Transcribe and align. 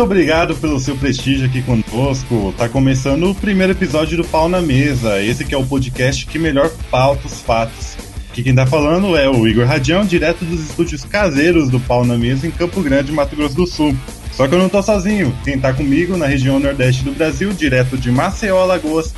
Muito 0.00 0.12
obrigado 0.12 0.56
pelo 0.56 0.80
seu 0.80 0.96
prestígio 0.96 1.44
aqui 1.44 1.60
conosco. 1.60 2.54
Tá 2.56 2.70
começando 2.70 3.30
o 3.30 3.34
primeiro 3.34 3.74
episódio 3.74 4.16
do 4.16 4.24
Pau 4.24 4.48
na 4.48 4.58
Mesa. 4.58 5.22
Esse 5.22 5.44
que 5.44 5.54
é 5.54 5.58
o 5.58 5.66
podcast 5.66 6.24
que 6.24 6.38
melhor 6.38 6.70
pauta 6.90 7.26
os 7.26 7.42
fatos. 7.42 7.98
Aqui 8.30 8.42
quem 8.42 8.54
tá 8.54 8.64
falando 8.64 9.14
é 9.14 9.28
o 9.28 9.46
Igor 9.46 9.66
Radião, 9.66 10.02
direto 10.02 10.42
dos 10.42 10.70
estúdios 10.70 11.04
caseiros 11.04 11.68
do 11.68 11.78
Pau 11.78 12.02
na 12.02 12.16
Mesa 12.16 12.46
em 12.46 12.50
Campo 12.50 12.80
Grande, 12.80 13.12
Mato 13.12 13.36
Grosso 13.36 13.54
do 13.54 13.66
Sul. 13.66 13.94
Só 14.32 14.48
que 14.48 14.54
eu 14.54 14.58
não 14.58 14.70
tô 14.70 14.82
sozinho. 14.82 15.36
Quem 15.44 15.60
tá 15.60 15.70
comigo 15.74 16.16
na 16.16 16.24
região 16.24 16.58
nordeste 16.58 17.04
do 17.04 17.12
Brasil, 17.12 17.52
direto 17.52 17.98
de 17.98 18.10
Maceió, 18.10 18.62
Alagoas, 18.62 19.12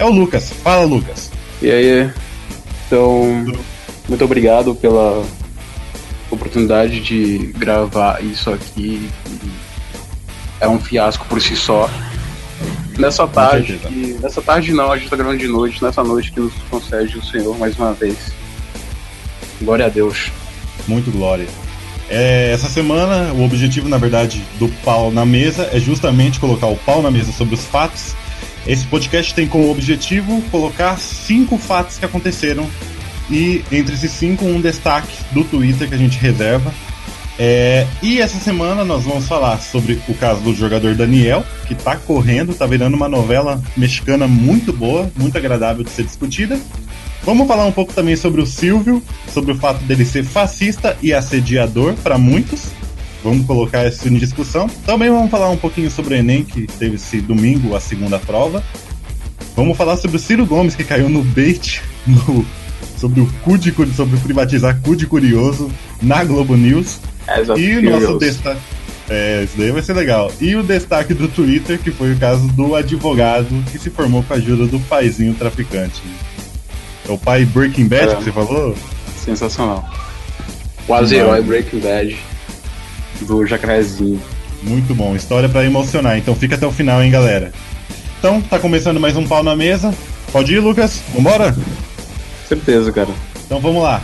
é 0.00 0.04
o 0.04 0.10
Lucas. 0.10 0.52
Fala, 0.64 0.84
Lucas. 0.84 1.30
E 1.62 1.70
aí? 1.70 2.10
Então, 2.88 3.54
muito 4.08 4.24
obrigado 4.24 4.74
pela 4.74 5.24
oportunidade 6.28 6.98
de 6.98 7.52
gravar 7.56 8.20
isso 8.24 8.50
aqui. 8.50 9.08
É 10.64 10.68
um 10.68 10.80
fiasco 10.80 11.26
por 11.26 11.42
si 11.42 11.54
só. 11.54 11.90
Nessa 12.98 13.26
tarde, 13.26 13.78
que, 13.78 14.16
nessa 14.22 14.40
tarde 14.40 14.72
não, 14.72 14.90
a 14.90 14.96
gente 14.96 15.10
tá 15.10 15.16
gravando 15.16 15.38
de 15.38 15.46
noite, 15.46 15.84
nessa 15.84 16.02
noite 16.02 16.32
que 16.32 16.40
nos 16.40 16.54
concede 16.70 17.18
o 17.18 17.22
Senhor 17.22 17.58
mais 17.58 17.76
uma 17.78 17.92
vez. 17.92 18.32
Glória 19.60 19.84
a 19.84 19.88
Deus. 19.90 20.32
Muito 20.88 21.10
glória. 21.10 21.46
É, 22.08 22.50
essa 22.52 22.68
semana, 22.68 23.34
o 23.34 23.44
objetivo, 23.44 23.90
na 23.90 23.98
verdade, 23.98 24.42
do 24.58 24.68
pau 24.82 25.10
na 25.10 25.26
mesa 25.26 25.68
é 25.70 25.78
justamente 25.78 26.40
colocar 26.40 26.68
o 26.68 26.76
pau 26.76 27.02
na 27.02 27.10
mesa 27.10 27.30
sobre 27.32 27.54
os 27.54 27.64
fatos. 27.64 28.14
Esse 28.66 28.86
podcast 28.86 29.34
tem 29.34 29.46
como 29.46 29.70
objetivo 29.70 30.40
colocar 30.50 30.98
cinco 30.98 31.58
fatos 31.58 31.98
que 31.98 32.06
aconteceram 32.06 32.66
e 33.30 33.62
entre 33.70 33.94
esses 33.94 34.12
cinco, 34.12 34.46
um 34.46 34.62
destaque 34.62 35.14
do 35.32 35.44
Twitter 35.44 35.88
que 35.88 35.94
a 35.94 35.98
gente 35.98 36.16
reserva. 36.18 36.72
É, 37.38 37.86
e 38.00 38.20
essa 38.20 38.38
semana 38.38 38.84
nós 38.84 39.02
vamos 39.04 39.26
falar 39.26 39.60
sobre 39.60 40.00
o 40.08 40.14
caso 40.14 40.40
do 40.40 40.54
jogador 40.54 40.94
Daniel, 40.94 41.44
que 41.66 41.74
tá 41.74 41.96
correndo, 41.96 42.54
tá 42.54 42.66
virando 42.66 42.94
uma 42.94 43.08
novela 43.08 43.60
mexicana 43.76 44.28
muito 44.28 44.72
boa, 44.72 45.10
muito 45.16 45.36
agradável 45.36 45.82
de 45.82 45.90
ser 45.90 46.04
discutida. 46.04 46.58
Vamos 47.24 47.48
falar 47.48 47.64
um 47.64 47.72
pouco 47.72 47.92
também 47.92 48.14
sobre 48.16 48.40
o 48.40 48.46
Silvio, 48.46 49.02
sobre 49.32 49.52
o 49.52 49.56
fato 49.56 49.82
dele 49.84 50.04
ser 50.04 50.24
fascista 50.24 50.96
e 51.02 51.12
assediador 51.12 51.94
para 51.94 52.18
muitos. 52.18 52.66
Vamos 53.24 53.46
colocar 53.46 53.86
isso 53.86 54.06
em 54.06 54.18
discussão. 54.18 54.68
Também 54.84 55.10
vamos 55.10 55.30
falar 55.30 55.48
um 55.48 55.56
pouquinho 55.56 55.90
sobre 55.90 56.14
o 56.14 56.18
Enem, 56.18 56.44
que 56.44 56.66
teve 56.66 56.96
esse 56.96 57.22
domingo 57.22 57.74
a 57.74 57.80
segunda 57.80 58.18
prova. 58.18 58.62
Vamos 59.56 59.76
falar 59.76 59.96
sobre 59.96 60.18
o 60.18 60.20
Ciro 60.20 60.44
Gomes, 60.44 60.74
que 60.74 60.84
caiu 60.84 61.08
no 61.08 61.24
bait 61.24 61.80
no 62.06 62.44
sobre 62.98 63.20
o 63.20 63.26
cu 63.42 63.56
de, 63.56 63.72
sobre 63.94 64.18
privatizar 64.18 64.78
cu 64.82 64.94
de 64.94 65.06
curioso 65.06 65.70
na 66.02 66.22
Globo 66.22 66.56
News. 66.56 67.00
E 67.56 67.76
o 67.78 67.90
nosso 67.90 68.18
destaque. 68.18 68.60
É, 69.08 69.42
isso 69.44 69.58
daí 69.58 69.70
vai 69.70 69.82
ser 69.82 69.92
legal. 69.92 70.32
E 70.40 70.56
o 70.56 70.62
destaque 70.62 71.12
do 71.12 71.28
Twitter, 71.28 71.78
que 71.78 71.90
foi 71.90 72.12
o 72.12 72.18
caso 72.18 72.46
do 72.48 72.74
advogado 72.74 73.62
que 73.70 73.78
se 73.78 73.90
formou 73.90 74.22
com 74.22 74.32
a 74.32 74.36
ajuda 74.36 74.66
do 74.66 74.80
paizinho 74.80 75.34
traficante. 75.34 76.02
É 77.06 77.12
o 77.12 77.18
pai 77.18 77.44
Breaking 77.44 77.86
Bad 77.86 78.12
é. 78.12 78.16
que 78.16 78.24
você 78.24 78.32
falou? 78.32 78.74
Sensacional. 79.22 79.88
Quase 80.86 81.16
herói 81.16 81.42
Breaking 81.42 81.80
Bad 81.80 82.16
do 83.22 83.46
Jacarezinho. 83.46 84.20
Muito 84.62 84.94
bom, 84.94 85.14
história 85.14 85.48
para 85.48 85.64
emocionar. 85.64 86.16
Então 86.16 86.34
fica 86.34 86.54
até 86.54 86.66
o 86.66 86.72
final, 86.72 87.02
hein, 87.02 87.10
galera. 87.10 87.52
Então, 88.18 88.40
tá 88.40 88.58
começando 88.58 88.98
mais 88.98 89.16
um 89.16 89.26
pau 89.26 89.42
na 89.42 89.54
mesa. 89.54 89.94
Pode 90.32 90.54
ir, 90.54 90.60
Lucas? 90.60 91.02
Vambora? 91.14 91.54
Certeza, 92.48 92.90
cara. 92.90 93.10
Então 93.44 93.60
vamos 93.60 93.82
lá. 93.82 94.00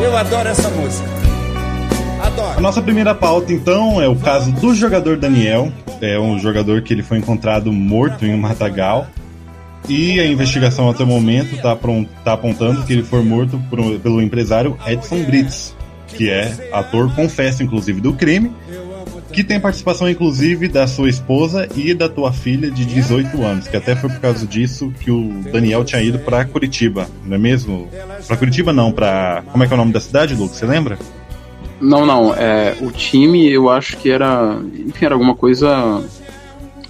Eu 0.00 0.16
adoro 0.16 0.48
essa 0.48 0.68
música. 0.70 1.08
Adoro. 2.22 2.58
A 2.58 2.60
nossa 2.60 2.80
primeira 2.80 3.14
pauta, 3.14 3.52
então, 3.52 4.00
é 4.00 4.08
o 4.08 4.16
caso 4.16 4.52
do 4.52 4.74
jogador 4.74 5.16
Daniel. 5.16 5.72
É 6.00 6.18
um 6.18 6.38
jogador 6.38 6.82
que 6.82 6.92
ele 6.92 7.02
foi 7.02 7.18
encontrado 7.18 7.72
morto 7.72 8.24
em 8.24 8.34
um 8.34 8.38
matagal. 8.38 9.06
E 9.88 10.20
a 10.20 10.26
investigação 10.26 10.88
até 10.88 11.02
o 11.02 11.06
momento 11.06 11.54
está 11.54 11.76
tá 12.24 12.32
apontando 12.32 12.84
que 12.84 12.92
ele 12.92 13.02
foi 13.02 13.22
morto 13.22 13.60
por, 13.68 13.98
pelo 13.98 14.22
empresário 14.22 14.78
Edson 14.86 15.22
Brits, 15.24 15.74
que 16.06 16.30
é 16.30 16.70
ator, 16.72 17.12
confesso, 17.14 17.62
inclusive, 17.62 18.00
do 18.00 18.12
crime 18.12 18.52
que 19.32 19.42
tem 19.42 19.58
participação 19.58 20.08
inclusive 20.08 20.68
da 20.68 20.86
sua 20.86 21.08
esposa 21.08 21.66
e 21.74 21.94
da 21.94 22.08
tua 22.08 22.32
filha 22.32 22.70
de 22.70 22.84
18 22.84 23.42
anos, 23.42 23.66
que 23.66 23.76
até 23.76 23.96
foi 23.96 24.10
por 24.10 24.20
causa 24.20 24.46
disso 24.46 24.92
que 25.00 25.10
o 25.10 25.42
Daniel 25.50 25.84
tinha 25.84 26.02
ido 26.02 26.18
para 26.18 26.44
Curitiba, 26.44 27.08
não 27.24 27.36
é 27.36 27.38
mesmo? 27.38 27.88
Para 28.26 28.36
Curitiba 28.36 28.72
não, 28.72 28.92
para 28.92 29.42
como 29.50 29.64
é 29.64 29.66
que 29.66 29.72
é 29.72 29.74
o 29.74 29.78
nome 29.78 29.92
da 29.92 30.00
cidade, 30.00 30.34
Lucas? 30.34 30.58
Você 30.58 30.66
lembra? 30.66 30.98
Não, 31.80 32.06
não, 32.06 32.34
é, 32.34 32.76
o 32.80 32.92
time 32.92 33.50
eu 33.50 33.70
acho 33.70 33.96
que 33.96 34.10
era, 34.10 34.56
enfim, 34.86 35.06
era 35.06 35.14
alguma 35.14 35.34
coisa 35.34 36.02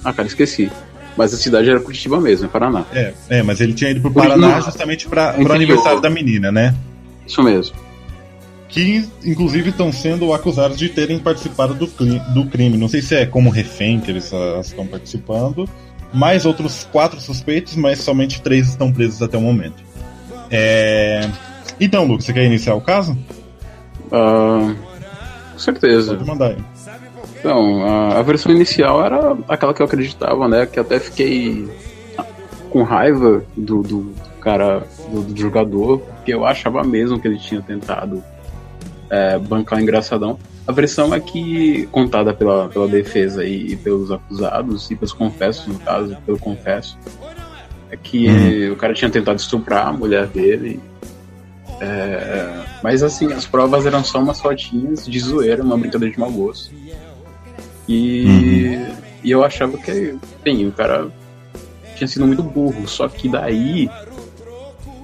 Ah, 0.04 0.12
cara, 0.12 0.26
esqueci. 0.26 0.70
Mas 1.16 1.32
a 1.32 1.36
cidade 1.36 1.68
era 1.68 1.78
Curitiba 1.78 2.18
mesmo, 2.18 2.48
Paraná. 2.48 2.84
É, 2.92 3.12
é 3.28 3.42
mas 3.42 3.60
ele 3.60 3.74
tinha 3.74 3.90
ido 3.90 4.00
pro 4.00 4.10
Paraná 4.10 4.60
justamente 4.60 5.06
para 5.06 5.36
o 5.38 5.52
aniversário 5.52 6.00
da 6.00 6.10
menina, 6.10 6.50
né? 6.50 6.74
Isso 7.26 7.42
mesmo 7.42 7.91
que 8.72 9.06
inclusive 9.22 9.68
estão 9.68 9.92
sendo 9.92 10.32
acusados 10.32 10.78
de 10.78 10.88
terem 10.88 11.18
participado 11.18 11.74
do, 11.74 11.86
do 11.86 12.46
crime. 12.46 12.78
Não 12.78 12.88
sei 12.88 13.02
se 13.02 13.14
é 13.14 13.26
como 13.26 13.50
refém 13.50 14.00
que 14.00 14.10
eles 14.10 14.32
uh, 14.32 14.60
estão 14.60 14.86
participando. 14.86 15.68
Mais 16.12 16.44
outros 16.44 16.88
quatro 16.90 17.20
suspeitos, 17.20 17.76
mas 17.76 18.00
somente 18.00 18.40
três 18.42 18.68
estão 18.68 18.90
presos 18.92 19.22
até 19.22 19.36
o 19.36 19.40
momento. 19.40 19.82
É... 20.50 21.28
Então, 21.78 22.04
Lucas, 22.04 22.24
você 22.24 22.32
quer 22.32 22.44
iniciar 22.44 22.74
o 22.74 22.80
caso? 22.80 23.16
Uh, 24.06 24.74
com 25.52 25.58
certeza. 25.58 26.14
Pode 26.14 26.28
mandar 26.28 26.48
aí. 26.48 26.58
Então, 27.38 27.82
a, 27.84 28.18
a 28.18 28.22
versão 28.22 28.52
inicial 28.52 29.04
era 29.04 29.36
aquela 29.48 29.74
que 29.74 29.82
eu 29.82 29.86
acreditava, 29.86 30.48
né? 30.48 30.64
Que 30.66 30.80
até 30.80 30.98
fiquei 30.98 31.68
com 32.70 32.82
raiva 32.82 33.44
do, 33.56 33.82
do 33.82 34.14
cara, 34.40 34.82
do, 35.10 35.22
do 35.22 35.38
jogador, 35.38 35.98
porque 35.98 36.32
eu 36.32 36.44
achava 36.44 36.82
mesmo 36.82 37.18
que 37.18 37.28
ele 37.28 37.38
tinha 37.38 37.60
tentado 37.60 38.22
é, 39.12 39.38
bancar 39.38 39.78
engraçadão. 39.78 40.38
A 40.66 40.72
versão 40.72 41.14
é 41.14 41.20
que, 41.20 41.86
contada 41.92 42.32
pela, 42.32 42.68
pela 42.70 42.88
defesa 42.88 43.44
e, 43.44 43.72
e, 43.72 43.76
pelos 43.76 44.10
acusados, 44.10 44.90
e 44.90 44.96
pelos 44.96 45.12
confessos, 45.12 45.66
no 45.66 45.78
caso, 45.80 46.16
pelo 46.24 46.38
confesso, 46.38 46.98
é 47.90 47.96
que 47.96 48.26
uhum. 48.26 48.72
o 48.72 48.76
cara 48.76 48.94
tinha 48.94 49.10
tentado 49.10 49.38
estuprar 49.38 49.88
a 49.88 49.92
mulher 49.92 50.26
dele. 50.28 50.80
É, 51.78 52.62
mas 52.82 53.02
assim, 53.02 53.30
as 53.34 53.44
provas 53.44 53.84
eram 53.84 54.02
só 54.02 54.18
umas 54.18 54.40
fotinhas 54.40 55.04
de 55.04 55.20
zoeira, 55.20 55.62
uma 55.62 55.76
brincadeira 55.76 56.14
de 56.14 56.18
mau 56.18 56.30
gosto. 56.30 56.72
E, 57.86 58.24
uhum. 58.24 58.94
e 59.22 59.30
eu 59.30 59.44
achava 59.44 59.76
que, 59.76 60.16
bem, 60.42 60.66
o 60.66 60.72
cara 60.72 61.10
tinha 61.96 62.08
sido 62.08 62.26
muito 62.26 62.42
burro, 62.42 62.88
só 62.88 63.06
que 63.08 63.28
daí 63.28 63.90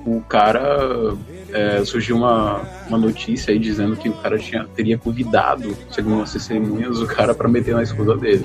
o 0.06 0.22
cara 0.22 1.14
é, 1.53 1.85
surgiu 1.85 2.17
uma, 2.17 2.62
uma 2.89 2.99
notícia 2.99 3.53
aí 3.53 3.59
dizendo 3.59 3.97
que 3.97 4.09
o 4.09 4.12
cara 4.15 4.39
tinha, 4.39 4.67
teria 4.75 4.99
convidado, 4.99 5.77
segundo 5.91 6.23
as 6.23 6.33
testemunhas, 6.33 7.00
o 7.00 7.06
cara 7.06 7.35
para 7.35 7.49
meter 7.49 7.75
na 7.75 7.83
esposa 7.83 8.17
dele. 8.17 8.45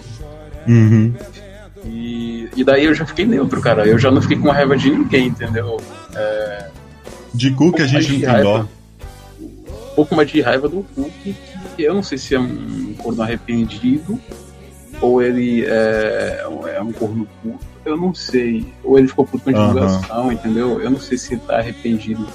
Uhum. 0.67 1.13
E, 1.85 2.49
e 2.55 2.63
daí 2.63 2.85
eu 2.85 2.93
já 2.93 3.05
fiquei 3.05 3.25
neutro, 3.25 3.59
cara. 3.59 3.85
Eu 3.85 3.99
já 3.99 4.09
não 4.09 4.21
fiquei 4.21 4.37
com 4.37 4.49
raiva 4.49 4.77
de 4.77 4.89
ninguém, 4.89 5.27
entendeu? 5.27 5.77
É, 6.15 6.67
de 7.33 7.51
cu 7.51 7.73
que 7.73 7.81
a 7.81 7.87
gente 7.87 8.25
não 8.25 8.33
tem 8.33 8.43
dó. 8.43 8.67
Um 9.41 9.95
pouco 9.95 10.15
mais 10.15 10.29
de 10.29 10.41
raiva 10.41 10.67
do 10.69 10.83
Cook, 10.95 11.11
que 11.75 11.83
eu 11.83 11.93
não 11.93 12.01
sei 12.01 12.17
se 12.17 12.33
é 12.33 12.39
um 12.39 12.95
corno 12.97 13.21
arrependido 13.21 14.19
ou 15.01 15.21
ele 15.21 15.65
é, 15.65 16.45
é 16.75 16.81
um 16.81 16.91
corno 16.93 17.27
puto, 17.41 17.65
eu 17.85 17.97
não 17.97 18.13
sei. 18.13 18.65
Ou 18.83 18.97
ele 18.97 19.07
ficou 19.07 19.25
puto 19.25 19.43
com 19.43 19.49
a 19.49 19.53
divulgação, 19.53 20.25
uhum. 20.25 20.31
entendeu? 20.31 20.81
Eu 20.81 20.89
não 20.89 20.99
sei 20.99 21.17
se 21.17 21.33
ele 21.33 21.41
tá 21.45 21.57
arrependido 21.57 22.25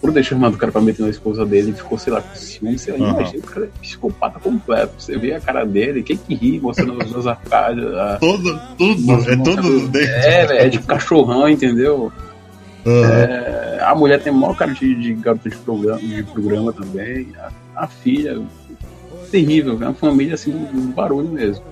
por 0.00 0.12
deixar 0.12 0.30
chamado 0.30 0.54
o 0.54 0.58
cara 0.58 0.70
pra 0.70 0.80
meter 0.80 1.02
na 1.02 1.08
esposa 1.08 1.44
dele, 1.44 1.72
ficou, 1.72 1.98
sei 1.98 2.12
lá, 2.12 2.20
com 2.20 2.34
ciúme, 2.34 2.78
sei 2.78 2.96
lá, 2.96 3.06
uhum. 3.06 3.20
imagina, 3.20 3.38
o 3.38 3.46
cara 3.46 3.66
é 3.66 3.78
psicopata 3.80 4.38
completo. 4.38 4.94
Você 4.98 5.16
vê 5.16 5.34
a 5.34 5.40
cara 5.40 5.64
dele, 5.64 6.02
quem 6.02 6.16
que 6.16 6.34
ri 6.34 6.60
mostrando 6.60 7.02
as 7.02 7.10
duas 7.10 7.26
arcadas. 7.26 8.18
Todo, 8.20 8.60
tudo, 8.76 9.12
é 9.30 9.36
tudo 9.36 9.88
dentro. 9.88 10.14
É, 10.14 10.46
velho, 10.46 10.60
é 10.60 10.70
tipo 10.70 10.86
cachorrão, 10.86 11.48
entendeu? 11.48 12.12
Uhum. 12.84 13.04
É, 13.04 13.80
a 13.82 13.94
mulher 13.94 14.20
tem 14.20 14.32
maior 14.32 14.56
cara 14.56 14.72
de, 14.72 14.94
de 14.94 15.14
garota 15.14 15.48
de 15.50 15.56
programa, 15.56 15.98
de 15.98 16.22
programa 16.22 16.72
também. 16.72 17.28
A, 17.38 17.84
a 17.84 17.86
filha. 17.88 18.40
terrível, 19.30 19.72
é 19.80 19.86
uma 19.86 19.94
família 19.94 20.34
assim, 20.34 20.52
um 20.52 20.92
barulho 20.92 21.28
mesmo. 21.28 21.64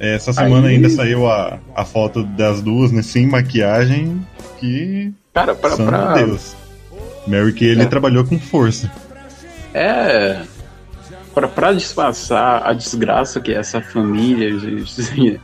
É, 0.00 0.14
essa 0.14 0.32
semana 0.32 0.68
Aí- 0.68 0.76
ainda 0.76 0.88
saiu 0.88 1.28
a, 1.28 1.58
a 1.74 1.84
foto 1.84 2.24
das 2.24 2.60
duas, 2.60 2.90
né, 2.90 3.02
sem 3.02 3.26
maquiagem, 3.26 4.20
que. 4.58 5.12
Cara, 5.32 5.54
pra. 5.54 5.70
santo 5.70 5.88
pra 5.88 6.14
Deus. 6.14 6.56
Mary 7.28 7.52
Kay, 7.52 7.68
ele 7.68 7.82
É. 7.82 7.86
trabalhou 7.86 8.24
com 8.24 8.38
força. 8.38 8.90
é. 9.74 10.42
Pra, 11.34 11.46
pra 11.46 11.72
disfarçar 11.72 12.66
a 12.66 12.72
desgraça 12.72 13.40
que 13.40 13.52
é 13.52 13.56
essa 13.58 13.80
família, 13.80 14.58
gente, 14.58 15.40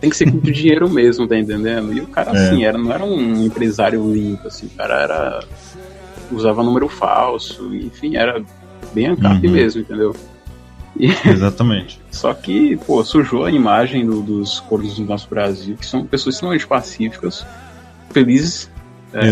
tem 0.00 0.08
que 0.08 0.16
ser 0.16 0.24
com 0.26 0.30
muito 0.32 0.50
dinheiro 0.52 0.88
mesmo, 0.88 1.26
tá 1.28 1.36
entendendo? 1.36 1.92
E 1.92 2.00
o 2.00 2.06
cara, 2.06 2.30
É. 2.30 2.46
assim, 2.48 2.64
era, 2.64 2.78
não 2.78 2.90
era 2.90 3.04
um 3.04 3.44
empresário 3.44 4.10
limpo, 4.10 4.46
assim, 4.48 4.66
o 4.66 4.70
cara 4.70 4.94
era. 5.02 5.44
usava 6.32 6.62
número 6.62 6.88
falso, 6.88 7.74
enfim, 7.74 8.16
era 8.16 8.42
bem 8.94 9.08
ANCAP 9.08 9.46
Uhum. 9.46 9.52
mesmo, 9.52 9.82
entendeu? 9.82 10.16
E, 10.98 11.08
Exatamente. 11.28 12.00
Só 12.10 12.32
que, 12.32 12.78
pô, 12.86 13.04
sujou 13.04 13.44
a 13.44 13.50
imagem 13.50 14.06
do- 14.06 14.22
dos 14.22 14.60
cornos 14.60 14.96
do 14.96 15.04
nosso 15.04 15.28
Brasil, 15.28 15.76
que 15.76 15.84
são 15.84 16.06
pessoas 16.06 16.36
extremamente 16.36 16.66
pacíficas, 16.66 17.44
felizes. 18.10 18.70
é, 19.12 19.28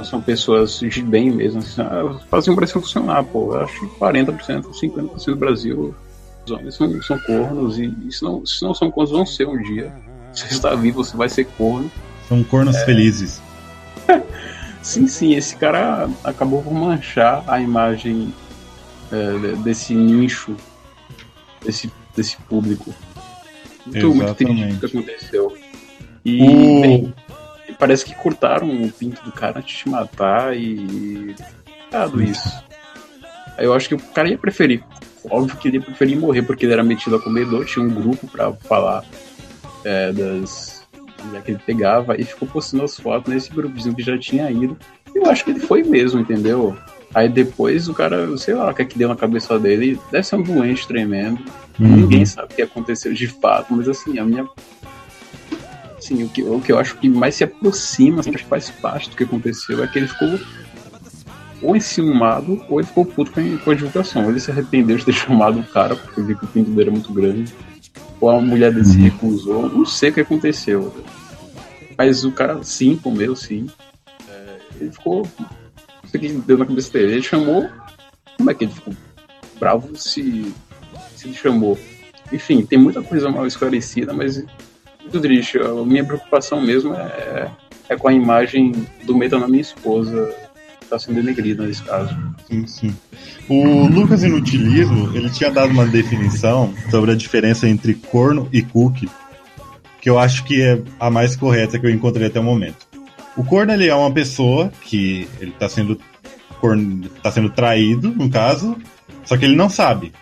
Exatamente. 0.00 0.08
são, 0.10 0.20
pessoas 0.22 0.78
de 0.78 1.02
bem 1.02 1.30
mesmo. 1.30 1.60
assim, 1.60 1.80
ah, 1.82 2.18
fazem 2.30 2.52
o 2.52 2.56
Brasil 2.56 2.80
funcionar, 2.80 3.24
pô. 3.24 3.54
Eu 3.54 3.60
acho 3.62 3.80
que 3.80 3.86
40%, 3.98 4.64
50% 4.72 5.24
do 5.26 5.36
Brasil, 5.36 5.94
os 6.44 6.50
homens 6.52 6.74
são, 6.74 7.02
são 7.02 7.18
cornos, 7.20 7.78
e, 7.78 7.92
e 8.06 8.12
se, 8.12 8.22
não, 8.22 8.44
se 8.46 8.62
não 8.62 8.74
são 8.74 8.90
cornos, 8.90 9.12
vão 9.12 9.26
ser 9.26 9.46
um 9.48 9.60
dia. 9.62 9.92
Se 10.32 10.46
você 10.48 10.54
está 10.54 10.74
vivo, 10.74 11.02
você 11.04 11.16
vai 11.16 11.28
ser 11.28 11.44
corno. 11.56 11.90
São 12.28 12.42
cornos 12.44 12.76
É. 12.76 12.84
felizes. 12.84 13.40
Sim, 14.82 15.08
sim, 15.08 15.34
esse 15.34 15.56
cara 15.56 16.08
acabou 16.22 16.62
por 16.62 16.72
manchar 16.72 17.42
a 17.48 17.60
imagem 17.60 18.32
é, 19.10 19.38
de- 19.38 19.56
desse 19.62 19.92
nicho, 19.94 20.54
desse, 21.64 21.90
desse 22.16 22.36
público. 22.48 22.94
Muito, 23.84 24.14
muito 24.14 24.34
triste 24.34 24.74
o 24.74 24.78
que 24.78 24.86
aconteceu. 24.86 25.56
E, 26.24 26.40
O- 26.42 26.80
bem, 26.80 27.14
parece 27.78 28.04
que 28.04 28.14
cortaram 28.14 28.68
o 28.68 28.90
pinto 28.90 29.22
do 29.24 29.32
cara 29.32 29.58
antes 29.58 29.84
de 29.84 29.90
matar 29.90 30.56
e. 30.56 31.34
Errado 31.92 32.22
isso. 32.22 32.48
Eu 33.58 33.72
acho 33.72 33.88
que 33.88 33.94
o 33.94 33.98
cara 33.98 34.28
ia 34.28 34.38
preferir. 34.38 34.82
Óbvio 35.30 35.56
que 35.56 35.68
ele 35.68 35.78
ia 35.78 35.82
preferir 35.82 36.18
morrer 36.18 36.42
porque 36.42 36.66
ele 36.66 36.72
era 36.72 36.84
metido 36.84 37.16
a 37.16 37.20
comedor, 37.20 37.64
tinha 37.64 37.84
um 37.84 37.88
grupo 37.88 38.26
pra 38.26 38.52
falar 38.52 39.04
é, 39.84 40.12
das. 40.12 40.86
da 41.32 41.40
que 41.40 41.52
ele 41.52 41.60
pegava 41.64 42.20
e 42.20 42.24
ficou 42.24 42.46
postando 42.48 42.84
as 42.84 42.98
fotos 42.98 43.32
nesse 43.32 43.50
grupozinho 43.50 43.94
que 43.94 44.02
já 44.02 44.18
tinha 44.18 44.50
ido. 44.50 44.76
E 45.14 45.18
eu 45.18 45.26
acho 45.30 45.44
que 45.44 45.50
ele 45.50 45.60
foi 45.60 45.82
mesmo, 45.82 46.20
entendeu? 46.20 46.76
Aí 47.14 47.28
depois 47.28 47.88
o 47.88 47.94
cara, 47.94 48.36
sei 48.36 48.54
lá, 48.54 48.70
o 48.70 48.74
que 48.74 48.82
é 48.82 48.84
que 48.84 48.98
deu 48.98 49.08
na 49.08 49.16
cabeça 49.16 49.58
dele, 49.58 49.98
deve 50.10 50.26
ser 50.26 50.36
um 50.36 50.42
doente 50.42 50.86
tremendo. 50.86 51.38
Uhum. 51.78 51.96
Ninguém 51.96 52.26
sabe 52.26 52.52
o 52.52 52.56
que 52.56 52.62
aconteceu 52.62 53.12
de 53.14 53.26
fato, 53.26 53.72
mas 53.72 53.88
assim, 53.88 54.18
a 54.18 54.24
minha. 54.24 54.46
Assim, 56.06 56.22
o 56.22 56.28
que, 56.28 56.40
o 56.42 56.60
que 56.60 56.70
eu 56.70 56.78
acho 56.78 56.96
que 56.98 57.08
mais 57.08 57.34
se 57.34 57.42
aproxima, 57.42 58.20
assim, 58.20 58.30
que 58.30 58.44
faz 58.44 58.70
parte 58.70 59.10
do 59.10 59.16
que 59.16 59.24
aconteceu, 59.24 59.82
é 59.82 59.88
que 59.88 59.98
ele 59.98 60.06
ficou 60.06 60.38
ou 61.60 61.74
enciumado 61.74 62.64
ou 62.68 62.78
ele 62.78 62.86
ficou 62.86 63.04
puto 63.04 63.32
com 63.32 63.40
a, 63.40 63.58
com 63.58 63.70
a 63.72 63.74
divulgação. 63.74 64.30
Ele 64.30 64.38
se 64.38 64.50
arrependeu 64.52 64.96
de 64.96 65.04
ter 65.04 65.12
chamado 65.14 65.58
o 65.58 65.64
cara, 65.64 65.96
porque 65.96 66.22
viu 66.22 66.38
que 66.38 66.44
o 66.44 66.48
pinto 66.48 66.70
dele 66.70 66.82
era 66.82 66.90
muito 66.92 67.12
grande. 67.12 67.52
Ou 68.20 68.30
a 68.30 68.40
mulher 68.40 68.72
dele 68.72 68.84
se 68.84 68.96
Uhum. 68.98 69.02
recusou. 69.04 69.68
Não 69.68 69.84
sei 69.84 70.10
o 70.10 70.12
que 70.12 70.20
aconteceu. 70.20 70.94
Mas 71.98 72.24
o 72.24 72.30
cara 72.30 72.62
sim 72.62 72.96
comeu, 72.96 73.34
sim. 73.34 73.66
É, 74.28 74.56
ele 74.80 74.92
ficou. 74.92 75.26
Não 75.40 76.10
sei 76.10 76.20
o 76.20 76.22
que 76.22 76.28
deu 76.46 76.58
na 76.58 76.66
cabeça 76.66 76.92
dele. 76.92 77.14
Ele 77.14 77.22
chamou. 77.22 77.68
Como 78.36 78.50
é 78.50 78.54
que 78.54 78.64
ele 78.64 78.72
ficou 78.72 78.94
bravo 79.58 79.96
se, 79.96 80.52
se 81.16 81.26
ele 81.26 81.34
chamou? 81.34 81.76
Enfim, 82.32 82.64
tem 82.64 82.78
muita 82.78 83.02
coisa 83.02 83.28
mal 83.30 83.46
esclarecida, 83.46 84.12
mas 84.12 84.44
muito 85.06 85.20
triste. 85.20 85.58
A 85.58 85.84
minha 85.84 86.04
preocupação 86.04 86.60
mesmo 86.60 86.94
é, 86.94 87.50
é 87.88 87.96
com 87.96 88.08
a 88.08 88.12
imagem 88.12 88.72
do 89.04 89.16
Meta 89.16 89.38
na 89.38 89.48
minha 89.48 89.62
esposa 89.62 90.34
que 90.78 90.84
está 90.84 90.98
sendo 90.98 91.16
denegrida 91.16 91.64
nesse 91.64 91.82
caso. 91.82 92.16
Sim, 92.48 92.66
sim. 92.66 92.96
O 93.48 93.86
Lucas 93.86 94.22
Inutilismo, 94.22 95.16
ele 95.16 95.30
tinha 95.30 95.50
dado 95.50 95.70
uma 95.70 95.86
definição 95.86 96.74
sobre 96.90 97.12
a 97.12 97.14
diferença 97.14 97.68
entre 97.68 97.94
corno 97.94 98.48
e 98.52 98.62
cookie, 98.62 99.08
que 100.00 100.10
eu 100.10 100.18
acho 100.18 100.44
que 100.44 100.62
é 100.62 100.82
a 100.98 101.10
mais 101.10 101.36
correta 101.36 101.78
que 101.78 101.86
eu 101.86 101.90
encontrei 101.90 102.26
até 102.26 102.40
o 102.40 102.44
momento. 102.44 102.86
O 103.36 103.44
corno, 103.44 103.72
ele 103.72 103.86
é 103.86 103.94
uma 103.94 104.10
pessoa 104.10 104.72
que 104.82 105.28
ele 105.40 105.52
tá 105.52 105.68
sendo, 105.68 106.00
corno, 106.60 107.08
tá 107.22 107.30
sendo 107.30 107.50
traído, 107.50 108.10
no 108.10 108.30
caso, 108.30 108.76
só 109.24 109.36
que 109.36 109.44
ele 109.44 109.56
não 109.56 109.68
sabe. 109.68 110.12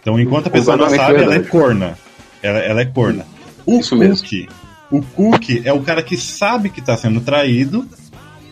Então, 0.00 0.18
enquanto 0.18 0.48
a 0.48 0.50
pessoa 0.50 0.76
não 0.76 0.84
Completamente 0.86 1.18
sabe, 1.18 1.24
ela 1.24 1.36
é 1.36 1.48
corna. 1.48 1.98
Ela, 2.42 2.58
ela 2.58 2.80
é 2.82 2.84
corna. 2.84 3.24
O 3.66 3.78
Isso 3.78 3.96
mesmo. 3.96 4.16
cookie, 4.16 4.48
o 4.90 5.02
cookie 5.02 5.62
é 5.64 5.72
o 5.72 5.82
cara 5.82 6.02
que 6.02 6.16
sabe 6.16 6.68
que 6.68 6.82
tá 6.82 6.96
sendo 6.96 7.20
traído 7.20 7.88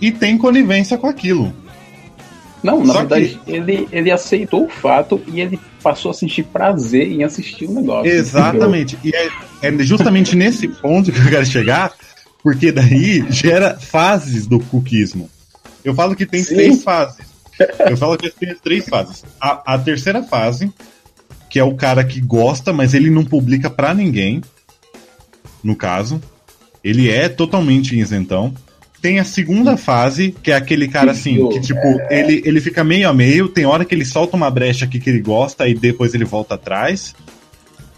e 0.01 0.11
tem 0.11 0.37
conivência 0.39 0.97
com 0.99 1.07
aquilo. 1.07 1.55
Não, 2.63 2.85
na 2.85 2.93
Só 2.93 2.99
verdade, 3.01 3.41
ele, 3.47 3.89
ele 3.91 4.11
aceitou 4.11 4.67
o 4.67 4.69
fato 4.69 5.21
e 5.27 5.41
ele 5.41 5.59
passou 5.83 6.13
a 6.13 6.15
sentir 6.15 6.45
prazer 6.45 7.11
em 7.11 7.25
assistir 7.25 7.67
o 7.67 7.73
negócio. 7.73 8.11
Exatamente. 8.11 8.97
E 9.03 9.11
é, 9.15 9.31
é 9.63 9.79
justamente 9.81 10.35
nesse 10.37 10.69
ponto 10.69 11.11
que 11.11 11.19
eu 11.19 11.29
quero 11.29 11.45
chegar, 11.45 11.93
porque 12.43 12.71
daí 12.71 13.25
gera 13.31 13.79
fases 13.79 14.47
do 14.47 14.61
cookiismo. 14.61 15.29
Eu 15.85 15.95
falo 15.95 16.15
que 16.15 16.25
tem 16.25 16.43
Sim. 16.43 16.55
três 16.55 16.83
fases. 16.85 17.33
Eu 17.91 17.97
falo 17.97 18.17
que 18.17 18.31
tem 18.31 18.55
três 18.55 18.89
fases. 18.89 19.25
A, 19.41 19.75
a 19.75 19.79
terceira 19.79 20.23
fase, 20.23 20.73
que 21.51 21.59
é 21.59 21.65
o 21.65 21.75
cara 21.75 22.03
que 22.03 22.21
gosta, 22.21 22.73
mas 22.73 22.95
ele 22.95 23.11
não 23.11 23.25
publica 23.25 23.69
pra 23.69 23.93
ninguém. 23.93 24.41
No 25.63 25.77
caso, 25.77 26.21
ele 26.83 27.11
é 27.11 27.29
totalmente 27.29 27.99
isentão. 27.99 28.53
Tem 29.01 29.19
a 29.19 29.25
segunda 29.25 29.77
fase, 29.77 30.33
que 30.43 30.53
é 30.53 30.55
aquele 30.55 30.87
cara 30.87 31.11
assim, 31.11 31.49
que 31.49 31.61
tipo, 31.61 31.81
ele, 32.09 32.41
ele 32.45 32.61
fica 32.61 32.85
meio 32.85 33.09
a 33.09 33.13
meio, 33.13 33.49
tem 33.49 33.67
hora 33.67 33.85
que 33.85 33.93
ele 33.95 34.05
solta 34.05 34.37
uma 34.37 34.49
brecha 34.51 34.85
aqui 34.85 35.01
que 35.01 35.11
ele 35.11 35.21
gosta 35.21 35.67
e 35.69 35.75
depois 35.75 36.15
ele 36.15 36.25
volta 36.25 36.55
atrás. 36.55 37.15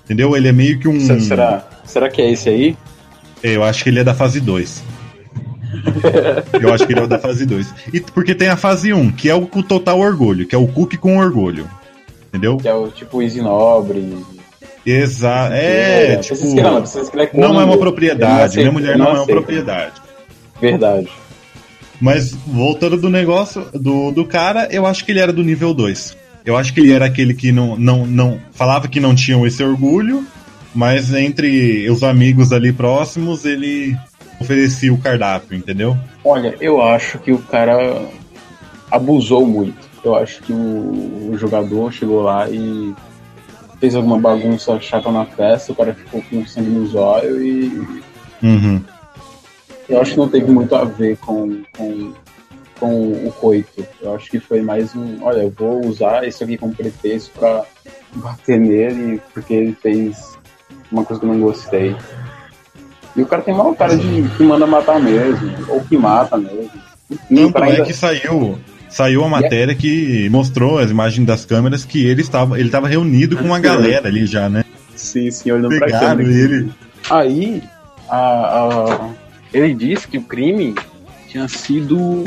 Entendeu? 0.04 0.34
Ele 0.36 0.48
é 0.48 0.52
meio 0.52 0.78
que 0.78 0.88
um. 0.88 0.98
Se- 1.00 1.20
Será, 1.20 1.66
será 1.84 2.08
que 2.08 2.20
é 2.22 2.30
esse 2.30 2.48
aí? 2.48 2.76
É, 3.42 3.54
Eu 3.56 3.62
acho 3.64 3.82
que 3.84 3.90
ele 3.90 4.00
é 4.00 4.04
da 4.04 4.14
fase 4.14 4.40
2. 4.40 4.82
Eu 6.60 6.72
acho 6.72 6.86
que 6.86 6.92
ele 6.92 7.00
é 7.00 7.04
o 7.04 7.06
da 7.08 7.18
fase 7.18 7.44
2. 7.44 7.74
E 7.92 8.00
porque 8.00 8.34
tem 8.34 8.48
a 8.48 8.56
fase 8.56 8.92
1, 8.92 9.12
que 9.12 9.28
é 9.28 9.34
o 9.34 9.46
total 9.62 9.98
orgulho, 10.00 10.46
que 10.46 10.54
é 10.54 10.58
o 10.58 10.66
cookie 10.66 10.96
com 10.96 11.18
orgulho. 11.18 11.68
Entendeu? 12.28 12.56
Que 12.56 12.68
é 12.68 12.74
o 12.74 12.88
tipo 12.88 13.22
Easy 13.22 13.40
Nobre. 13.42 14.16
Exato. 14.86 15.54
É, 15.54 16.16
tipo. 16.16 16.36
Vocês 16.36 16.52
que 16.52 16.60
não, 16.60 16.72
não 16.72 17.22
é 17.22 17.30
Não 17.54 17.60
é 17.60 17.64
uma 17.64 17.78
propriedade. 17.78 18.56
Minha 18.56 18.66
não 18.66 18.72
mulher 18.72 18.98
não 18.98 19.06
ele 19.06 19.14
é 19.14 19.18
uma 19.18 19.26
propriedade. 19.26 19.92
Verdade. 20.60 21.08
Mas 22.00 22.32
voltando 22.32 22.96
do 22.96 23.08
negócio 23.08 23.66
do, 23.72 24.10
do 24.10 24.24
cara, 24.24 24.68
eu 24.70 24.84
acho 24.84 25.04
que 25.04 25.12
ele 25.12 25.20
era 25.20 25.32
do 25.32 25.42
nível 25.42 25.72
2. 25.72 26.16
Eu 26.44 26.56
acho 26.56 26.74
que 26.74 26.80
ele 26.80 26.92
era 26.92 27.06
aquele 27.06 27.32
que 27.32 27.50
não, 27.50 27.76
não, 27.76 28.06
não 28.06 28.38
falava 28.52 28.88
que 28.88 29.00
não 29.00 29.14
tinham 29.14 29.46
esse 29.46 29.62
orgulho, 29.64 30.26
mas 30.74 31.14
entre 31.14 31.88
os 31.88 32.02
amigos 32.02 32.52
ali 32.52 32.72
próximos 32.72 33.44
ele 33.46 33.96
oferecia 34.38 34.92
o 34.92 34.98
cardápio, 34.98 35.56
entendeu? 35.56 35.96
Olha, 36.22 36.54
eu 36.60 36.82
acho 36.82 37.18
que 37.18 37.32
o 37.32 37.38
cara 37.38 38.02
abusou 38.90 39.46
muito. 39.46 39.88
Eu 40.04 40.14
acho 40.16 40.42
que 40.42 40.52
o, 40.52 41.30
o 41.30 41.38
jogador 41.38 41.90
chegou 41.90 42.20
lá 42.20 42.48
e 42.50 42.92
fez 43.80 43.94
alguma 43.94 44.18
bagunça 44.18 44.78
chata 44.80 45.10
na 45.10 45.24
festa, 45.26 45.72
o 45.72 45.74
cara 45.74 45.94
ficou 45.94 46.22
com 46.30 46.46
sangue 46.46 46.70
nos 46.70 46.94
olhos 46.94 47.40
e 47.42 48.04
Uhum. 48.42 48.82
eu 49.88 50.00
acho 50.02 50.12
que 50.12 50.18
não 50.18 50.28
teve 50.28 50.50
muito 50.50 50.74
a 50.74 50.84
ver 50.84 51.16
com, 51.18 51.62
com, 51.76 52.12
com 52.78 53.12
o 53.26 53.32
coito. 53.40 53.86
Eu 54.02 54.14
acho 54.14 54.30
que 54.30 54.38
foi 54.38 54.60
mais 54.60 54.94
um, 54.94 55.22
olha, 55.22 55.42
eu 55.42 55.50
vou 55.50 55.86
usar 55.86 56.26
isso 56.26 56.44
aqui 56.44 56.56
como 56.58 56.74
pretexto 56.74 57.30
pra 57.38 57.64
bater 58.16 58.60
nele 58.60 59.20
porque 59.32 59.54
ele 59.54 59.74
fez 59.80 60.36
uma 60.92 61.04
coisa 61.04 61.20
que 61.20 61.26
eu 61.26 61.32
não 61.32 61.40
gostei. 61.40 61.96
E 63.16 63.22
o 63.22 63.26
cara 63.26 63.42
tem 63.42 63.54
mal 63.54 63.74
cara 63.74 63.96
de 63.96 64.28
que 64.36 64.42
manda 64.42 64.66
matar 64.66 65.00
mesmo, 65.00 65.50
ou 65.68 65.80
que 65.82 65.96
mata 65.96 66.36
mesmo. 66.36 66.70
Tanto 67.28 67.58
é 67.58 67.62
ainda- 67.70 67.84
que 67.84 67.92
saiu, 67.94 68.58
saiu 68.94 69.24
a 69.24 69.28
matéria 69.28 69.74
que 69.74 70.28
mostrou 70.30 70.78
as 70.78 70.90
imagens 70.90 71.26
das 71.26 71.44
câmeras 71.44 71.84
que 71.84 72.06
ele 72.06 72.20
estava, 72.22 72.58
ele 72.58 72.68
estava 72.68 72.86
reunido 72.88 73.36
com 73.36 73.44
uma 73.44 73.58
galera 73.58 74.06
ali 74.08 74.24
já, 74.24 74.48
né? 74.48 74.64
Sim, 74.94 75.30
sim, 75.30 75.50
olhando 75.50 75.68
pra 75.76 75.86
Pegaram 75.86 76.16
câmera. 76.18 76.30
ele. 76.30 76.70
Aí, 77.10 77.62
a, 78.08 78.16
a- 78.16 79.10
ele 79.52 79.74
disse 79.74 80.06
que 80.06 80.18
o 80.18 80.22
crime 80.22 80.74
tinha 81.28 81.48
sido 81.48 82.24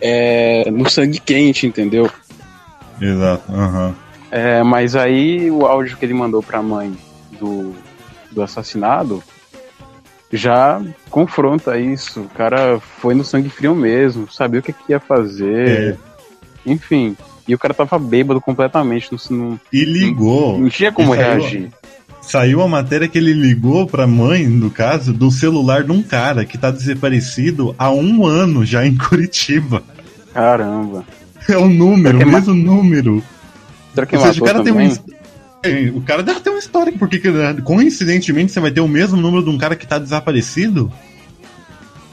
é, 0.00 0.68
no 0.70 0.88
sangue 0.90 1.20
quente, 1.20 1.66
entendeu? 1.66 2.10
Exato. 3.00 3.52
aham. 3.52 3.94
É, 4.30 4.62
mas 4.64 4.96
aí 4.96 5.48
o 5.50 5.64
áudio 5.64 5.96
que 5.96 6.04
ele 6.04 6.14
mandou 6.14 6.42
pra 6.42 6.60
mãe 6.60 6.92
do, 7.38 7.72
do 8.32 8.42
assassinado 8.42 9.22
já 10.36 10.80
confronta 11.10 11.78
isso. 11.78 12.20
O 12.20 12.28
cara 12.28 12.80
foi 13.00 13.14
no 13.14 13.24
sangue 13.24 13.48
frio 13.48 13.74
mesmo, 13.74 14.30
sabia 14.30 14.60
o 14.60 14.62
que, 14.62 14.72
que 14.72 14.90
ia 14.92 15.00
fazer. 15.00 15.68
É. 16.66 16.70
Enfim. 16.70 17.16
E 17.46 17.54
o 17.54 17.58
cara 17.58 17.74
tava 17.74 17.98
bêbado 17.98 18.40
completamente. 18.40 19.10
Não, 19.12 19.36
não, 19.38 19.60
E 19.72 19.84
ligou. 19.84 20.58
não 20.58 20.68
tinha 20.68 20.90
como 20.90 21.14
saiu- 21.14 21.20
reagir. 21.40 21.70
Saiu 22.22 22.62
a 22.62 22.68
matéria 22.68 23.06
que 23.06 23.18
ele 23.18 23.34
ligou 23.34 23.86
pra 23.86 24.06
mãe, 24.06 24.46
no 24.46 24.70
caso, 24.70 25.12
do 25.12 25.30
celular 25.30 25.84
de 25.84 25.92
um 25.92 26.02
cara 26.02 26.46
que 26.46 26.56
tá 26.56 26.70
desaparecido 26.70 27.74
há 27.78 27.90
um 27.90 28.24
ano 28.24 28.64
já 28.64 28.86
em 28.86 28.96
Curitiba. 28.96 29.82
Caramba. 30.32 31.04
É 31.46 31.58
o 31.58 31.68
número, 31.68 32.22
o 32.22 32.26
mesmo 32.26 32.54
número. 32.54 33.22
Será 33.94 34.06
que 34.06 34.16
Ou 34.16 34.22
seja, 34.22 34.42
o 34.42 34.46
cara 34.46 34.64
tem 34.64 34.72
um. 34.72 34.96
O 35.94 36.00
cara 36.02 36.22
deve 36.22 36.40
ter 36.40 36.50
uma 36.50 36.58
história, 36.58 36.92
porque 36.92 37.18
que, 37.18 37.30
né, 37.30 37.54
coincidentemente 37.62 38.52
você 38.52 38.60
vai 38.60 38.70
ter 38.70 38.80
o 38.80 38.88
mesmo 38.88 39.16
número 39.16 39.42
de 39.42 39.50
um 39.50 39.58
cara 39.58 39.74
que 39.74 39.86
tá 39.86 39.98
desaparecido. 39.98 40.92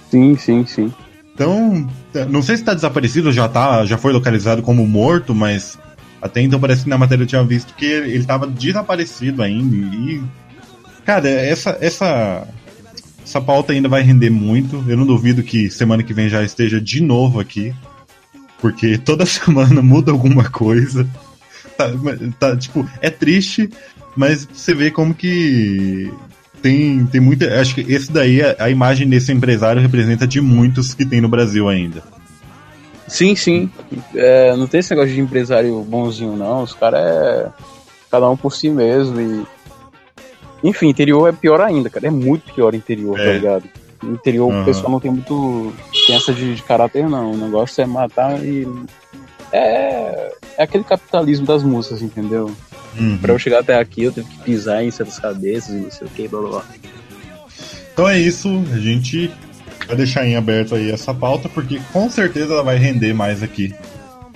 Sim, 0.10 0.38
sim, 0.38 0.66
sim. 0.66 0.94
Então, 1.34 1.88
não 2.30 2.42
sei 2.42 2.58
se 2.58 2.64
tá 2.64 2.74
desaparecido 2.74 3.32
já 3.32 3.48
tá, 3.48 3.86
já 3.86 3.98
foi 3.98 4.14
localizado 4.14 4.62
como 4.62 4.86
morto, 4.86 5.34
mas 5.34 5.78
até 6.22 6.42
então 6.42 6.60
parece 6.60 6.84
que 6.84 6.90
na 6.90 6.98
matéria 6.98 7.24
eu 7.24 7.28
tinha 7.28 7.44
visto 7.44 7.74
que 7.74 7.86
ele, 7.86 8.12
ele 8.12 8.26
tava 8.26 8.46
desaparecido 8.46 9.42
ainda. 9.42 9.76
E, 9.76 10.22
cara, 11.04 11.28
essa, 11.28 11.78
essa, 11.82 12.48
essa 13.24 13.42
pauta 13.42 13.74
ainda 13.74 13.90
vai 13.90 14.04
render 14.04 14.30
muito. 14.30 14.84
Eu 14.88 14.98
não 14.98 15.06
duvido 15.06 15.42
que 15.42 15.70
semana 15.70 16.04
que 16.04 16.14
vem 16.14 16.30
já 16.30 16.44
esteja 16.44 16.80
de 16.80 17.02
novo 17.02 17.40
aqui, 17.40 17.74
porque 18.60 18.98
toda 18.98 19.26
semana 19.26 19.82
muda 19.82 20.12
alguma 20.12 20.50
coisa. 20.50 21.08
Tá, 22.40 22.52
tá, 22.52 22.58
tipo, 22.58 22.88
é 23.02 23.10
triste, 23.10 23.70
mas 24.16 24.48
você 24.52 24.74
vê 24.74 24.92
como 24.92 25.14
que 25.14 26.12
tem, 26.62 27.06
tem 27.08 27.20
muita. 27.20 27.60
Acho 27.60 27.76
que 27.76 27.82
esse 27.82 28.12
daí, 28.12 28.42
a, 28.42 28.56
a 28.60 28.70
imagem 28.70 29.08
desse 29.10 29.32
empresário 29.32 29.82
representa 29.82 30.28
de 30.28 30.40
muitos 30.40 30.94
que 30.94 31.06
tem 31.06 31.20
no 31.20 31.28
Brasil 31.30 31.68
ainda. 31.68 32.04
Sim, 33.08 33.36
sim. 33.36 33.70
É, 34.16 34.56
não 34.56 34.68
tem 34.68 34.80
esse 34.80 34.92
negócio 34.92 35.14
de 35.14 35.20
empresário 35.20 35.82
bonzinho, 35.82 36.38
não. 36.38 36.64
Os 36.64 36.74
caras 36.74 37.02
é. 37.02 37.48
Cada 38.10 38.30
um 38.30 38.38
por 38.38 38.54
si 38.54 38.70
mesmo. 38.70 39.20
E... 39.20 40.68
Enfim, 40.68 40.90
interior 40.90 41.28
é 41.28 41.32
pior 41.32 41.60
ainda, 41.62 41.90
cara. 41.90 42.08
É 42.08 42.12
muito 42.12 42.54
pior 42.54 42.74
interior, 42.74 43.20
É. 43.20 43.26
tá 43.26 43.32
ligado? 43.34 43.64
No 44.04 44.14
interior 44.14 44.52
Aham. 44.52 44.62
o 44.62 44.66
pessoal 44.66 44.92
não 44.92 45.00
tem 45.00 45.12
muito. 45.12 45.74
Tem 46.08 46.16
essa 46.16 46.34
de, 46.34 46.56
de 46.56 46.64
caráter, 46.64 47.10
não. 47.10 47.32
O 47.32 47.38
negócio 47.38 47.82
é 47.82 47.86
matar 47.86 48.44
e. 48.44 48.68
É. 49.52 50.32
É 50.58 50.64
aquele 50.64 50.84
capitalismo 50.84 51.46
das 51.46 51.64
músicas, 51.64 52.02
entendeu? 52.02 52.52
Uhum. 53.00 53.18
Pra 53.18 53.34
eu 53.34 53.40
chegar 53.40 53.60
até 53.60 53.78
aqui, 53.80 54.04
eu 54.04 54.12
tive 54.12 54.28
que 54.30 54.38
pisar 54.40 54.84
em 54.84 54.92
certas 54.92 55.18
cabeças 55.18 55.70
e 55.74 55.78
não 55.78 55.92
sei 55.92 56.08
o 56.08 56.10
que, 56.12 56.28
blá 56.28 56.40
blá 56.42 56.50
blá. 56.50 56.66
Então 57.94 58.08
é 58.08 58.20
isso, 58.20 58.50
a 58.74 58.78
gente 58.78 59.32
vai 59.88 59.96
deixar 59.96 60.26
em 60.26 60.36
aberto 60.36 60.76
aí 60.76 60.92
essa 60.92 61.14
pauta, 61.14 61.48
porque 61.50 61.82
com 61.94 62.10
certeza 62.10 62.54
ela 62.54 62.64
vai 62.64 62.78
render 62.78 63.14
mais 63.14 63.42
aqui 63.42 63.74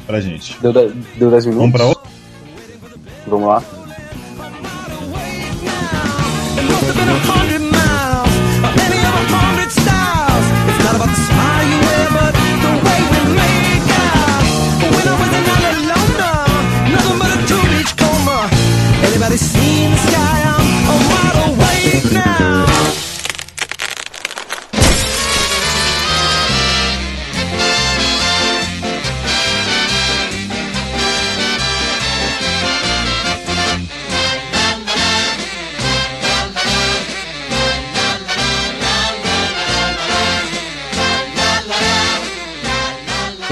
pra 0.07 0.19
gente. 0.21 0.57
Deu, 0.61 0.71
de- 0.71 0.93
deu 1.17 1.29
10 1.31 1.45
minutos? 1.45 1.71
Vamos 1.71 1.71
pra 1.75 1.85
outra? 1.85 2.09
Vamos 3.27 3.47
lá. 3.47 3.63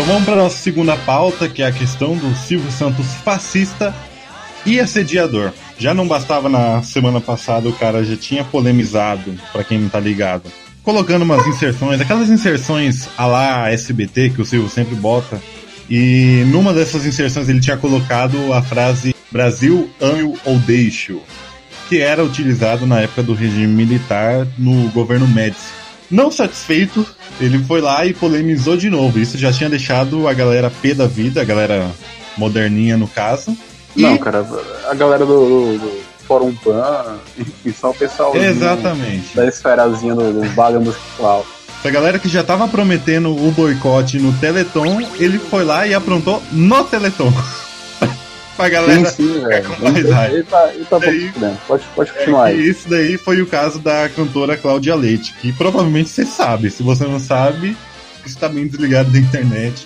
Então 0.03 0.05
vamos 0.05 0.23
para 0.23 0.35
nossa 0.35 0.57
segunda 0.57 0.95
pauta, 0.95 1.49
que 1.49 1.61
é 1.61 1.67
a 1.67 1.71
questão 1.71 2.15
do 2.15 2.33
Silvio 2.35 2.71
Santos 2.71 3.05
fascista 3.23 3.93
e 4.65 4.79
assediador. 4.79 5.51
Já 5.77 5.93
não 5.93 6.07
bastava 6.07 6.47
na 6.47 6.81
semana 6.83 7.19
passada, 7.19 7.67
o 7.67 7.73
cara 7.73 8.03
já 8.03 8.15
tinha 8.15 8.43
polemizado, 8.43 9.35
pra 9.51 9.63
quem 9.63 9.79
não 9.79 9.89
tá 9.89 9.99
ligado, 9.99 10.43
colocando 10.83 11.23
umas 11.23 11.45
inserções, 11.47 11.99
aquelas 11.99 12.29
inserções 12.29 13.07
a 13.17 13.25
lá 13.25 13.69
SBT 13.69 14.31
que 14.31 14.41
o 14.41 14.45
Silvio 14.45 14.69
sempre 14.69 14.95
bota. 14.95 15.41
E 15.89 16.43
numa 16.47 16.73
dessas 16.73 17.05
inserções 17.05 17.49
ele 17.49 17.59
tinha 17.59 17.77
colocado 17.77 18.53
a 18.53 18.61
frase 18.61 19.13
Brasil 19.31 19.89
ame 19.99 20.37
ou 20.45 20.59
deixo, 20.59 21.19
que 21.89 21.99
era 21.99 22.23
utilizado 22.23 22.85
na 22.85 23.01
época 23.01 23.23
do 23.23 23.33
regime 23.33 23.67
militar 23.67 24.47
no 24.57 24.89
governo 24.89 25.27
Médici. 25.27 25.83
Não 26.09 26.31
satisfeito, 26.31 27.05
ele 27.41 27.57
foi 27.63 27.81
lá 27.81 28.05
e 28.05 28.13
polemizou 28.13 28.77
de 28.77 28.89
novo. 28.89 29.19
Isso 29.19 29.37
já 29.37 29.51
tinha 29.51 29.69
deixado 29.69 30.27
a 30.27 30.33
galera 30.33 30.69
pé 30.69 30.93
da 30.93 31.07
vida, 31.07 31.41
a 31.41 31.45
galera 31.45 31.89
moderninha 32.37 32.95
no 32.95 33.07
caso. 33.07 33.57
E- 33.95 34.01
Não, 34.01 34.17
cara, 34.17 34.45
a 34.89 34.93
galera 34.95 35.25
do, 35.25 35.27
do, 35.27 35.77
do 35.79 36.01
Fórum 36.27 36.53
Pan, 36.55 37.17
enfim, 37.37 37.73
só 37.79 37.91
o 37.91 37.93
pessoal 37.93 38.35
Exatamente. 38.35 39.35
da 39.35 39.45
esferazinha 39.45 40.15
do, 40.15 40.33
do 40.41 40.49
Vale 40.55 40.79
Musical. 40.79 41.45
Essa 41.79 41.91
galera 41.91 42.17
que 42.17 42.29
já 42.29 42.43
tava 42.43 42.67
prometendo 42.67 43.29
o 43.35 43.51
boicote 43.51 44.17
no 44.17 44.31
Teleton, 44.39 45.01
ele 45.19 45.37
foi 45.37 45.65
lá 45.65 45.85
e 45.85 45.93
aprontou 45.93 46.41
no 46.51 46.83
Teleton. 46.85 47.31
pra 48.55 48.69
galera. 48.69 49.09
Sim, 49.09 49.33
sim, 49.33 49.45
velho. 49.45 49.69
com 49.69 49.83
mais 49.91 50.09
raiva. 50.09 50.33
Ele 50.33 50.43
tá, 50.43 50.73
ele 50.73 50.85
tá 50.85 50.97
Daí-. 50.99 51.31
Pode, 51.67 51.83
pode 51.95 52.09
É 52.11 52.13
continuar 52.13 52.45
que 52.51 52.53
aí. 52.55 52.69
isso 52.69 52.87
daí 52.89 53.17
foi 53.17 53.41
o 53.41 53.47
caso 53.47 53.79
da 53.79 54.07
cantora 54.09 54.55
Cláudia 54.55 54.95
Leite, 54.95 55.33
que 55.41 55.51
provavelmente 55.51 56.09
você 56.09 56.25
sabe. 56.25 56.69
Se 56.71 56.81
você 56.83 57.03
não 57.05 57.19
sabe, 57.19 57.75
está 58.25 58.47
bem 58.47 58.65
desligado 58.67 59.09
da 59.11 59.19
internet. 59.19 59.85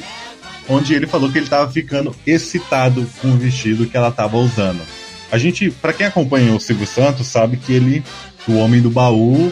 Onde 0.69 0.93
ele 0.93 1.07
falou 1.07 1.31
que 1.31 1.37
ele 1.37 1.45
estava 1.45 1.71
ficando 1.71 2.15
excitado 2.25 3.07
com 3.21 3.29
o 3.29 3.37
vestido 3.37 3.85
que 3.85 3.95
ela 3.95 4.09
estava 4.09 4.37
usando. 4.37 4.81
A 5.31 5.37
gente, 5.37 5.69
para 5.69 5.93
quem 5.93 6.05
acompanha 6.05 6.53
o 6.53 6.59
Silvio 6.59 6.87
Santos, 6.87 7.27
sabe 7.27 7.57
que 7.57 7.73
ele, 7.73 8.03
o 8.47 8.55
homem 8.55 8.81
do 8.81 8.89
baú, 8.89 9.51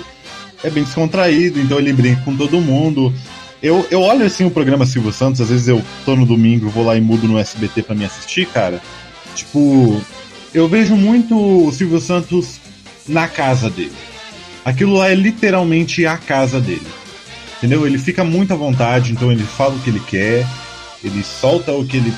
é 0.63 0.69
bem 0.69 0.83
descontraído, 0.83 1.59
então 1.59 1.77
ele 1.77 1.93
brinca 1.93 2.21
com 2.23 2.35
todo 2.35 2.59
mundo. 2.61 3.13
Eu, 3.61 3.85
eu 3.89 4.01
olho 4.01 4.25
assim 4.25 4.45
o 4.45 4.51
programa 4.51 4.85
Silvio 4.85 5.11
Santos, 5.11 5.41
às 5.41 5.49
vezes 5.49 5.67
eu 5.67 5.81
tô 6.05 6.15
no 6.15 6.25
domingo, 6.25 6.69
vou 6.69 6.85
lá 6.85 6.95
e 6.95 7.01
mudo 7.01 7.27
no 7.27 7.37
SBT 7.37 7.83
pra 7.83 7.95
me 7.95 8.05
assistir, 8.05 8.47
cara. 8.47 8.81
Tipo, 9.35 10.01
eu 10.53 10.67
vejo 10.67 10.95
muito 10.95 11.35
o 11.67 11.71
Silvio 11.71 11.99
Santos 11.99 12.59
na 13.07 13.27
casa 13.27 13.69
dele. 13.69 13.93
Aquilo 14.63 14.93
lá 14.93 15.09
é 15.09 15.15
literalmente 15.15 16.05
a 16.05 16.17
casa 16.17 16.59
dele. 16.59 16.87
Entendeu? 17.57 17.85
Ele 17.85 17.97
fica 17.97 18.23
muito 18.23 18.53
à 18.53 18.55
vontade, 18.55 19.11
então 19.11 19.31
ele 19.31 19.43
fala 19.43 19.75
o 19.75 19.79
que 19.79 19.89
ele 19.89 19.99
quer, 19.99 20.45
ele 21.05 21.23
solta 21.23 21.71
o 21.71 21.85
que 21.85 21.97
ele 21.97 22.13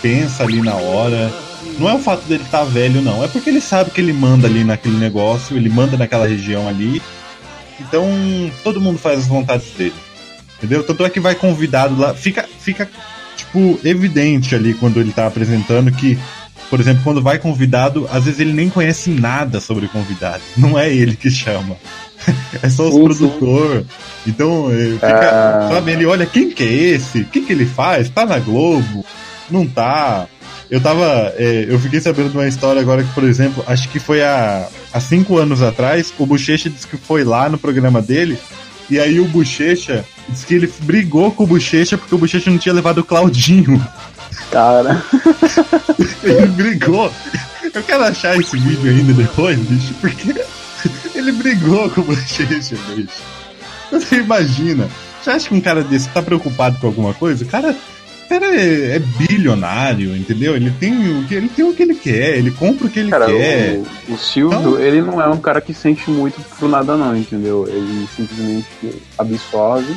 pensa 0.00 0.42
ali 0.42 0.62
na 0.62 0.74
hora. 0.74 1.30
Não 1.78 1.88
é 1.88 1.94
o 1.94 1.98
fato 1.98 2.22
dele 2.26 2.42
estar 2.42 2.64
velho, 2.64 3.02
não. 3.02 3.22
É 3.22 3.28
porque 3.28 3.50
ele 3.50 3.60
sabe 3.60 3.90
que 3.90 4.00
ele 4.00 4.12
manda 4.12 4.46
ali 4.46 4.64
naquele 4.64 4.96
negócio, 4.96 5.56
ele 5.56 5.68
manda 5.68 5.96
naquela 5.96 6.26
região 6.26 6.66
ali. 6.66 7.02
Então, 7.78 8.08
todo 8.64 8.80
mundo 8.80 8.98
faz 8.98 9.20
as 9.20 9.26
vontades 9.26 9.70
dele. 9.76 9.94
Entendeu? 10.56 10.82
Tanto 10.82 11.04
é 11.04 11.10
que 11.10 11.20
vai 11.20 11.34
convidado 11.34 12.00
lá. 12.00 12.14
Fica, 12.14 12.48
fica 12.58 12.88
tipo, 13.36 13.78
evidente 13.84 14.54
ali 14.54 14.72
quando 14.72 14.98
ele 14.98 15.12
tá 15.12 15.26
apresentando 15.26 15.92
que, 15.92 16.18
por 16.70 16.80
exemplo, 16.80 17.02
quando 17.04 17.20
vai 17.22 17.38
convidado, 17.38 18.08
às 18.10 18.24
vezes 18.24 18.40
ele 18.40 18.52
nem 18.52 18.70
conhece 18.70 19.10
nada 19.10 19.60
sobre 19.60 19.84
o 19.84 19.88
convidado. 19.90 20.42
Não 20.56 20.78
é 20.78 20.90
ele 20.90 21.14
que 21.14 21.30
chama. 21.30 21.76
É 22.62 22.68
só 22.70 22.88
os 22.88 22.94
sim. 22.94 23.04
produtor. 23.04 23.84
Então, 24.26 24.70
eh, 24.72 24.92
fica, 24.94 25.06
Ah. 25.30 25.68
sabe, 25.74 25.92
ele 25.92 26.06
olha 26.06 26.24
quem 26.26 26.50
que 26.50 26.62
é 26.62 26.66
esse? 26.94 27.20
O 27.20 27.24
que 27.26 27.42
que 27.42 27.52
ele 27.52 27.66
faz? 27.66 28.08
Tá 28.08 28.24
na 28.26 28.38
Globo? 28.38 29.04
Não 29.50 29.66
tá? 29.66 30.26
Eu 30.70 30.80
tava. 30.80 31.32
eh, 31.36 31.66
eu 31.68 31.78
fiquei 31.78 32.00
sabendo 32.00 32.30
de 32.30 32.36
uma 32.36 32.48
história 32.48 32.80
agora 32.80 33.04
que, 33.04 33.12
por 33.12 33.24
exemplo, 33.24 33.62
acho 33.68 33.88
que 33.88 33.98
foi 34.00 34.22
há, 34.22 34.66
há 34.92 34.98
cinco 35.00 35.36
anos 35.38 35.62
atrás, 35.62 36.12
o 36.18 36.26
Bochecha 36.26 36.68
disse 36.70 36.86
que 36.86 36.96
foi 36.96 37.22
lá 37.24 37.48
no 37.48 37.56
programa 37.58 38.02
dele, 38.02 38.36
e 38.90 38.98
aí 38.98 39.20
o 39.20 39.26
Bochecha 39.26 40.04
disse 40.28 40.44
que 40.46 40.54
ele 40.54 40.72
brigou 40.80 41.30
com 41.30 41.44
o 41.44 41.46
Bochecha 41.46 41.96
porque 41.96 42.14
o 42.14 42.18
Bochecha 42.18 42.50
não 42.50 42.58
tinha 42.58 42.74
levado 42.74 42.98
o 42.98 43.04
Claudinho. 43.04 43.80
Cara, 44.50 45.02
Ele 46.24 46.46
brigou. 46.48 47.12
Eu 47.72 47.82
quero 47.82 48.04
achar 48.04 48.36
esse 48.38 48.56
vídeo 48.56 48.90
ainda 48.90 49.12
depois, 49.12 49.58
bicho, 49.58 49.92
porque 50.00 50.34
ele 51.14 51.32
brigou 51.32 51.88
com 51.90 52.00
o 52.00 52.04
Bochecha, 52.04 52.76
bicho. 52.94 53.22
Você 53.90 54.16
imagina. 54.16 54.88
Você 55.22 55.30
acha 55.30 55.48
que 55.48 55.54
um 55.54 55.60
cara 55.60 55.82
desse 55.82 56.08
tá 56.10 56.22
preocupado 56.22 56.78
com 56.78 56.86
alguma 56.86 57.12
coisa? 57.14 57.44
O 57.44 57.48
cara, 57.48 57.70
o 58.24 58.28
cara 58.28 58.46
é, 58.54 58.96
é 58.96 58.98
bilionário, 58.98 60.16
entendeu? 60.16 60.54
Ele 60.56 60.70
tem, 60.78 60.92
o 61.18 61.26
que, 61.26 61.34
ele 61.34 61.48
tem 61.48 61.64
o 61.64 61.74
que 61.74 61.82
ele 61.82 61.94
quer, 61.94 62.36
ele 62.36 62.50
compra 62.52 62.86
o 62.86 62.90
que 62.90 63.00
ele 63.00 63.10
cara, 63.10 63.26
quer. 63.26 63.80
o, 64.08 64.12
o 64.14 64.18
Silvio, 64.18 64.58
Então- 64.58 64.80
ele 64.80 65.00
não 65.02 65.20
é 65.20 65.28
um 65.28 65.38
cara 65.38 65.60
que 65.60 65.74
sente 65.74 66.08
muito 66.10 66.40
pro 66.58 66.68
nada 66.68 66.96
não, 66.96 67.16
entendeu? 67.16 67.66
Ele 67.68 68.06
simplesmente 68.14 68.66
absorve 69.18 69.96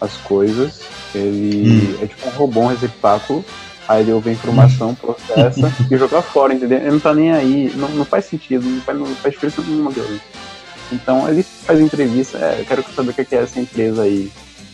as 0.00 0.12
coisas, 0.18 0.80
ele 1.14 1.96
Hum. 1.98 1.98
é 2.02 2.06
tipo 2.06 2.26
um 2.28 2.30
robô, 2.32 2.60
um 2.62 2.66
receptáculo, 2.66 3.44
Aí 3.88 4.02
ele 4.02 4.12
ouve 4.12 4.30
a 4.30 4.32
informação, 4.32 4.94
processa 4.94 5.72
e 5.90 5.96
joga 5.96 6.20
fora, 6.22 6.52
entendeu? 6.54 6.78
Ele 6.78 6.90
não 6.90 7.00
tá 7.00 7.14
nem 7.14 7.32
aí, 7.32 7.72
não, 7.76 7.88
não 7.90 8.04
faz 8.04 8.24
sentido, 8.24 8.64
não 8.68 8.80
faz, 8.80 8.98
não 8.98 9.06
faz 9.06 9.34
diferença 9.34 9.62
nenhuma 9.62 9.92
dele. 9.92 10.20
Então 10.92 11.28
ele 11.28 11.42
faz 11.42 11.80
entrevista, 11.80 12.38
é, 12.38 12.60
eu 12.60 12.64
quero 12.64 12.84
saber 12.94 13.10
o 13.10 13.14
que 13.14 13.34
é 13.34 13.38
essa 13.42 13.60
empresa 13.60 14.02
aí. 14.02 14.30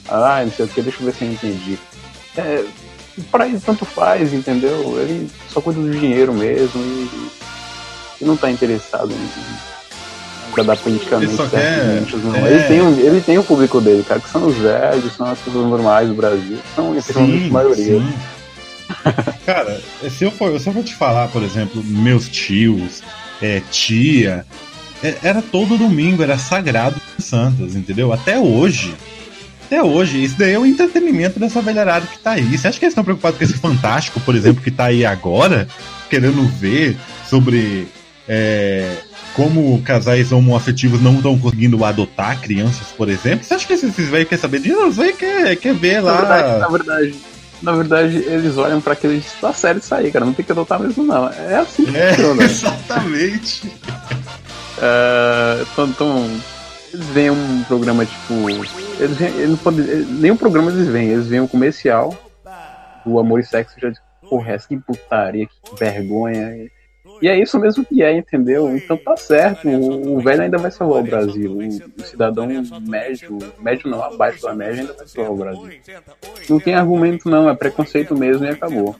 Ah, 0.08 0.42
não 0.44 0.52
sei 0.52 0.64
o 0.64 0.68
que, 0.68 0.82
deixa 0.82 1.00
eu 1.00 1.06
ver 1.06 1.14
se 1.14 1.24
eu 1.24 1.30
entendi. 1.32 1.78
É, 2.36 2.64
pra 3.30 3.46
ele 3.46 3.60
tanto 3.60 3.84
faz, 3.84 4.32
entendeu? 4.32 4.96
Ele 4.98 5.28
só 5.48 5.60
cuida 5.60 5.80
do 5.80 5.90
dinheiro 5.90 6.32
mesmo 6.32 6.80
e, 6.82 7.30
e 8.20 8.24
não 8.24 8.36
tá 8.36 8.50
interessado 8.50 9.12
em 9.12 9.28
agradar 10.52 10.76
politicamente 10.78 11.32
Ele 11.32 11.50
certos 11.50 12.10
quer- 12.10 12.18
não. 12.18 12.46
é. 12.46 12.50
Ele, 12.52 12.62
tem 12.64 12.82
um, 12.82 12.98
ele 12.98 13.20
tem 13.20 13.38
o 13.38 13.44
público 13.44 13.80
dele, 13.80 14.02
cara, 14.06 14.20
que 14.20 14.28
são 14.28 14.46
os 14.46 14.56
velhos, 14.56 15.12
são 15.14 15.26
as 15.30 15.38
pessoas 15.38 15.66
normais 15.68 16.08
do 16.08 16.14
Brasil, 16.14 16.58
são 16.74 16.92
a 16.92 17.52
maioria. 17.52 17.84
sim. 17.98 18.14
Cara, 19.46 19.80
se 20.10 20.24
eu, 20.24 20.30
for, 20.30 20.58
se 20.58 20.68
eu 20.68 20.72
for 20.72 20.84
te 20.84 20.94
falar, 20.94 21.28
por 21.28 21.42
exemplo, 21.42 21.82
meus 21.84 22.28
tios, 22.28 23.02
é, 23.40 23.60
tia, 23.70 24.46
é, 25.02 25.16
era 25.22 25.42
todo 25.42 25.76
domingo, 25.76 26.22
era 26.22 26.38
sagrado 26.38 27.00
em 27.18 27.22
Santos, 27.22 27.74
entendeu? 27.74 28.12
Até 28.12 28.38
hoje. 28.38 28.94
Até 29.66 29.82
hoje. 29.82 30.22
Isso 30.22 30.36
daí 30.38 30.52
é 30.52 30.58
o 30.58 30.66
entretenimento 30.66 31.40
dessa 31.40 31.60
velharada 31.60 32.06
que 32.06 32.18
tá 32.18 32.32
aí. 32.32 32.56
Você 32.56 32.68
acha 32.68 32.78
que 32.78 32.84
eles 32.84 32.92
estão 32.92 33.04
preocupados 33.04 33.38
com 33.38 33.44
esse 33.44 33.54
fantástico, 33.54 34.20
por 34.20 34.34
exemplo, 34.34 34.62
que 34.62 34.70
tá 34.70 34.86
aí 34.86 35.04
agora, 35.04 35.66
querendo 36.08 36.46
ver 36.46 36.96
sobre 37.28 37.88
é, 38.28 38.96
como 39.34 39.80
casais 39.82 40.30
homoafetivos 40.30 41.00
não 41.00 41.16
estão 41.16 41.38
conseguindo 41.38 41.84
adotar 41.84 42.40
crianças, 42.40 42.88
por 42.96 43.08
exemplo? 43.08 43.44
Você 43.44 43.54
acha 43.54 43.66
que 43.66 43.72
esses 43.72 44.08
velhos 44.08 44.28
querem 44.28 44.40
saber 44.40 44.60
disso? 44.60 44.90
Velhos 44.92 45.16
quer, 45.16 45.56
quer 45.56 45.74
ver 45.74 46.02
Na 46.02 46.12
verdade, 46.16 46.48
lá. 46.48 46.58
na 46.58 46.68
verdade, 46.68 47.14
na 47.62 47.72
verdade, 47.72 48.16
eles 48.16 48.56
olham 48.56 48.80
pra 48.80 48.92
aquele 48.94 49.22
tá 49.40 49.52
sério 49.52 49.78
isso 49.78 49.94
aí, 49.94 50.10
cara. 50.10 50.24
Não 50.24 50.32
tem 50.32 50.44
que 50.44 50.52
adotar 50.52 50.80
mesmo, 50.80 51.04
não. 51.04 51.28
É 51.28 51.56
assim 51.56 51.84
que 51.84 51.96
É, 51.96 52.14
funciona. 52.14 52.42
exatamente. 52.44 53.72
É, 54.80 55.62
então, 55.72 55.86
então, 55.86 56.40
eles 56.92 57.06
veem 57.06 57.30
um 57.30 57.62
programa 57.64 58.04
tipo. 58.04 58.34
Eles 58.98 59.16
veem, 59.16 59.34
eles 59.34 59.50
não 59.50 59.56
podem, 59.56 59.84
nenhum 59.84 60.36
programa 60.36 60.70
eles 60.70 60.88
veem, 60.88 61.08
eles 61.10 61.26
veem 61.26 61.40
um 61.42 61.46
comercial 61.48 62.14
do 63.04 63.18
Amor 63.18 63.40
e 63.40 63.44
Sexo 63.44 63.74
já 63.80 63.88
dizem, 63.88 64.02
porra, 64.28 64.52
essa 64.52 64.68
que 64.68 64.76
putaria, 64.76 65.46
que 65.46 65.74
vergonha. 65.78 66.68
E 67.22 67.28
é 67.28 67.40
isso 67.40 67.56
mesmo 67.56 67.84
que 67.84 68.02
é, 68.02 68.16
entendeu? 68.16 68.76
Então 68.76 68.96
tá 68.96 69.16
certo, 69.16 69.68
o, 69.68 70.16
o 70.16 70.20
velho 70.20 70.42
ainda 70.42 70.58
vai 70.58 70.72
salvar 70.72 71.02
o 71.02 71.06
Brasil. 71.06 71.52
O, 71.52 72.02
o 72.02 72.04
cidadão 72.04 72.48
médio, 72.80 73.38
médio 73.60 73.88
não, 73.88 74.02
abaixo 74.02 74.42
da 74.42 74.52
média 74.52 74.80
ainda 74.80 74.92
vai 74.92 75.06
salvar 75.06 75.32
o 75.32 75.36
Brasil. 75.36 75.80
Não 76.50 76.58
tem 76.58 76.74
argumento 76.74 77.30
não, 77.30 77.48
é 77.48 77.54
preconceito 77.54 78.16
mesmo 78.16 78.44
e 78.44 78.48
acabou. 78.48 78.96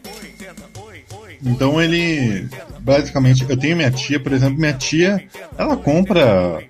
Então 1.44 1.82
ele. 1.82 2.48
Basicamente, 2.78 3.44
eu 3.48 3.56
tenho 3.56 3.76
minha 3.76 3.90
tia, 3.90 4.20
por 4.20 4.32
exemplo, 4.32 4.58
minha 4.58 4.72
tia, 4.72 5.24
ela 5.58 5.76
compra 5.76 6.62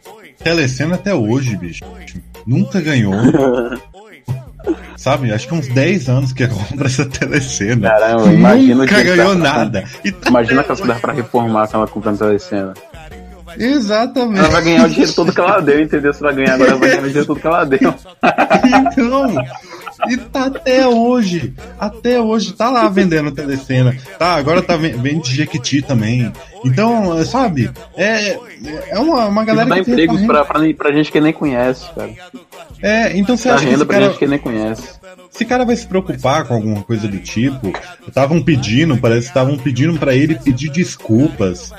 telecena 0.42 0.94
até 0.94 1.14
hoje, 1.14 1.54
bicho. 1.56 1.84
Nunca 2.46 2.80
ganhou. 2.80 3.14
Sabe? 4.96 5.32
Acho 5.32 5.48
que 5.48 5.54
uns 5.54 5.68
10 5.68 6.08
anos 6.08 6.32
que 6.32 6.46
compra 6.46 6.86
essa 6.86 7.04
telecena. 7.06 7.88
Caramba, 7.90 8.32
imagina 8.32 8.74
Nunca 8.74 8.94
que 8.96 9.04
ganhou 9.16 9.34
dá- 9.34 9.40
nada. 9.40 9.82
Tá 10.20 10.28
Imagina 10.30 10.62
que 10.64 10.72
ela 10.72 10.86
dá 10.86 10.94
pra 10.96 11.12
reformar 11.12 11.66
quando 11.68 11.74
ela 11.82 11.86
comprando 11.88 12.18
telecena. 12.18 12.74
Exatamente. 13.58 14.38
Ela 14.38 14.48
vai 14.48 14.62
ganhar 14.64 14.86
o 14.86 14.88
dinheiro 14.88 15.12
todo 15.12 15.32
que 15.32 15.40
ela 15.40 15.60
deu, 15.60 15.80
entendeu? 15.82 16.14
Se 16.14 16.22
ela 16.22 16.32
ganhar 16.32 16.54
agora, 16.54 16.70
ela 16.70 16.78
vai 16.78 16.88
ganhar 16.88 17.02
o 17.02 17.06
dinheiro 17.06 17.26
todo 17.26 17.40
que 17.40 17.46
ela 17.46 17.64
deu. 17.64 17.94
Então, 18.64 19.34
e 20.08 20.16
tá 20.16 20.46
até 20.46 20.86
hoje. 20.86 21.54
Até 21.78 22.20
hoje 22.20 22.52
tá 22.52 22.70
lá 22.70 22.88
vendendo 22.88 23.30
telecena. 23.30 23.96
Tá, 24.18 24.34
agora 24.34 24.62
tá 24.62 24.76
ven- 24.76 24.96
vende 25.00 25.34
Jequiti 25.34 25.82
também. 25.82 26.32
Então, 26.64 27.24
sabe? 27.24 27.70
É, 27.96 28.38
é 28.90 28.98
uma, 28.98 29.26
uma 29.26 29.44
galera 29.44 29.68
Dá 29.68 29.76
que 29.76 29.84
tem 29.84 29.92
empregos 29.94 30.22
pra, 30.22 30.44
pra, 30.44 30.60
pra 30.74 30.92
gente 30.92 31.10
que 31.10 31.20
nem 31.20 31.32
conhece, 31.32 31.84
cara. 31.94 32.10
É, 32.80 33.16
então 33.16 33.36
você 33.36 33.48
Dá 33.48 33.54
acha 33.54 33.64
que 33.64 33.70
renda 33.70 33.78
esse 33.82 33.86
pra 33.86 33.94
cara, 33.98 34.08
gente 34.10 34.18
que 34.18 34.26
nem 34.26 34.38
conhece. 34.38 34.88
esse 35.34 35.44
cara 35.44 35.64
vai 35.64 35.76
se 35.76 35.86
preocupar 35.86 36.44
com 36.46 36.54
alguma 36.54 36.82
coisa 36.82 37.06
do 37.08 37.18
tipo? 37.18 37.72
Estavam 38.06 38.42
pedindo, 38.42 38.96
parece 38.96 39.22
que 39.22 39.28
estavam 39.28 39.56
pedindo 39.58 39.98
pra 39.98 40.14
ele 40.14 40.34
pedir 40.36 40.70
desculpas. 40.70 41.72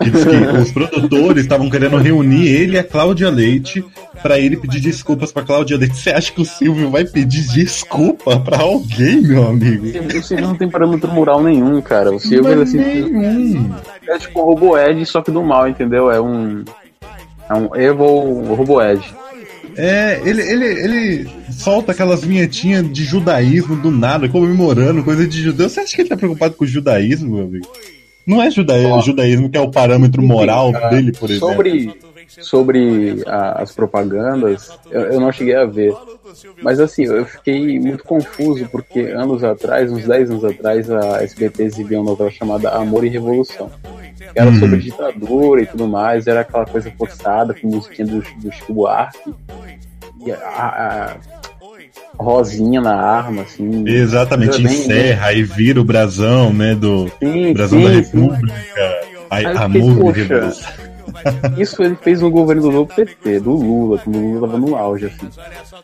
Que 0.00 0.10
diz 0.10 0.24
que 0.24 0.58
os 0.58 0.72
produtores 0.72 1.42
estavam 1.42 1.70
querendo 1.70 1.96
reunir 1.96 2.48
ele 2.48 2.76
e 2.76 2.78
a 2.78 2.84
Cláudia 2.84 3.30
Leite 3.30 3.84
pra 4.22 4.38
ele 4.38 4.56
pedir 4.56 4.80
desculpas 4.80 5.32
pra 5.32 5.42
Cláudia 5.42 5.76
Leite. 5.76 5.96
Você 5.96 6.10
acha 6.10 6.32
que 6.32 6.40
o 6.40 6.44
Silvio 6.44 6.90
vai 6.90 7.04
pedir 7.04 7.46
desculpa 7.52 8.38
pra 8.40 8.60
alguém, 8.60 9.20
meu 9.20 9.46
amigo? 9.46 9.86
O 9.86 10.22
Silvio 10.22 10.46
não 10.46 10.54
tem 10.56 10.68
parâmetro 10.68 11.10
moral 11.10 11.42
nenhum, 11.42 11.80
cara. 11.80 12.10
O 12.10 12.18
Silvio 12.18 12.50
ele, 12.50 12.62
assim, 12.62 12.78
nenhum. 12.78 13.74
é 14.08 14.18
tipo 14.18 14.40
o 14.40 14.44
Robo 14.44 14.78
Ed, 14.78 15.04
só 15.06 15.22
que 15.22 15.30
do 15.30 15.42
mal, 15.42 15.68
entendeu? 15.68 16.10
É 16.10 16.20
um. 16.20 16.64
É 17.48 17.54
um 17.54 17.74
Evo 17.76 18.54
Robo 18.54 18.82
Ed. 18.82 19.02
É, 19.76 20.20
ele, 20.24 20.42
ele, 20.42 20.64
ele 20.66 21.28
solta 21.50 21.92
aquelas 21.92 22.24
vinhetinhas 22.24 22.90
de 22.92 23.04
judaísmo 23.04 23.76
do 23.76 23.90
nada, 23.90 24.28
comemorando 24.28 25.02
coisa 25.02 25.26
de 25.26 25.42
judeu. 25.42 25.68
Você 25.68 25.80
acha 25.80 25.94
que 25.94 26.02
ele 26.02 26.08
tá 26.08 26.16
preocupado 26.16 26.54
com 26.54 26.64
o 26.64 26.68
judaísmo, 26.68 27.36
meu 27.36 27.44
amigo? 27.44 27.66
Não 28.26 28.42
é 28.42 28.50
judaísmo, 28.50 29.02
judaísmo 29.02 29.50
que 29.50 29.56
é 29.58 29.60
o 29.60 29.70
parâmetro 29.70 30.22
moral 30.22 30.72
dele, 30.90 31.12
por 31.12 31.30
exemplo. 31.30 31.48
Sobre, 31.48 31.94
sobre 32.40 33.22
a- 33.26 33.62
as 33.62 33.72
propagandas, 33.72 34.70
eu, 34.90 35.00
eu 35.02 35.20
não 35.20 35.30
cheguei 35.32 35.54
a 35.56 35.64
ver. 35.64 35.92
Mas 36.62 36.80
assim, 36.80 37.04
eu 37.04 37.24
fiquei 37.26 37.78
muito 37.78 38.02
confuso 38.02 38.66
porque 38.70 39.00
anos 39.00 39.44
atrás, 39.44 39.90
uns 39.92 40.04
10 40.06 40.30
anos 40.30 40.44
atrás, 40.44 40.90
a 40.90 41.22
SBT 41.22 41.62
exibia 41.64 42.00
uma 42.00 42.10
novela 42.10 42.30
chamada 42.30 42.70
Amor 42.70 43.04
e 43.04 43.08
Revolução. 43.08 43.70
Era 44.34 44.48
Uhum. 44.50 44.58
sobre 44.58 44.78
ditadura 44.78 45.62
e 45.62 45.66
tudo 45.66 45.86
mais, 45.86 46.26
era 46.26 46.40
aquela 46.40 46.64
coisa 46.66 46.90
forçada 46.98 47.54
com 47.54 47.68
musiquinha 47.68 48.06
do, 48.08 48.20
do 48.38 48.50
Chico 48.52 48.72
Buarque. 48.74 49.32
E 50.26 50.32
a- 50.32 50.36
a 50.38 51.16
Rosinha 52.18 52.80
na 52.80 52.94
arma, 52.94 53.42
assim. 53.42 53.86
Exatamente, 53.88 54.62
bem- 54.62 54.72
encerra 54.72 55.32
e 55.32 55.42
vira 55.42 55.80
o 55.80 55.84
brasão, 55.84 56.52
né, 56.52 56.74
do 56.74 57.10
Sim, 57.22 57.52
brasão 57.52 57.78
sim, 57.78 57.84
da. 57.84 57.90
República. 57.90 58.54
Eu 59.14 59.22
fiquei, 59.30 59.46
amor 59.62 60.12
revolução. 60.12 60.72
Isso 61.56 61.82
ele 61.82 61.96
fez 61.96 62.20
no 62.20 62.30
governo 62.30 62.70
do 62.70 62.86
PT, 62.86 63.40
do 63.40 63.52
Lula, 63.52 63.98
quando 63.98 64.16
o 64.16 64.20
Lula 64.20 64.46
tava 64.46 64.58
no 64.58 64.76
auge, 64.76 65.06
assim. 65.06 65.28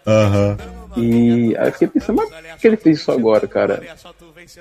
Aham. 0.07 0.57
E 0.97 1.57
aí 1.57 1.69
eu 1.69 1.73
fiquei 1.73 1.89
pensando, 1.89 2.17
mas 2.17 2.29
por 2.29 2.59
que 2.61 2.67
ele 2.67 2.77
fez 2.77 2.99
isso 2.99 3.13
agora, 3.13 3.47
cara? 3.47 3.81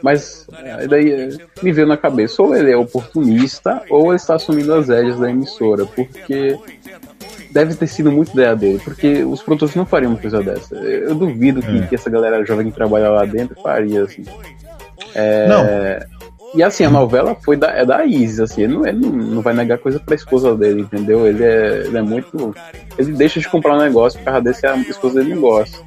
Mas 0.01 0.45
é, 0.63 0.88
daí 0.88 1.12
é, 1.12 1.29
me 1.63 1.71
veio 1.73 1.88
na 1.88 1.97
cabeça, 1.97 2.41
ou 2.41 2.55
ele 2.55 2.71
é 2.71 2.77
oportunista, 2.77 3.82
ou 3.89 4.08
ele 4.08 4.15
está 4.17 4.36
assumindo 4.36 4.73
as 4.73 4.88
rédeas 4.89 5.19
da 5.19 5.29
emissora, 5.29 5.86
porque 5.86 6.58
deve 7.52 7.76
ter 7.76 7.88
sido 7.88 8.12
muito 8.12 8.32
ideia 8.32 8.56
dele, 8.56 8.80
porque 8.84 9.24
os 9.24 9.42
produtores 9.42 9.76
não 9.76 9.86
fariam 9.86 10.12
uma 10.12 10.20
coisa 10.20 10.42
dessa. 10.42 10.76
Eu 10.76 11.16
duvido 11.16 11.62
que, 11.62 11.78
É. 11.80 11.88
que 11.88 11.96
essa 11.96 12.10
galera 12.10 12.46
jovem 12.46 12.70
que 12.70 12.76
trabalha 12.76 13.10
lá 13.10 13.26
dentro 13.26 13.60
faria, 13.62 14.04
assim. 14.04 14.24
Não, 15.48 15.64
E 16.56 16.64
assim, 16.64 16.84
a 16.84 16.90
novela 16.90 17.36
foi 17.36 17.56
da, 17.56 17.68
é 17.68 17.86
da 17.86 18.04
Isis, 18.06 18.40
assim, 18.40 18.64
ele 18.64 18.74
não, 18.74 18.88
ele 18.88 19.00
não, 19.00 19.10
não 19.12 19.42
vai 19.42 19.54
negar 19.54 19.78
coisa 19.78 20.00
pra 20.00 20.16
esposa 20.16 20.56
dele, 20.56 20.82
entendeu? 20.82 21.28
Ele 21.28 21.44
é, 21.44 21.84
ele 21.86 21.98
é 21.98 22.02
muito. 22.02 22.56
Ele 22.98 23.12
deixa 23.14 23.40
de 23.40 23.48
comprar 23.48 23.76
um 23.76 23.80
negócio 23.80 24.18
por 24.20 24.26
causa 24.26 24.42
desse 24.42 24.66
a 24.66 24.76
esposa 24.76 25.22
dele 25.22 25.36
não 25.36 25.42
gosta. 25.42 25.78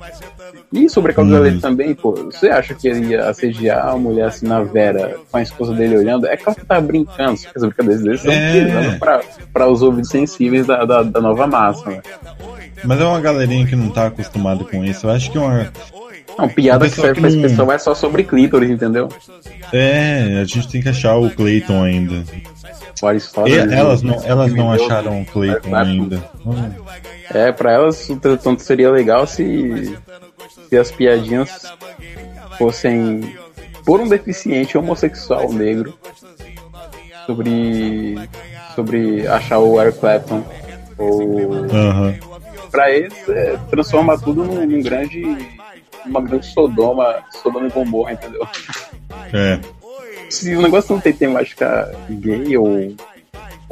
E 0.72 0.88
sobre 0.88 1.12
a 1.12 1.14
causa 1.14 1.36
Uhum. 1.36 1.42
dele 1.42 1.60
também, 1.60 1.94
pô, 1.94 2.12
você 2.12 2.48
acha 2.48 2.72
que 2.74 2.88
ele 2.88 3.08
ia 3.08 3.28
assediar 3.28 3.88
a 3.88 3.96
mulher 3.96 4.26
assim 4.26 4.46
na 4.46 4.62
Vera 4.62 5.16
com 5.30 5.36
a 5.36 5.42
esposa 5.42 5.74
dele 5.74 5.98
olhando? 5.98 6.26
É 6.26 6.36
claro 6.36 6.58
que 6.58 6.64
tá 6.64 6.80
brincando, 6.80 7.36
só 7.36 7.50
que 7.50 7.58
as 7.58 7.62
brincadeiras 7.64 8.02
dele 8.02 8.18
são 8.18 8.32
É. 8.32 8.52
pisando 8.64 8.98
pra, 8.98 9.20
pra 9.52 9.68
os 9.68 9.82
ouvidos 9.82 10.08
sensíveis 10.10 10.66
da, 10.66 10.84
da, 10.86 11.02
da 11.02 11.20
nova 11.20 11.46
massa, 11.46 11.88
né? 11.90 12.00
mas 12.84 13.00
é 13.00 13.04
uma 13.04 13.20
galerinha 13.20 13.66
que 13.66 13.76
não 13.76 13.90
tá 13.90 14.06
acostumada 14.06 14.64
com 14.64 14.82
isso. 14.82 15.06
Eu 15.06 15.10
acho 15.10 15.30
que 15.30 15.36
é 15.38 15.40
uma. 15.40 15.70
Não, 16.38 16.48
piada 16.48 16.86
A 16.86 16.88
que 16.88 16.94
serve 16.96 17.14
que 17.14 17.20
pra 17.20 17.28
esse 17.28 17.36
não- 17.36 17.48
pessoal 17.48 17.72
é 17.72 17.78
só 17.78 17.94
sobre 17.94 18.24
clítoris, 18.24 18.70
entendeu? 18.70 19.08
É, 19.72 20.38
a 20.40 20.44
gente 20.44 20.66
tem 20.68 20.80
que 20.82 20.88
achar 20.88 21.16
o 21.16 21.28
Clayton 21.30 21.82
ainda. 21.84 22.24
O 23.02 23.06
Aristóteles, 23.06 23.70
E- 23.70 23.74
elas 23.74 24.02
não, 24.02 24.22
elas 24.24 24.52
não 24.54 24.72
acharam 24.72 25.20
o 25.20 25.26
Clayton 25.26 25.74
ainda. 25.74 26.22
Hum. 26.46 26.54
É, 27.34 27.50
pra 27.52 27.72
elas, 27.72 28.08
tanto 28.20 28.62
seria 28.62 28.90
legal 28.90 29.26
se, 29.26 29.94
se 30.72 30.78
as 30.78 30.90
piadinhas 30.90 31.50
fossem 32.56 33.36
por 33.84 34.00
um 34.00 34.08
deficiente 34.08 34.78
homossexual 34.78 35.52
negro 35.52 35.98
sobre, 37.26 38.16
sobre 38.74 39.26
achar 39.26 39.58
o 39.58 39.78
Eric 39.78 39.98
Clapton. 39.98 40.42
Ou, 40.96 41.52
Aham. 41.70 42.14
pra 42.70 42.90
eles, 42.90 43.28
é, 43.28 43.58
transforma 43.68 44.18
tudo 44.18 44.44
num, 44.44 44.66
num 44.66 44.82
grande. 44.82 45.22
uma 46.06 46.22
grande 46.22 46.46
Sodoma, 46.46 47.22
Sodoma 47.42 47.66
e 47.66 47.70
Gomorra, 47.70 48.12
entendeu? 48.14 48.48
É. 49.30 49.60
Se 50.30 50.56
o 50.56 50.62
negócio 50.62 50.94
não 50.94 51.02
tem 51.02 51.12
temática 51.12 51.94
gay 52.08 52.56
ou, 52.56 52.94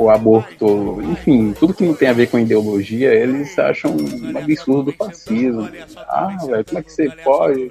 ou 0.01 0.09
aborto, 0.09 1.03
enfim, 1.13 1.53
tudo 1.59 1.75
que 1.75 1.85
não 1.85 1.95
tem 1.95 2.09
a 2.09 2.13
ver 2.15 2.29
com 2.29 2.39
ideologia, 2.39 3.13
eles 3.13 3.59
acham 3.59 3.95
um 3.95 4.39
absurdo 4.39 4.85
do 4.85 4.93
fascismo. 4.93 5.69
Ah, 6.09 6.37
velho, 6.47 6.65
como 6.65 6.79
é 6.79 6.83
que 6.83 6.93
você 6.93 7.11
pode? 7.23 7.71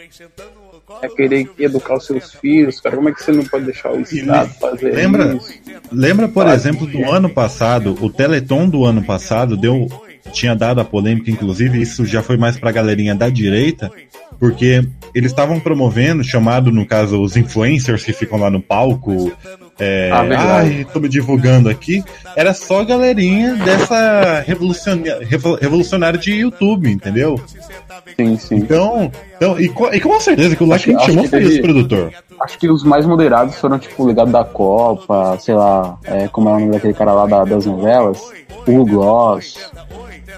é 1.01 1.07
querer 1.07 1.49
educar 1.59 1.97
os 1.97 2.05
seus 2.07 2.33
filhos, 2.33 2.81
cara. 2.81 2.95
Como 2.95 3.09
é 3.09 3.13
que 3.13 3.23
você 3.23 3.31
não 3.31 3.45
pode 3.45 3.65
deixar 3.65 3.91
o 3.91 4.01
Estado 4.01 4.49
fazer 4.59 4.91
Lembra, 4.91 5.35
isso? 5.35 5.53
lembra 5.91 6.27
por 6.27 6.45
Faz. 6.45 6.65
exemplo, 6.65 6.87
do 6.87 7.05
ano 7.11 7.29
passado, 7.29 7.95
o 8.01 8.09
Teleton 8.09 8.67
do 8.67 8.85
ano 8.85 9.03
passado 9.03 9.55
deu 9.55 9.87
tinha 10.31 10.55
dado 10.55 10.79
a 10.81 10.85
polêmica, 10.85 11.31
inclusive, 11.31 11.81
isso 11.81 12.05
já 12.05 12.21
foi 12.21 12.37
mais 12.37 12.57
pra 12.57 12.71
galerinha 12.71 13.15
da 13.15 13.29
direita, 13.29 13.91
porque 14.39 14.83
eles 15.13 15.31
estavam 15.31 15.59
promovendo, 15.59 16.23
chamado, 16.23 16.71
no 16.71 16.85
caso, 16.85 17.21
os 17.21 17.35
influencers 17.35 18.03
que 18.03 18.13
ficam 18.13 18.39
lá 18.39 18.49
no 18.49 18.61
palco, 18.61 19.31
é, 19.79 20.09
Ah, 20.11 20.55
ai, 20.57 20.85
tô 20.91 20.99
me 20.99 21.07
divulgando 21.07 21.69
aqui, 21.69 22.03
era 22.35 22.53
só 22.53 22.83
galerinha 22.83 23.55
dessa 23.55 24.41
revolucionária, 24.45 25.19
revolucionária 25.61 26.19
de 26.19 26.31
YouTube, 26.33 26.91
entendeu? 26.91 27.41
Sim, 28.15 28.37
sim. 28.37 28.55
Então, 28.55 29.11
então 29.37 29.59
e, 29.59 29.69
co- 29.69 29.93
e 29.93 29.99
com 29.99 30.19
certeza 30.19 30.55
que 30.55 30.63
o 30.63 30.67
quem 30.77 30.95
acho 30.95 31.05
chamou 31.05 31.27
foi 31.27 31.43
esse 31.43 31.61
produtor. 31.61 32.11
Acho 32.41 32.57
que 32.57 32.69
os 32.69 32.83
mais 32.83 33.05
moderados 33.05 33.55
foram, 33.55 33.77
tipo, 33.79 34.03
o 34.03 34.05
legado 34.07 34.31
da 34.31 34.43
Copa, 34.43 35.37
sei 35.39 35.55
lá, 35.55 35.97
é, 36.05 36.27
como 36.27 36.49
é 36.49 36.53
o 36.53 36.59
nome 36.59 36.71
daquele 36.71 36.93
cara 36.93 37.13
lá 37.13 37.25
da- 37.25 37.43
das 37.45 37.65
novelas, 37.65 38.19
o 38.67 38.85
Gloss. 38.85 39.55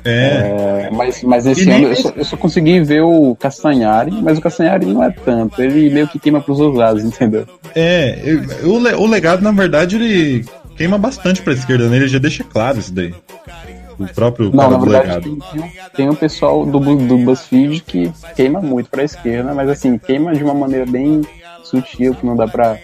É, 0.03 0.87
É, 0.87 0.89
mas, 0.91 1.21
mas 1.23 1.45
esse 1.45 1.69
ano 1.69 1.87
eu 1.89 1.95
só, 1.95 2.09
eu 2.15 2.25
só 2.25 2.35
consegui 2.37 2.79
ver 2.79 3.01
o 3.01 3.35
Castanhari, 3.39 4.11
mas 4.11 4.37
o 4.37 4.41
Castanhari 4.41 4.85
não 4.87 5.03
é 5.03 5.11
tanto. 5.11 5.61
Ele 5.61 5.89
meio 5.91 6.07
que 6.07 6.17
queima 6.17 6.41
pros 6.41 6.57
dois 6.57 6.75
lados, 6.75 7.03
entendeu? 7.05 7.45
é, 7.75 8.19
eu- 8.23 8.71
o, 8.71 8.79
le- 8.79 8.95
o 8.95 9.05
legado, 9.05 9.41
na 9.43 9.51
verdade, 9.51 9.97
ele 9.97 10.45
queima 10.75 10.97
bastante 10.97 11.41
pra 11.43 11.53
esquerda, 11.53 11.87
né? 11.87 11.97
Ele 11.97 12.07
já 12.07 12.17
deixa 12.17 12.43
claro 12.43 12.79
isso 12.79 12.91
daí. 12.93 13.13
O 14.05 14.13
próprio 14.13 14.51
Não, 14.53 14.69
na 14.69 14.77
verdade 14.77 15.21
tem, 15.29 15.39
tem, 15.95 16.09
um- 16.09 16.15
pessoal 16.15 16.65
do, 16.65 16.79
do 16.79 17.17
BuzzFeed 17.17 17.81
que 17.81 18.11
queima 18.35 18.59
muito 18.61 18.89
pra 18.89 19.03
esquerda, 19.03 19.53
mas 19.53 19.69
assim, 19.69 19.97
queima 19.97 20.33
de 20.33 20.43
uma 20.43 20.53
maneira 20.53 20.85
bem 20.85 21.21
sutil, 21.63 22.13
que 22.15 22.25
não 22.25 22.35
dá 22.35 22.47
pra. 22.47 22.77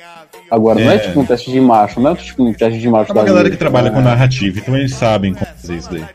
Agora, 0.50 0.80
não 0.80 0.90
é 0.92 0.96
É. 0.96 1.00
tipo 1.00 1.20
um 1.20 1.26
teste 1.26 1.52
de 1.52 1.60
macho, 1.60 2.00
não 2.00 2.12
é 2.12 2.16
tipo 2.16 2.42
um 2.44 2.54
teste 2.54 2.80
de 2.80 2.88
macho 2.90 3.12
É 3.12 3.14
uma 3.14 3.22
da 3.22 3.28
galera 3.28 3.44
vida, 3.46 3.56
que 3.56 3.60
trabalha 3.60 3.90
né? 3.90 3.96
com 3.98 4.02
narrativa, 4.02 4.60
então 4.60 4.76
eles 4.78 4.94
sabem 4.94 5.34
como 5.34 5.46
fazer 5.46 5.76
isso 5.76 5.92
daí. 5.92 6.06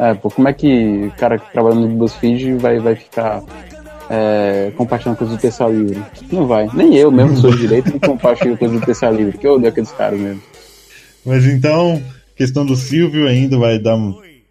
É, 0.00 0.14
pô, 0.14 0.28
como 0.30 0.48
é 0.48 0.52
que 0.52 1.06
o 1.06 1.10
cara 1.18 1.38
que 1.38 1.52
trabalha 1.52 1.74
no 1.76 1.88
BuzzFeed 1.88 2.54
vai, 2.54 2.78
vai 2.80 2.94
ficar 2.96 3.42
é, 4.10 4.72
compartilhando 4.76 5.16
coisas 5.18 5.36
do 5.36 5.40
Terça 5.40 5.66
Livre? 5.66 6.02
Não 6.32 6.46
vai. 6.46 6.68
Nem 6.72 6.96
eu 6.96 7.10
mesmo 7.12 7.36
sou 7.36 7.50
de 7.50 7.58
direito 7.58 7.90
não 7.92 7.98
compartilho 8.00 8.56
coisas 8.56 8.78
do 8.80 8.84
Terça 8.84 9.08
Livre, 9.10 9.36
que 9.38 9.46
eu 9.46 9.54
odeio 9.54 9.70
aqueles 9.70 9.92
caras 9.92 10.18
mesmo. 10.18 10.42
Mas 11.24 11.44
então, 11.44 12.02
questão 12.38 12.64
do 12.64 12.76
Silvio 12.76 13.26
ainda 13.26 13.58
vai 13.58 13.78
dar. 13.78 13.98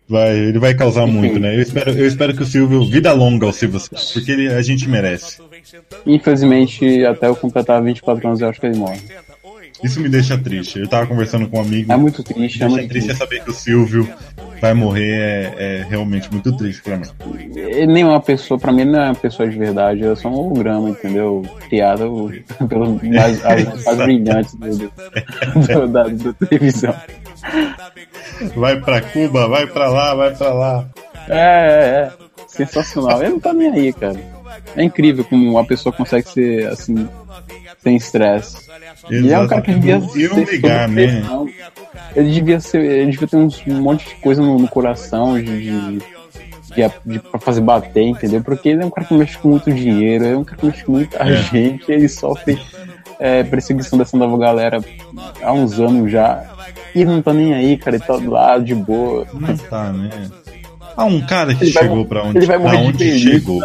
Vai, 0.09 0.37
ele 0.37 0.59
vai 0.59 0.73
causar 0.73 1.05
muito, 1.05 1.37
né? 1.39 1.55
Eu 1.55 1.61
espero, 1.61 1.91
eu 1.91 2.05
espero 2.05 2.35
que 2.35 2.43
o 2.43 2.45
Silvio. 2.45 2.85
Vida 2.85 3.11
longa 3.13 3.45
ao 3.45 3.51
Silvio, 3.53 3.81
porque 4.13 4.31
ele, 4.31 4.53
a 4.53 4.61
gente 4.61 4.87
merece. 4.87 5.41
Infelizmente, 6.05 7.05
até 7.05 7.27
eu 7.27 7.35
completar 7.35 7.81
24 7.81 8.27
anos, 8.27 8.41
eu 8.41 8.49
acho 8.49 8.59
que 8.59 8.67
ele 8.67 8.77
morre. 8.77 9.01
Isso 9.83 9.99
me 10.01 10.09
deixa 10.09 10.37
triste. 10.37 10.79
Eu 10.79 10.87
tava 10.87 11.05
conversando 11.07 11.47
com 11.47 11.57
um 11.57 11.61
amigo. 11.61 11.91
É 11.91 11.97
muito 11.97 12.23
triste, 12.23 12.59
me 12.59 12.65
é 12.65 12.67
muito 12.67 12.87
triste 12.89 13.05
é 13.05 13.13
triste. 13.13 13.17
saber 13.19 13.43
que 13.43 13.49
o 13.49 13.53
Silvio 13.53 14.07
vai 14.59 14.73
morrer. 14.73 15.11
É, 15.11 15.53
é 15.81 15.85
realmente 15.89 16.31
muito 16.31 16.55
triste 16.57 16.81
pra 16.81 16.97
mim. 16.97 17.05
Ele 17.55 17.87
nem 17.87 18.03
é 18.03 18.05
uma 18.07 18.21
pessoa, 18.21 18.59
pra 18.59 18.71
mim, 18.71 18.85
não 18.85 18.99
é 18.99 19.05
uma 19.05 19.15
pessoa 19.15 19.47
de 19.49 19.57
verdade, 19.57 20.03
é 20.03 20.15
só 20.15 20.29
um 20.29 20.33
holograma, 20.35 20.89
entendeu? 20.89 21.43
Criado 21.69 22.31
pelos 22.67 23.01
mais, 23.03 23.41
mais 23.85 23.97
brilhantes 23.97 24.55
do, 24.55 24.77
do- 24.77 25.87
da, 25.87 26.03
da 26.07 26.33
televisão. 26.47 26.93
Vai 28.55 28.79
pra 28.81 29.01
Cuba, 29.01 29.47
vai 29.47 29.67
pra 29.67 29.89
lá, 29.89 30.15
vai 30.15 30.35
pra 30.35 30.53
lá. 30.53 30.85
É, 31.29 31.35
é, 31.37 32.13
é. 32.23 32.26
Sensacional. 32.57 33.21
Ele 33.21 33.33
não 33.33 33.39
tá 33.39 33.53
nem 33.53 33.69
aí, 33.71 33.93
cara. 33.93 34.19
É 34.75 34.83
incrível 34.83 35.23
como 35.23 35.49
uma 35.51 35.65
pessoa 35.65 35.93
consegue 35.93 36.27
ser 36.27 36.67
assim, 36.67 37.07
sem 37.83 37.95
estresse. 37.95 38.67
E 39.09 39.31
é 39.31 39.39
um 39.39 39.47
cara 39.47 39.61
que 39.61 39.73
devia 39.73 39.99
não 39.99 40.09
ser 40.09 40.45
ligar, 40.45 40.87
né? 40.89 41.23
Ele 42.15 42.31
devia 42.31 42.59
ser. 42.59 42.81
Ele 42.81 43.11
devia 43.11 43.27
ter 43.27 43.37
uns, 43.37 43.61
um 43.67 43.81
monte 43.81 44.07
de 44.09 44.15
coisa 44.15 44.41
no, 44.41 44.57
no 44.57 44.67
coração 44.67 45.41
de, 45.41 45.99
de, 45.99 46.91
de, 47.05 47.19
pra 47.19 47.39
fazer 47.39 47.61
bater, 47.61 48.03
entendeu? 48.03 48.41
Porque 48.41 48.69
ele 48.69 48.83
é 48.83 48.85
um 48.85 48.89
cara 48.89 49.07
que 49.07 49.13
mexe 49.13 49.37
com 49.37 49.49
muito 49.49 49.71
dinheiro, 49.71 50.25
é 50.25 50.37
um 50.37 50.43
cara 50.43 50.57
que 50.57 50.65
mexe 50.65 50.83
com 50.83 50.91
muita 50.93 51.17
É. 51.17 51.35
gente, 51.43 51.91
ele 51.91 52.09
sofre 52.09 52.59
é, 53.19 53.43
perseguição 53.43 53.97
dessa 53.97 54.17
nova 54.17 54.37
galera 54.37 54.83
há 55.41 55.53
uns 55.53 55.79
anos 55.79 56.11
já. 56.11 56.43
E 56.93 57.01
ele 57.01 57.11
não 57.11 57.21
tá 57.21 57.33
nem 57.33 57.53
aí, 57.53 57.77
cara, 57.77 57.95
ele 57.95 58.05
tá 58.05 58.15
lá 58.15 58.57
de 58.57 58.73
boa. 58.73 59.27
Não 59.33 59.57
tá, 59.57 59.91
né? 59.91 60.09
Ah, 60.97 61.05
um 61.05 61.21
cara 61.21 61.53
que 61.53 61.63
Ele 61.65 61.71
chegou 61.71 62.03
pra 62.05 62.23
onde, 62.23 62.39
Ele 62.39 62.45
vai 62.47 62.59
pra 62.59 62.75
onde 62.79 63.19
chegou. 63.19 63.61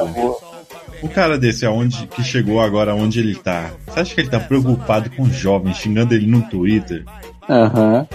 Um 1.02 1.08
cara 1.08 1.36
desse, 1.38 1.64
aonde 1.66 2.06
que 2.06 2.22
chegou 2.22 2.60
agora, 2.60 2.94
onde 2.94 3.18
ele 3.18 3.34
tá? 3.34 3.70
Você 3.88 4.00
acha 4.00 4.14
que 4.14 4.20
ele 4.20 4.28
tá 4.28 4.38
preocupado 4.38 5.10
com 5.10 5.28
jovens, 5.28 5.78
xingando 5.78 6.14
ele 6.14 6.26
no 6.26 6.42
Twitter? 6.42 7.04
Aham. 7.48 8.06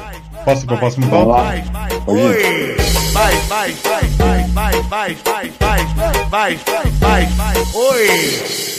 Posso 0.45 0.63
ir 0.63 0.67
pra 0.67 0.77
próxima 0.77 1.07
Vamos 1.07 1.35
pauta? 1.35 1.41
lá. 1.41 2.01
Pode 2.05 2.19
ir. 2.19 2.77
Vai, 3.11 3.35
vai, 3.47 3.71
vai, 3.71 4.03
vai, 4.03 4.43
vai, 4.43 4.81
vai, 4.83 5.15
vai, 5.15 5.51
vai, 5.59 5.87
vai, 6.29 6.57
vai, 6.99 7.25
vai, 7.25 7.55
oi! 7.73 8.76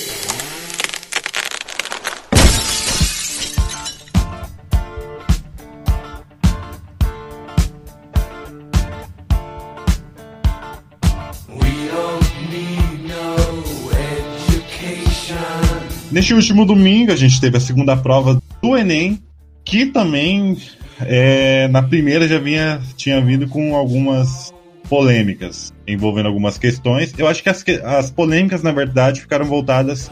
Neste 16.19 16.35
último 16.35 16.67
domingo, 16.67 17.13
a 17.13 17.17
gente 17.17 17.41
teve 17.41 17.59
a 17.59 17.61
segunda 17.61 17.97
prova 17.97 18.43
do 18.61 18.77
Enem, 18.77 19.23
que 19.65 19.87
também 19.87 20.59
é, 21.03 21.69
na 21.69 21.81
primeira 21.81 22.27
já 22.27 22.41
vinha, 22.41 22.81
tinha 22.97 23.21
vindo 23.21 23.47
com 23.47 23.77
algumas 23.77 24.53
polêmicas 24.89 25.73
envolvendo 25.87 26.27
algumas 26.27 26.59
questões. 26.59 27.15
Eu 27.17 27.29
acho 27.29 27.41
que 27.41 27.49
as, 27.49 27.65
as 27.85 28.11
polêmicas, 28.11 28.65
na 28.65 28.73
verdade, 28.73 29.21
ficaram 29.21 29.45
voltadas 29.45 30.11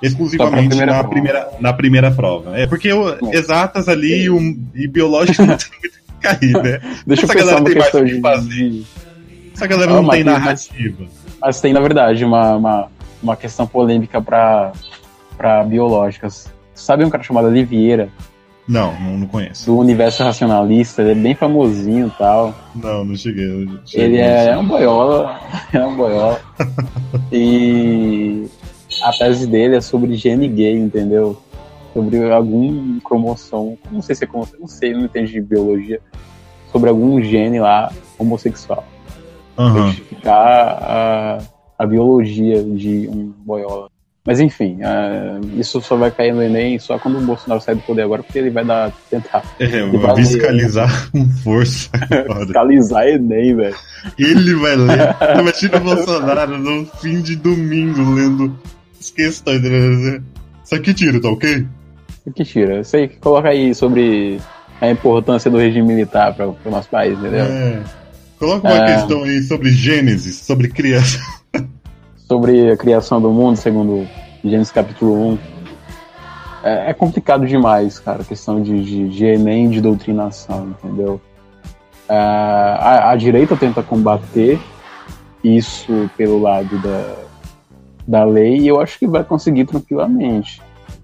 exclusivamente 0.00 0.68
primeira 0.70 0.86
na 0.86 0.98
prova. 1.00 1.10
primeira, 1.10 1.50
na 1.60 1.72
primeira 1.74 2.10
prova. 2.10 2.58
É 2.58 2.66
porque 2.66 2.90
Bom. 2.94 3.30
exatas 3.30 3.90
ali 3.90 4.22
e, 4.22 4.30
um, 4.30 4.58
e 4.74 4.88
biológico 4.88 5.42
não 5.42 5.54
tem 5.54 5.68
muito 5.82 5.98
que 5.98 6.18
cair, 6.18 6.62
né? 6.62 6.80
Deixa 7.06 7.26
Essa 7.26 7.34
eu 7.34 7.36
pensar 7.36 7.44
galera 7.44 7.64
tem 7.66 7.74
mais 7.76 7.94
o 7.94 8.04
que 8.06 8.20
fazer. 8.22 8.84
Essa 9.54 9.66
galera 9.66 9.92
Ah, 9.92 9.96
não 9.96 10.02
mas 10.02 10.16
tem 10.16 10.24
narrativa. 10.24 11.04
Mas 11.42 11.60
tem, 11.60 11.74
na 11.74 11.80
verdade, 11.80 12.24
uma, 12.24 12.56
uma, 12.56 12.88
uma 13.22 13.36
questão 13.36 13.66
polêmica 13.66 14.18
pra, 14.22 14.72
pra 15.36 15.62
biológicas. 15.64 16.50
Sabe 16.74 17.04
um 17.04 17.10
cara 17.10 17.22
chamado 17.22 17.46
Oliveira, 17.48 18.08
Não, 18.68 18.92
não, 19.00 19.26
conheço. 19.26 19.66
do 19.66 19.78
universo 19.78 20.22
racionalista? 20.22 21.02
Ele 21.02 21.12
é 21.12 21.14
bem 21.14 21.34
famosinho 21.34 22.08
e 22.08 22.18
tal. 22.18 22.54
Não, 22.74 23.04
não 23.04 23.16
cheguei. 23.16 23.64
não 23.64 23.80
cheguei 23.86 24.04
Ele 24.06 24.16
nisso. 24.22 24.48
é 24.50 24.58
um 24.58 24.66
boiola, 24.66 25.40
é 25.72 25.84
um 25.86 25.96
boiola. 25.96 26.40
e 27.32 28.46
a 29.02 29.10
tese 29.12 29.46
dele 29.46 29.76
é 29.76 29.80
sobre 29.80 30.14
gene 30.14 30.48
gay, 30.48 30.76
entendeu? 30.76 31.36
Sobre 31.92 32.30
algum 32.30 33.00
cromossomo, 33.00 33.78
não 33.90 34.02
sei 34.02 34.14
se 34.14 34.24
é 34.24 34.26
cromossomo, 34.26 34.60
não 34.60 34.68
sei, 34.68 34.92
não 34.92 35.02
entendo 35.06 35.28
de 35.28 35.40
biologia, 35.40 36.00
sobre 36.70 36.90
algum 36.90 37.20
gene 37.22 37.58
lá 37.60 37.90
homossexual. 38.18 38.84
Aham. 39.58 39.86
justificar 39.86 40.78
a, 40.82 41.38
a 41.78 41.86
biologia 41.86 42.62
de 42.62 43.08
um 43.08 43.32
boiola. 43.44 43.88
Mas 44.26 44.40
enfim, 44.40 44.78
é, 44.80 45.38
isso 45.58 45.80
só 45.80 45.94
vai 45.96 46.10
cair 46.10 46.34
no 46.34 46.42
Enem 46.42 46.78
só 46.80 46.98
quando 46.98 47.18
o 47.18 47.20
Bolsonaro 47.20 47.60
sair 47.60 47.76
do 47.76 47.82
poder 47.82 48.02
agora, 48.02 48.22
porque 48.24 48.38
ele 48.38 48.50
vai 48.50 48.64
dar, 48.64 48.90
tentar 49.08 49.44
É, 49.60 49.86
vai 49.86 50.16
fiscalizar 50.16 51.10
com 51.12 51.28
força 51.44 51.88
fiscalizar 52.44 53.06
Enem, 53.06 53.54
velho. 53.54 53.76
Ele 54.18 54.54
vai 54.56 54.74
ler. 54.76 55.16
Imagina 55.40 55.76
o 55.76 55.80
Bolsonaro 55.80 56.58
no 56.58 56.84
fim 57.00 57.20
de 57.20 57.36
domingo 57.36 58.14
lendo 58.14 58.58
as 58.98 59.10
questões. 59.10 59.62
né? 59.62 60.20
Isso 60.64 60.74
aqui 60.74 60.92
tira, 60.92 61.20
tá 61.20 61.28
ok? 61.28 61.64
O 62.26 62.32
que 62.32 62.44
tira? 62.44 62.82
Sei 62.82 63.06
que 63.06 63.18
coloca 63.18 63.48
aí 63.48 63.72
sobre 63.72 64.40
a 64.80 64.90
importância 64.90 65.48
do 65.48 65.58
regime 65.58 65.86
militar 65.86 66.34
para 66.34 66.48
o 66.48 66.56
nosso 66.66 66.88
país, 66.88 67.16
entendeu? 67.16 67.44
É. 67.44 67.80
Coloca 68.38 68.66
uma 68.68 68.76
É. 68.76 68.96
questão 68.96 69.22
aí 69.22 69.40
sobre 69.44 69.70
Gênesis, 69.70 70.34
sobre 70.38 70.66
criação. 70.68 71.22
Sobre 72.28 72.72
a 72.72 72.76
criação 72.76 73.20
do 73.20 73.30
mundo, 73.30 73.56
segundo 73.56 74.06
Gênesis 74.44 74.72
capítulo 74.72 75.32
1. 75.32 75.38
É, 76.64 76.90
é 76.90 76.92
complicado 76.92 77.46
demais, 77.46 78.00
cara, 78.00 78.22
a 78.22 78.24
questão 78.24 78.60
de, 78.60 78.82
de, 78.82 79.08
de 79.08 79.24
Enem 79.24 79.70
de 79.70 79.80
doutrinação, 79.80 80.70
entendeu? 80.70 81.20
É, 82.08 82.16
a, 82.16 83.10
a 83.10 83.16
direita 83.16 83.56
tenta 83.56 83.82
combater 83.82 84.58
isso 85.42 86.10
pelo 86.16 86.40
lado 86.40 86.76
da, 86.78 87.14
da 88.06 88.24
lei 88.24 88.58
e 88.58 88.66
eu 88.66 88.80
acho 88.80 88.98
que 88.98 89.06
vai 89.06 89.22
conseguir 89.22 89.64
tranquilamente. 89.64 90.60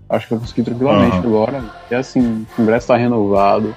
Acho 0.09 0.27
que 0.27 0.35
vai 0.35 0.41
conseguir 0.41 0.65
tranquilamente 0.65 1.17
Aham. 1.19 1.27
agora. 1.27 1.63
Porque 1.81 1.95
assim, 1.95 2.43
o 2.43 2.57
Congresso 2.57 2.85
está 2.85 2.97
renovado, 2.97 3.75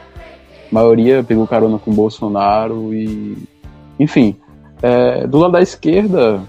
a 0.71 0.73
maioria 0.73 1.23
pegou 1.23 1.45
carona 1.45 1.77
com 1.77 1.91
o 1.91 1.93
Bolsonaro 1.93 2.91
e. 2.91 3.37
Enfim, 3.99 4.35
é, 4.81 5.25
do 5.27 5.37
lado 5.37 5.51
da 5.51 5.61
esquerda, 5.61 6.41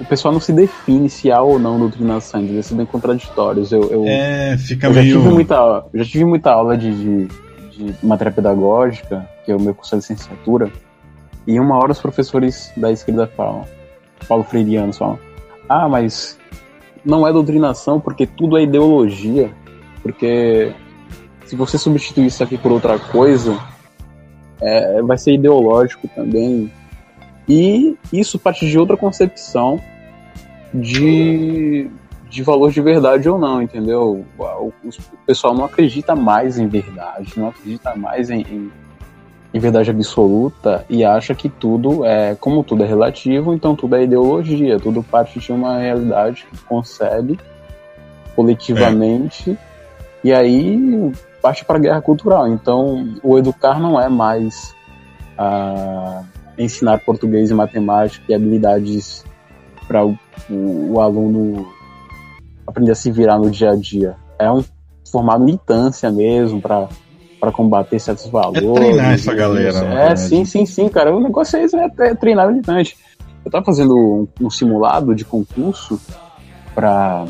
o 0.00 0.04
pessoal 0.04 0.32
não 0.32 0.40
se 0.40 0.52
define 0.52 1.08
se 1.08 1.30
há 1.30 1.40
ou 1.42 1.58
não 1.58 1.78
doutrinação, 1.78 2.40
eles 2.40 2.66
são 2.66 2.76
bem 2.76 2.86
contraditórios. 2.86 3.72
Eu, 3.72 3.82
eu, 3.90 4.04
É, 4.06 4.56
fica 4.56 4.86
eu 4.86 4.94
já, 4.94 5.00
meio. 5.02 5.16
tive 5.18 5.28
muita, 5.28 5.84
eu 5.92 6.04
já 6.04 6.10
tive 6.10 6.24
muita 6.24 6.50
aula 6.52 6.76
de, 6.76 6.94
de, 6.94 7.28
de 7.70 8.06
matéria 8.06 8.32
pedagógica, 8.32 9.28
que 9.44 9.52
é 9.52 9.56
o 9.56 9.60
meu 9.60 9.74
curso 9.74 9.90
de 9.90 9.96
licenciatura, 9.96 10.70
e 11.46 11.58
uma 11.58 11.76
hora 11.76 11.92
os 11.92 12.00
professores 12.00 12.70
da 12.76 12.92
esquerda 12.92 13.26
falam, 13.26 13.64
Paulo 14.28 14.44
Freireano 14.44 14.92
falam, 14.92 15.18
ah, 15.68 15.88
mas 15.88 16.38
não 17.04 17.26
é 17.26 17.32
doutrinação 17.32 17.98
porque 17.98 18.26
tudo 18.26 18.58
é 18.58 18.62
ideologia, 18.62 19.50
porque 20.02 20.72
se 21.46 21.56
você 21.56 21.78
substituir 21.78 22.26
isso 22.26 22.42
aqui 22.44 22.58
por 22.58 22.70
outra 22.70 22.98
coisa, 22.98 23.58
é, 24.60 25.00
vai 25.02 25.16
ser 25.16 25.32
ideológico 25.32 26.06
também. 26.14 26.70
E 27.48 27.96
isso 28.12 28.38
parte 28.38 28.68
de 28.68 28.78
outra 28.78 28.96
concepção 28.96 29.80
de, 30.72 31.90
de 32.28 32.42
valor 32.42 32.70
de 32.70 32.80
verdade 32.80 33.28
ou 33.28 33.38
não, 33.38 33.62
entendeu? 33.62 34.24
O, 34.38 34.72
pessoal 35.26 35.54
não 35.54 35.64
acredita 35.64 36.14
mais 36.14 36.58
em 36.58 36.66
verdade, 36.66 37.32
não 37.36 37.48
acredita 37.48 37.94
mais 37.94 38.28
em, 38.30 38.42
em, 38.42 38.72
em 39.52 39.58
verdade 39.58 39.90
absoluta 39.90 40.84
e 40.88 41.04
acha 41.04 41.34
que 41.34 41.48
tudo 41.48 42.04
é, 42.04 42.34
como 42.34 42.62
tudo 42.62 42.84
é 42.84 42.86
relativo, 42.86 43.54
então 43.54 43.74
tudo 43.74 43.96
é 43.96 44.04
ideologia, 44.04 44.78
tudo 44.78 45.02
parte 45.02 45.38
de 45.38 45.52
uma 45.52 45.78
realidade 45.78 46.46
que 46.50 46.58
concebe 46.64 47.38
coletivamente 48.36 49.58
e 50.22 50.32
aí 50.32 51.12
parte 51.40 51.64
para 51.64 51.76
a 51.76 51.80
guerra 51.80 52.02
cultural. 52.02 52.46
Então 52.48 53.14
o 53.22 53.38
educar 53.38 53.80
não 53.80 54.00
é 54.00 54.08
mais 54.08 54.74
ah, 55.36 56.22
ensinar 56.58 56.98
português 57.00 57.50
e 57.50 57.54
matemática 57.54 58.24
e 58.28 58.34
habilidades 58.34 59.24
para 59.86 60.04
o, 60.04 60.18
o- 60.50 60.92
o 60.94 61.00
aluno 61.00 61.68
aprender 62.66 62.92
a 62.92 62.94
se 62.94 63.10
virar 63.10 63.38
no 63.38 63.50
dia 63.50 63.70
a 63.70 63.76
dia. 63.76 64.16
É 64.38 64.50
um 64.50 64.62
formar 65.10 65.38
militância 65.38 66.10
mesmo 66.10 66.60
para 66.60 66.88
para 67.40 67.52
combater 67.52 68.00
certos 68.00 68.26
valores. 68.26 68.60
treinar 68.74 69.12
essa 69.14 69.32
galera, 69.32 69.78
É, 70.10 70.16
sim, 70.16 70.44
sim, 70.44 70.66
sim, 70.66 70.88
cara. 70.88 71.14
O 71.14 71.20
negócio 71.20 71.56
é, 71.56 71.62
esse, 71.62 71.76
é, 71.76 71.88
é 72.00 72.14
treinar 72.14 72.48
militante. 72.48 72.96
Eu 73.44 73.50
tava 73.50 73.64
fazendo 73.64 73.96
um, 73.96 74.28
um 74.46 74.50
simulado 74.50 75.14
de 75.14 75.24
concurso 75.24 76.00
para 76.74 77.26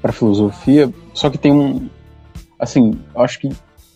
para 0.00 0.10
filosofia, 0.12 0.90
só 1.14 1.28
que 1.30 1.36
tem 1.38 1.52
um 1.52 1.88
assim, 2.58 2.98
eu 3.14 3.22
acho 3.22 3.38
que 3.40 3.48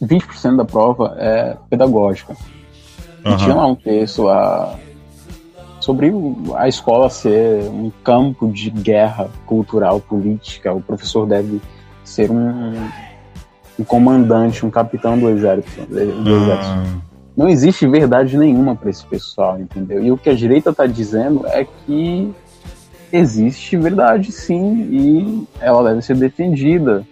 20% 0.02 0.56
da 0.56 0.64
prova 0.64 1.14
é 1.18 1.56
pedagógica. 1.70 2.34
E 3.24 3.36
tinha 3.36 3.54
lá 3.54 3.66
um 3.66 3.74
texto 3.74 4.28
a, 4.28 4.76
sobre 5.80 6.12
a 6.56 6.68
escola 6.68 7.10
ser 7.10 7.62
um 7.64 7.90
campo 8.02 8.50
de 8.50 8.70
guerra 8.70 9.28
cultural, 9.46 10.00
política. 10.00 10.72
O 10.72 10.80
professor 10.80 11.26
deve 11.26 11.60
ser 12.04 12.30
um, 12.30 12.88
um 13.78 13.84
comandante, 13.84 14.64
um 14.64 14.70
capitão 14.70 15.18
do 15.18 15.28
exército. 15.28 15.86
Do 15.86 15.98
exército. 15.98 16.66
Ah, 16.66 16.84
Não 17.36 17.48
existe 17.48 17.86
verdade 17.86 18.36
nenhuma 18.36 18.74
para 18.74 18.90
esse 18.90 19.04
pessoal, 19.06 19.60
entendeu? 19.60 20.02
E 20.02 20.10
o 20.10 20.16
que 20.16 20.30
a 20.30 20.34
direita 20.34 20.70
está 20.70 20.86
dizendo 20.86 21.46
é 21.46 21.64
que 21.64 22.34
existe 23.12 23.76
verdade 23.76 24.32
sim 24.32 24.88
e 24.90 25.48
ela 25.60 25.88
deve 25.88 26.02
ser 26.02 26.16
defendida. 26.16 27.06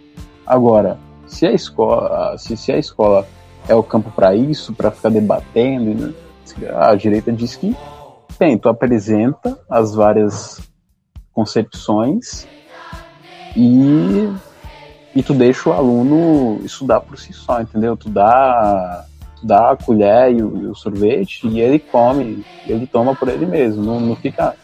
Agora, 0.47 0.99
se 1.27 1.47
a 1.47 1.53
escola, 1.53 2.37
se, 2.39 2.57
se 2.57 2.73
a 2.73 2.79
escola 2.79 3.27
é 3.69 3.75
o 3.75 3.83
campo 3.83 4.11
para 4.11 4.35
isso, 4.35 4.73
para 4.73 4.91
ficar 4.91 5.11
debatendo, 5.11 5.95
né? 5.95 6.15
a 6.77 6.95
direita 6.95 7.33
diz 7.33 7.57
que 7.57 7.77
tem, 8.39 8.57
tu 8.57 8.69
apresenta 8.69 9.59
as 9.69 9.95
várias 9.95 10.61
concepções 11.33 12.47
e 13.57 14.31
e 15.15 15.23
tu 15.23 15.33
deixa 15.33 15.71
o 15.71 15.73
aluno 15.73 16.61
estudar 16.63 17.01
por 17.01 17.19
si 17.19 17.33
só, 17.33 17.61
entendeu? 17.61 17.97
Tu 17.97 18.09
dá 18.11 19.05
tu 19.41 19.47
dá 19.47 19.71
a 19.73 19.77
colher 19.77 20.33
e 20.33 20.43
o, 20.43 20.63
e 20.63 20.67
o 20.67 20.75
sorvete 20.75 21.47
e 21.49 21.61
ele 21.61 21.79
come, 21.79 22.45
ele 22.67 22.87
toma 22.87 23.15
por 23.15 23.29
ele 23.29 23.47
mesmo, 23.47 23.83
não, 23.83 23.99
não 24.01 24.17
fica 24.17 24.55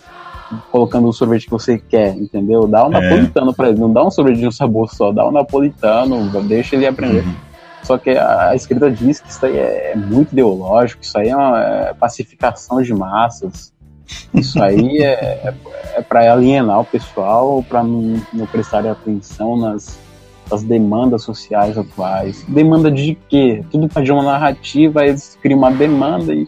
colocando 0.71 1.09
o 1.09 1.12
sorvete 1.12 1.45
que 1.47 1.51
você 1.51 1.79
quer, 1.79 2.15
entendeu? 2.17 2.67
Dá 2.67 2.87
um 2.87 2.95
É. 2.95 3.01
napolitano 3.01 3.55
pra 3.55 3.69
ele, 3.71 3.81
não 3.81 3.93
dá 3.93 4.05
um 4.05 4.11
sorvete 4.11 4.38
de 4.38 4.47
um 4.47 4.53
sabor 4.53 4.91
só, 4.95 5.11
dá 5.11 5.27
um 5.27 5.33
napolitano, 5.33 6.29
deixa 6.43 6.77
ele 6.77 6.87
aprender. 6.87 7.25
uhum. 7.25 7.35
Só 7.83 7.99
que 7.99 8.11
a, 8.11 8.55
esquerda 8.55 8.90
diz 8.90 9.21
que 9.21 9.31
isso 9.31 9.45
aí 9.45 9.57
é 9.57 9.95
muito 9.97 10.33
ideológico, 10.33 11.03
isso 11.03 11.18
aí 11.18 11.29
é 11.29 11.37
uma 11.37 11.61
é 11.61 11.95
pacificação 11.95 12.81
de 12.81 12.95
massas, 12.95 13.73
isso 14.33 14.62
aí 14.62 14.99
é, 15.03 15.12
é, 15.12 15.55
é 15.97 16.03
para 16.03 16.33
alienar 16.33 16.81
o 16.81 16.85
pessoal, 16.85 17.64
para 17.68 17.83
não, 17.83 18.21
não 18.33 18.47
prestar 18.47 18.87
atenção 18.87 19.57
nas, 19.57 19.99
nas 20.51 20.62
demandas 20.62 21.23
sociais 21.23 21.77
atuais. 21.77 22.45
Demanda 22.47 22.90
de 22.90 23.16
quê? 23.29 23.64
Tudo 23.71 23.88
para 23.88 24.03
de 24.03 24.12
uma 24.12 24.23
narrativa, 24.23 25.05
eles 25.05 25.38
criam 25.42 25.59
uma 25.59 25.71
demanda 25.71 26.33
e. 26.33 26.47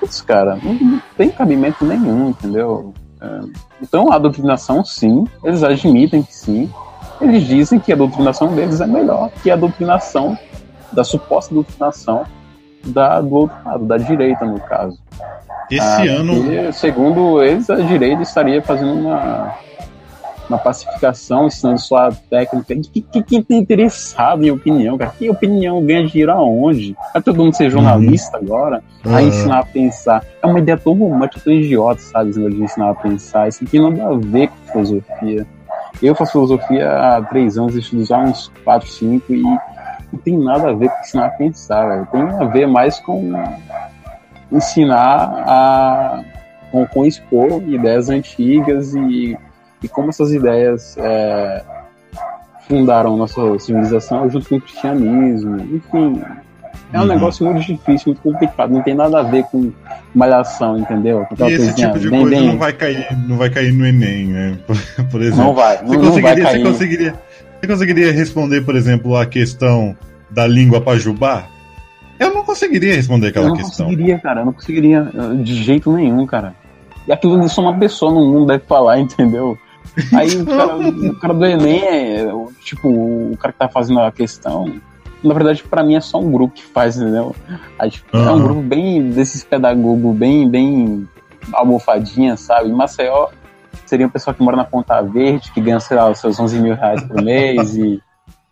Putz, 0.00 0.20
cara, 0.20 0.58
não, 0.62 0.74
não 0.74 1.02
tem 1.16 1.30
cabimento 1.30 1.84
nenhum, 1.84 2.30
entendeu? 2.30 2.92
É, 3.20 3.40
então 3.80 4.12
a 4.12 4.18
doutrinação, 4.18 4.84
sim, 4.84 5.24
eles 5.44 5.62
admitem 5.62 6.22
que 6.22 6.34
sim, 6.34 6.68
eles 7.22 7.44
dizem 7.44 7.78
que 7.78 7.92
a 7.92 7.96
doutrinação 7.96 8.54
deles 8.54 8.80
é 8.80 8.86
melhor 8.86 9.30
que 9.42 9.50
a 9.50 9.56
doutrinação, 9.56 10.36
da 10.92 11.04
suposta 11.04 11.54
doutrinação 11.54 12.24
da, 12.84 13.20
do 13.20 13.34
outro 13.34 13.56
lado, 13.64 13.84
da 13.86 13.96
direita, 13.96 14.44
no 14.44 14.60
caso. 14.60 14.98
Esse 15.70 15.80
Ah, 15.80 16.02
ano. 16.20 16.34
porque, 16.34 16.72
segundo 16.72 17.42
eles, 17.42 17.70
a 17.70 17.76
direita 17.76 18.22
estaria 18.22 18.60
fazendo 18.60 18.92
uma, 18.92 19.54
uma 20.48 20.58
pacificação, 20.58 21.46
ensinando 21.46 21.80
só 21.80 22.08
a 22.08 22.12
técnica. 22.12 22.74
Que, 22.92 23.00
que, 23.00 23.22
quem 23.22 23.42
tá 23.42 23.54
interessado 23.54 24.44
em 24.44 24.50
opinião, 24.50 24.98
cara? 24.98 25.12
Que 25.16 25.30
opinião 25.30 25.82
ganha 25.84 26.06
dinheiro 26.06 26.32
aonde? 26.32 26.94
Vai 27.12 27.22
todo 27.22 27.36
mundo 27.42 27.54
ser 27.54 27.70
jornalista 27.70 28.36
agora? 28.36 28.82
A 29.06 29.16
Ah, 29.16 29.22
ensinar 29.22 29.60
a 29.60 29.64
pensar. 29.64 30.24
É 30.42 30.46
uma 30.46 30.58
ideia 30.58 30.76
tão 30.76 30.92
romântica, 30.94 31.40
tão 31.42 31.52
idiota, 31.52 32.00
sabe? 32.00 32.30
Esse 32.30 32.40
de 32.50 32.62
ensinar 32.62 32.90
a 32.90 32.94
pensar. 32.94 33.48
Isso 33.48 33.64
aqui 33.64 33.78
não 33.78 33.92
tem 33.92 34.02
nada 34.02 34.14
a 34.14 34.18
ver 34.18 34.48
com 34.48 34.72
filosofia. 34.72 35.46
Eu 36.02 36.14
faço 36.14 36.32
filosofia 36.32 36.90
há 36.90 37.22
três 37.22 37.56
anos, 37.56 37.76
estudo 37.76 38.04
já 38.04 38.16
há 38.16 38.20
uns 38.20 38.50
quatro, 38.64 38.88
cinco, 38.88 39.32
e 39.32 39.42
não 39.42 40.18
tem 40.24 40.36
nada 40.36 40.70
a 40.70 40.72
ver 40.72 40.88
com 40.88 41.00
ensinar 41.00 41.26
a 41.26 41.30
pensar. 41.30 42.06
Tem 42.06 42.20
a 42.22 42.44
ver 42.44 42.66
mais 42.66 42.98
com 42.98 43.32
ensinar 44.50 45.44
a. 45.46 46.24
com, 46.70 46.86
com 46.86 47.06
expor 47.06 47.62
ideias 47.68 48.10
antigas 48.10 48.94
e, 48.94 49.38
e 49.82 49.88
como 49.88 50.10
essas 50.10 50.32
ideias 50.32 50.96
é, 50.98 51.64
fundaram 52.68 53.16
nossa 53.16 53.58
civilização 53.60 54.28
junto 54.28 54.48
com 54.48 54.56
o 54.56 54.60
cristianismo. 54.60 55.60
Enfim, 55.60 56.22
é 56.92 56.98
um 56.98 57.02
Uhum. 57.02 57.08
negócio 57.08 57.44
muito 57.46 57.60
difícil, 57.66 58.02
muito 58.12 58.22
complicado. 58.22 58.70
Não 58.72 58.82
tem 58.82 58.94
nada 58.94 59.20
a 59.20 59.22
ver 59.22 59.44
com 59.44 59.72
malhação, 60.14 60.78
entendeu? 60.78 61.24
Com 61.26 61.48
E 61.48 61.52
esse 61.52 61.74
tipo 61.74 61.98
de 61.98 62.08
bem- 62.10 62.20
coisa 62.22 62.36
bem- 62.36 62.46
não 62.48 62.58
vai 62.58 62.72
cair, 62.72 63.06
não 63.28 63.36
vai 63.36 63.50
cair 63.50 63.72
no 63.72 63.86
Enem, 63.86 64.26
né? 64.26 64.58
Por, 64.66 64.76
por 65.10 65.20
exemplo. 65.22 65.44
Não 65.44 65.54
vai, 65.54 65.78
Você 65.78 65.84
não, 65.84 65.90
não 65.90 66.00
vai 66.00 66.10
conseguiria, 66.10 66.44
você 66.44 66.52
cair. 66.52 66.62
conseguiria, 66.64 67.14
você 67.60 67.66
conseguiria 67.66 68.12
responder, 68.12 68.60
por 68.62 68.76
exemplo, 68.76 69.16
a 69.16 69.24
questão 69.26 69.96
da 70.30 70.46
língua 70.46 70.80
pajubá? 70.80 71.44
Eu 72.18 72.32
não 72.32 72.44
conseguiria 72.44 72.94
responder 72.94 73.28
aquela 73.28 73.46
eu 73.46 73.48
não 73.50 73.56
questão. 73.56 73.86
conseguiria, 73.86 74.18
cara. 74.18 74.40
Eu 74.42 74.46
não 74.46 74.52
conseguiria 74.52 75.10
de 75.42 75.54
jeito 75.62 75.92
nenhum, 75.92 76.24
cara. 76.26 76.54
E 77.08 77.12
aquilo 77.12 77.48
só 77.48 77.62
uma 77.62 77.76
pessoa 77.76 78.12
no 78.12 78.20
mundo 78.32 78.46
deve 78.46 78.64
falar, 78.64 78.98
entendeu? 79.00 79.58
Aí 80.14 80.28
o 80.36 80.46
cara, 80.46 80.76
o 80.76 81.14
cara 81.18 81.34
do 81.34 81.44
Enem 81.44 81.82
é, 81.84 82.26
tipo, 82.64 82.88
o 82.88 83.36
cara 83.38 83.52
que 83.52 83.58
tá 83.58 83.68
fazendo 83.68 83.98
a 84.00 84.12
questão, 84.12 84.72
na 85.22 85.34
verdade, 85.34 85.62
pra 85.62 85.82
mim 85.82 85.94
é 85.94 86.00
só 86.00 86.20
um 86.20 86.30
grupo 86.30 86.54
que 86.54 86.64
faz, 86.64 86.96
entendeu? 86.96 87.34
Tipo, 87.88 88.16
É 88.16 88.30
um 88.30 88.42
grupo 88.42 88.62
bem 88.62 89.10
desses 89.10 89.44
pedagogos, 89.44 90.16
bem, 90.16 90.48
bem 90.48 91.08
almofadinha, 91.52 92.36
sabe? 92.36 92.68
Em 92.68 92.72
Maceió 92.72 93.28
seria 93.86 94.06
um 94.06 94.10
pessoal 94.10 94.34
que 94.34 94.42
mora 94.42 94.56
na 94.56 94.64
Ponta 94.64 95.00
Verde, 95.02 95.52
que 95.52 95.60
ganha, 95.60 95.80
sei 95.80 95.96
lá, 95.96 96.10
os 96.10 96.18
seus 96.18 96.38
11 96.38 96.58
mil 96.60 96.74
reais 96.74 97.02
por 97.02 97.22
mês 97.22 97.76
e, 97.76 98.00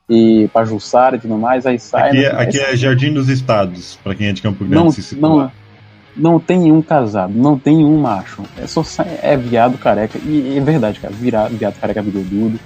e 0.09 0.49
Pajussara 0.49 1.17
e 1.17 1.19
tudo 1.19 1.37
mais, 1.37 1.67
aí 1.67 1.79
sai. 1.79 2.09
Aqui, 2.09 2.19
né? 2.19 2.25
é, 2.25 2.43
aqui 2.43 2.61
é 2.61 2.77
Jardim 2.77 3.13
dos 3.13 3.29
Estados, 3.29 3.99
pra 4.03 4.15
quem 4.15 4.29
é 4.29 4.33
de 4.33 4.43
Campo 4.43 4.65
Grande 4.65 4.85
não, 4.85 4.91
se 4.91 5.03
situar. 5.03 5.31
não, 5.31 5.53
não 6.33 6.41
tem 6.41 6.59
nenhum 6.59 6.83
casado, 6.83 7.33
não 7.35 7.59
tem 7.59 7.77
nenhum 7.77 7.99
macho. 7.99 8.43
É 8.59 8.67
só 8.67 8.83
é 9.23 9.37
viado 9.37 9.79
careca. 9.79 10.19
E 10.25 10.59
é 10.59 10.61
verdade, 10.61 11.01
cara, 11.01 11.15
viado, 11.15 11.57
viado 11.57 11.81
careca 11.81 12.03
bigodudo. 12.03 12.59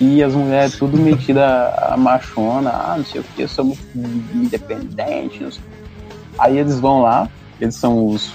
E 0.00 0.22
as 0.22 0.34
mulheres 0.34 0.76
tudo 0.76 0.98
metida 0.98 1.68
a 1.88 1.96
machona, 1.96 2.70
ah, 2.70 2.94
não 2.98 3.04
sei 3.04 3.20
o 3.20 3.24
que, 3.24 3.42
eu 3.42 3.48
sou 3.48 3.64
muito 3.64 4.36
independente. 4.36 5.42
não 5.42 5.50
sei. 5.50 5.62
Aí 6.38 6.58
eles 6.58 6.78
vão 6.78 7.00
lá, 7.02 7.28
eles 7.60 7.76
são 7.76 8.08
os, 8.08 8.34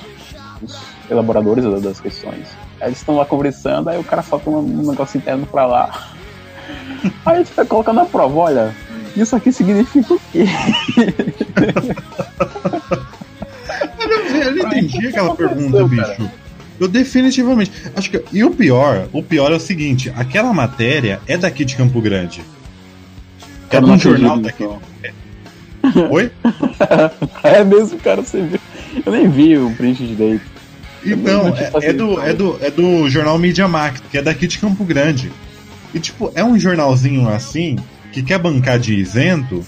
os 0.62 0.96
elaboradores 1.10 1.64
da- 1.64 1.80
das 1.80 2.00
questões. 2.02 2.50
Aí 2.82 2.88
eles 2.88 2.98
estão 2.98 3.16
lá 3.16 3.26
conversando, 3.26 3.90
aí 3.90 4.00
o 4.00 4.04
cara 4.04 4.24
solta 4.24 4.50
um, 4.50 4.58
um 4.58 4.90
negócio 4.90 5.18
interno 5.20 5.46
pra 5.46 5.66
lá. 5.68 5.92
Aí 7.26 7.36
a 7.36 7.38
gente 7.44 7.54
vai 7.54 7.66
colocar 7.66 7.94
na 7.94 8.06
prova, 8.06 8.36
olha, 8.40 8.76
isso 9.16 9.36
aqui 9.36 9.52
significa 9.52 10.14
o 10.14 10.22
quê? 10.32 10.46
Eu 14.44 14.56
não 14.56 14.68
entendi 14.68 15.08
aquela 15.08 15.36
pergunta, 15.36 15.78
cara? 15.78 16.16
bicho. 16.16 16.32
Eu 16.82 16.88
definitivamente. 16.88 17.72
Acho 17.96 18.10
que. 18.10 18.24
E 18.34 18.44
o 18.44 18.50
pior, 18.50 19.08
o 19.14 19.22
pior 19.22 19.52
é 19.52 19.56
o 19.56 19.60
seguinte: 19.60 20.12
aquela 20.16 20.52
matéria 20.52 21.22
é 21.28 21.38
daqui 21.38 21.64
de 21.64 21.76
Campo 21.76 22.02
Grande. 22.02 22.42
É 23.70 23.80
de 23.80 23.86
um 23.86 24.00
jornal 24.00 24.40
daqui. 24.40 24.64
então. 24.64 26.12
Oi? 26.12 26.32
É 27.44 27.64
mesmo, 27.64 28.00
cara, 28.00 28.22
você 28.24 28.42
viu. 28.42 28.60
Eu 29.06 29.12
nem 29.12 29.30
vi 29.30 29.58
o 29.58 29.72
print 29.76 30.06
direito. 30.08 30.42
Então, 31.06 31.48
é, 31.56 31.90
é 31.90 31.94
do, 31.94 32.22
é, 32.22 32.34
do, 32.34 32.58
é 32.62 32.70
do 32.72 33.10
jornal 33.10 33.38
Media 33.38 33.68
Max, 33.68 34.02
que 34.12 34.18
é 34.18 34.22
daqui 34.22 34.46
de 34.48 34.58
Campo 34.60 34.84
Grande. 34.84 35.32
E, 35.94 36.00
tipo, 36.00 36.32
é 36.36 36.44
um 36.44 36.58
jornalzinho 36.60 37.28
assim, 37.30 37.78
que 38.12 38.22
quer 38.24 38.38
bancar 38.40 38.80
de 38.80 38.94
isento, 38.96 39.66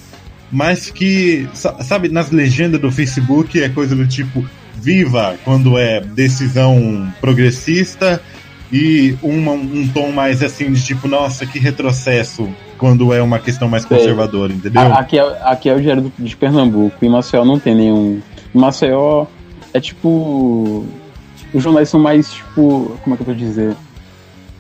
mas 0.52 0.89
que, 0.91 1.47
sa- 1.54 1.82
sabe, 1.84 2.10
nas 2.10 2.30
legendas 2.32 2.80
do 2.80 2.91
Facebook 2.91 3.62
é 3.62 3.69
coisa 3.69 3.95
do 3.95 4.06
tipo, 4.08 4.45
viva 4.75 5.36
quando 5.43 5.77
é 5.77 5.99
decisão 6.01 7.12
progressista, 7.21 8.21
e 8.71 9.15
uma- 9.21 9.51
um 9.51 9.88
tom 9.93 10.12
mais 10.12 10.41
assim, 10.41 10.71
de 10.71 10.83
tipo, 10.83 11.07
nossa, 11.07 11.45
que 11.45 11.59
retrocesso, 11.59 12.49
quando 12.77 13.13
é 13.13 13.21
uma 13.21 13.38
questão 13.39 13.67
mais 13.69 13.83
Sei. 13.83 13.97
conservadora, 13.97 14.51
entendeu? 14.51 14.81
A- 14.81 14.99
Aqui 14.99 15.19
é, 15.19 15.38
aqui 15.43 15.69
é 15.69 15.73
o 15.75 16.01
do- 16.01 16.13
de 16.17 16.36
Pernambuco. 16.36 16.95
Em 17.05 17.09
Maceió 17.09 17.45
não 17.45 17.59
tem 17.59 17.75
nenhum. 17.75 18.19
Maceió 18.53 19.25
é 19.73 19.79
tipo. 19.79 20.86
Os 21.53 21.62
jornais 21.62 21.88
são 21.89 21.99
mais 21.99 22.31
tipo. 22.33 22.97
Como 23.03 23.13
é 23.13 23.17
que 23.17 23.21
eu 23.21 23.25
vou 23.27 23.36
dizer? 23.36 23.75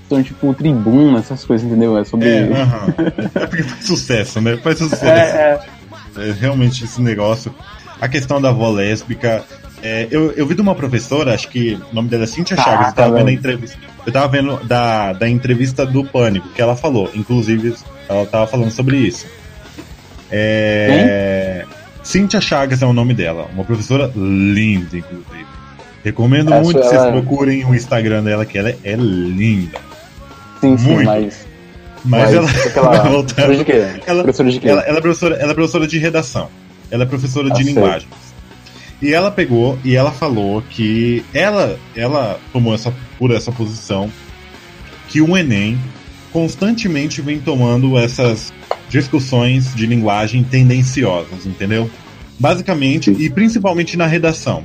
São 0.07 0.21
tipo 0.21 0.53
tribuna, 0.53 1.17
essas 1.19 1.43
coisas, 1.43 1.65
entendeu? 1.65 1.97
É 1.97 2.03
sobre. 2.05 2.29
É, 2.29 2.51
aham. 2.61 2.93
é 3.35 3.47
porque 3.47 3.63
faz 3.63 3.85
sucesso, 3.85 4.39
né? 4.41 4.57
Faz 4.57 4.77
sucesso. 4.77 5.03
É, 5.09 5.59
é. 6.19 6.29
É, 6.29 6.31
realmente 6.39 6.83
esse 6.83 7.01
negócio. 7.01 7.53
A 7.99 8.07
questão 8.07 8.39
da 8.39 8.49
avó 8.49 8.69
lésbica. 8.69 9.43
É, 9.83 10.07
eu, 10.09 10.31
eu 10.31 10.47
vi 10.47 10.55
de 10.55 10.61
uma 10.61 10.73
professora, 10.73 11.33
acho 11.33 11.49
que 11.49 11.77
o 11.91 11.93
nome 11.95 12.07
dela 12.09 12.23
é 12.23 12.27
Cíntia 12.27 12.55
Caraca, 12.55 12.71
Chagas, 12.77 12.87
eu 12.89 12.95
tava 12.95 13.15
vendo 13.17 13.27
a 13.27 13.31
entrevista. 13.33 13.77
Eu 14.05 14.11
tava 14.13 14.27
vendo 14.29 14.57
da, 14.65 15.13
da 15.13 15.29
entrevista 15.29 15.85
do 15.85 16.03
Pânico, 16.03 16.49
que 16.49 16.61
ela 16.61 16.75
falou. 16.75 17.09
Inclusive, 17.13 17.75
ela 18.09 18.25
tava 18.25 18.47
falando 18.47 18.71
sobre 18.71 18.97
isso. 18.97 19.25
É. 20.31 21.65
Cíntia 22.03 22.41
Chagas 22.41 22.81
é 22.81 22.85
o 22.85 22.91
nome 22.93 23.13
dela, 23.13 23.47
uma 23.53 23.63
professora 23.63 24.11
linda, 24.15 24.97
inclusive. 24.97 25.45
Recomendo 26.03 26.51
Essa 26.53 26.61
muito 26.63 26.79
que 26.81 26.85
vocês 26.87 27.01
ela- 27.01 27.11
procurem 27.13 27.63
o 27.65 27.73
Instagram 27.73 28.23
dela, 28.23 28.45
que 28.45 28.57
ela 28.57 28.69
é, 28.69 28.77
é 28.83 28.95
linda. 28.95 29.77
Sim, 30.59 30.77
sim, 30.77 30.93
Muito. 30.93 31.05
mas. 31.05 31.47
Mas, 32.05 32.33
ela. 32.33 32.47
Voltando- 33.09 33.25
Professora 33.45 33.55
de 33.57 33.63
quê? 33.65 33.85
ela- 34.05 34.23
Professora 34.23 34.51
de 34.51 34.59
quê? 34.59 34.67
Ela, 34.69 34.81
ela 34.81 34.97
é 34.97 35.01
professora, 35.01 35.35
ela 35.35 35.51
é 35.51 35.53
professora 35.55 35.87
de 35.87 35.97
redação. 35.97 36.49
Ela 36.91 37.03
é 37.03 37.05
professora 37.05 37.47
Ah, 37.49 37.53
de 37.53 37.63
sei. 37.63 37.73
linguagens. 37.73 38.32
E 39.03 39.13
ela 39.13 39.29
pegou 39.29 39.77
e 39.83 39.97
ela 39.97 40.13
falou 40.13 40.61
que 40.61 41.25
ela, 41.33 41.77
ela 41.93 42.39
tomou 42.53 42.73
essa, 42.73 42.93
por 43.19 43.31
essa 43.31 43.51
posição 43.51 44.09
que 45.09 45.19
o 45.19 45.35
Enem 45.35 45.77
constantemente 46.31 47.21
vem 47.21 47.37
tomando 47.37 47.97
essas 47.97 48.53
discussões 48.87 49.75
de 49.75 49.85
linguagem 49.85 50.41
tendenciosas, 50.41 51.45
entendeu? 51.45 51.91
Basicamente, 52.39 53.11
e 53.11 53.29
principalmente 53.29 53.97
na 53.97 54.07
redação. 54.07 54.63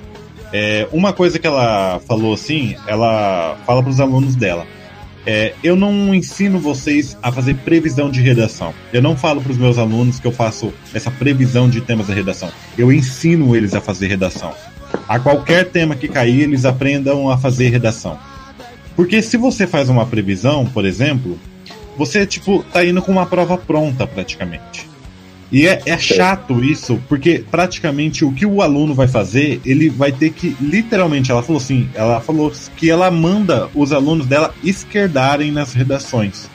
É, 0.53 0.87
uma 0.93 1.13
coisa 1.13 1.37
que 1.37 1.47
ela 1.47 2.01
falou 2.07 2.33
assim, 2.33 2.77
ela 2.87 3.59
fala 3.67 3.83
para 3.83 3.91
os 3.91 4.01
alunos 4.01 4.37
dela. 4.37 4.65
É, 5.31 5.53
eu 5.63 5.77
não 5.77 6.15
ensino 6.15 6.59
vocês 6.59 7.15
a 7.23 7.31
fazer 7.31 7.53
previsão 7.57 8.11
de 8.11 8.23
redação. 8.23 8.73
Eu 8.91 9.03
não 9.03 9.15
falo 9.15 9.43
para 9.43 9.53
os 9.53 9.59
meus 9.59 9.77
alunos 9.77 10.19
que 10.19 10.27
eu 10.27 10.33
faço 10.33 10.73
essa 10.95 11.11
previsão 11.11 11.69
de 11.69 11.83
temas 11.83 12.07
da 12.07 12.15
redação. 12.15 12.51
Eu 12.79 12.91
ensino 12.91 13.55
eles 13.55 13.75
a 13.75 13.81
fazer 13.83 14.07
redação. 14.07 14.55
A 15.07 15.19
qualquer 15.19 15.67
tema 15.67 15.95
que 15.95 16.09
cair, 16.09 16.45
eles 16.45 16.65
aprendam 16.65 17.29
a 17.29 17.37
fazer 17.37 17.69
redação. 17.69 18.19
Porque 18.97 19.21
se 19.21 19.37
você 19.37 19.67
faz 19.67 19.91
uma 19.91 20.07
previsão, 20.07 20.65
por 20.65 20.87
exemplo, 20.87 21.39
você 21.99 22.25
tipo 22.25 22.63
tá 22.73 22.83
indo 22.83 23.03
com 23.03 23.13
uma 23.13 23.27
prova 23.27 23.59
pronta 23.59 24.07
praticamente. 24.07 24.88
E 25.51 25.67
é, 25.67 25.81
é 25.87 25.97
chato 25.97 26.63
isso, 26.63 27.01
porque 27.09 27.43
praticamente 27.51 28.23
o 28.25 28.31
que 28.33 28.45
o 28.45 28.61
aluno 28.61 28.95
vai 28.95 29.09
fazer, 29.09 29.61
ele 29.65 29.89
vai 29.89 30.13
ter 30.13 30.31
que, 30.31 30.55
literalmente, 30.61 31.31
ela 31.31 31.43
falou 31.43 31.61
assim, 31.61 31.89
ela 31.95 32.21
falou 32.21 32.53
que 32.77 32.91
ela 32.91 33.11
manda 33.11 33.69
os 33.75 33.91
alunos 33.93 34.27
dela 34.27 34.55
esquerdarem 34.63 35.51
nas 35.51 35.73
redações. 35.73 36.49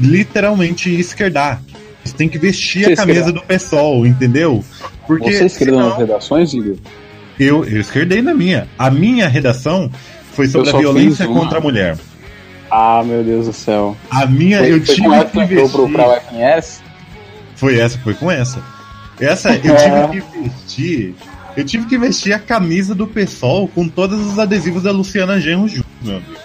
Literalmente 0.00 0.88
esquerdar. 0.98 1.60
Você 2.04 2.14
tem 2.14 2.28
que 2.28 2.38
vestir 2.38 2.84
Você 2.84 2.92
a 2.92 2.96
camisa 2.96 3.18
esquerdar. 3.20 3.42
do 3.42 3.46
pessoal, 3.46 4.06
entendeu? 4.06 4.64
Porque 5.06 5.30
Você 5.32 5.44
escreveu 5.46 5.74
senão- 5.74 5.88
nas 5.90 5.98
redações, 5.98 6.54
Igor? 6.54 6.76
eu, 7.38 7.64
eu 7.64 7.80
esquerdei 7.80 8.22
na 8.22 8.32
minha. 8.34 8.68
A 8.78 8.90
minha 8.90 9.28
redação 9.28 9.90
foi 10.32 10.46
sobre 10.48 10.70
a 10.70 10.78
violência 10.78 11.26
contra 11.26 11.58
a 11.58 11.60
mulher. 11.60 11.98
Ah, 12.70 13.02
meu 13.04 13.24
Deus 13.24 13.46
do 13.46 13.52
céu. 13.52 13.96
A 14.10 14.26
minha, 14.26 14.58
Foi, 14.58 14.72
eu 14.72 14.84
foi 14.84 14.94
tive 14.94 15.08
que 15.08 15.24
pro, 15.30 15.46
vestir. 15.46 15.92
pra 15.92 16.16
UFMS? 16.18 16.80
Foi 17.58 17.78
essa, 17.78 17.98
foi 17.98 18.14
com 18.14 18.30
essa. 18.30 18.62
Essa, 19.20 19.54
eu 19.54 19.76
tive 19.76 20.22
que 20.22 20.38
vestir. 20.40 21.14
Eu 21.56 21.64
tive 21.64 21.86
que 21.86 21.98
vestir 21.98 22.32
a 22.32 22.38
camisa 22.38 22.94
do 22.94 23.06
PSOL 23.06 23.66
com 23.66 23.88
todos 23.88 24.24
os 24.24 24.38
adesivos 24.38 24.84
da 24.84 24.92
Luciana 24.92 25.40
Genro 25.40 25.66
junto, 25.66 25.88
meu 26.00 26.16
amigo. 26.16 26.38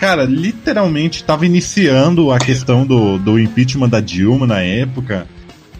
Cara, 0.00 0.24
literalmente 0.24 1.22
tava 1.22 1.46
iniciando 1.46 2.32
a 2.32 2.38
questão 2.38 2.84
do, 2.84 3.18
do 3.18 3.38
impeachment 3.38 3.88
da 3.88 4.00
Dilma 4.00 4.46
na 4.46 4.60
época. 4.60 5.28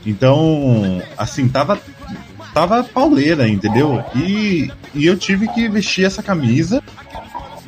Então, 0.07 1.03
assim, 1.17 1.49
tava. 1.49 1.79
Tava 2.55 2.83
pauleira, 2.83 3.47
entendeu? 3.47 4.03
E, 4.17 4.71
e 4.95 5.07
eu 5.07 5.17
tive 5.17 5.47
que 5.49 5.69
vestir 5.69 6.05
essa 6.05 6.23
camisa. 6.23 6.83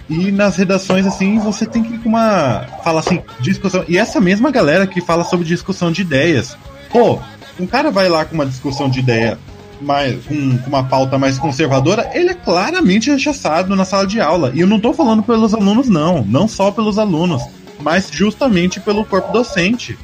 E 0.08 0.32
nas 0.32 0.56
redações, 0.56 1.06
assim, 1.06 1.38
você 1.38 1.66
tem 1.66 1.82
que 1.82 1.94
ir 1.94 1.98
com 1.98 2.08
uma. 2.08 2.66
Fala 2.82 3.00
assim, 3.00 3.22
discussão. 3.40 3.84
E 3.86 3.98
essa 3.98 4.20
mesma 4.20 4.50
galera 4.50 4.86
que 4.86 5.00
fala 5.00 5.22
sobre 5.22 5.46
discussão 5.46 5.92
de 5.92 6.02
ideias. 6.02 6.56
Pô, 6.90 7.18
um 7.58 7.66
cara 7.66 7.90
vai 7.90 8.08
lá 8.08 8.24
com 8.24 8.34
uma 8.34 8.46
discussão 8.46 8.88
de 8.88 9.00
ideia 9.00 9.38
mais, 9.80 10.24
com, 10.24 10.58
com 10.58 10.68
uma 10.68 10.84
pauta 10.84 11.18
mais 11.18 11.38
conservadora, 11.38 12.10
ele 12.14 12.30
é 12.30 12.34
claramente 12.34 13.10
rechaçado 13.10 13.74
na 13.74 13.84
sala 13.84 14.06
de 14.06 14.20
aula. 14.20 14.52
E 14.54 14.60
eu 14.60 14.66
não 14.66 14.78
tô 14.78 14.92
falando 14.92 15.22
pelos 15.22 15.54
alunos, 15.54 15.88
não. 15.88 16.22
Não 16.24 16.46
só 16.46 16.70
pelos 16.70 16.98
alunos, 16.98 17.42
mas 17.80 18.08
justamente 18.10 18.80
pelo 18.80 19.04
corpo 19.04 19.32
docente. 19.32 19.98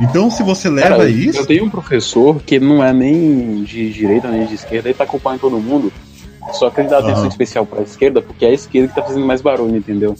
Então, 0.00 0.30
se 0.30 0.42
você 0.42 0.68
leva 0.68 0.88
Cara, 0.88 1.08
isso. 1.08 1.38
Eu 1.38 1.46
tenho 1.46 1.64
um 1.64 1.70
professor 1.70 2.40
que 2.42 2.58
não 2.58 2.82
é 2.82 2.92
nem 2.92 3.62
de 3.62 3.92
direita 3.92 4.28
nem 4.28 4.46
de 4.46 4.54
esquerda, 4.54 4.88
ele 4.88 4.98
tá 4.98 5.06
culpando 5.06 5.38
todo 5.38 5.58
mundo. 5.58 5.92
Só 6.52 6.70
que 6.70 6.80
ele 6.80 6.88
dá 6.88 6.98
atenção 6.98 7.20
Aham. 7.20 7.28
especial 7.28 7.64
pra 7.64 7.82
esquerda, 7.82 8.20
porque 8.20 8.44
é 8.44 8.48
a 8.48 8.52
esquerda 8.52 8.88
que 8.88 8.94
tá 8.94 9.02
fazendo 9.02 9.24
mais 9.24 9.40
barulho, 9.40 9.76
entendeu? 9.76 10.16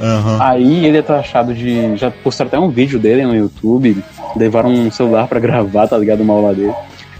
Aham. 0.00 0.38
Aí 0.40 0.86
ele 0.86 0.98
é 0.98 1.02
taxado 1.02 1.54
de. 1.54 1.96
Já 1.96 2.10
postaram 2.10 2.48
até 2.48 2.58
um 2.58 2.68
vídeo 2.68 2.98
dele 2.98 3.24
no 3.24 3.34
YouTube. 3.34 4.02
Levaram 4.36 4.70
um 4.70 4.90
celular 4.90 5.28
pra 5.28 5.38
gravar, 5.38 5.86
tá 5.86 5.96
ligado? 5.96 6.22
Uma 6.22 6.34
aula 6.34 6.54
dele. 6.54 6.74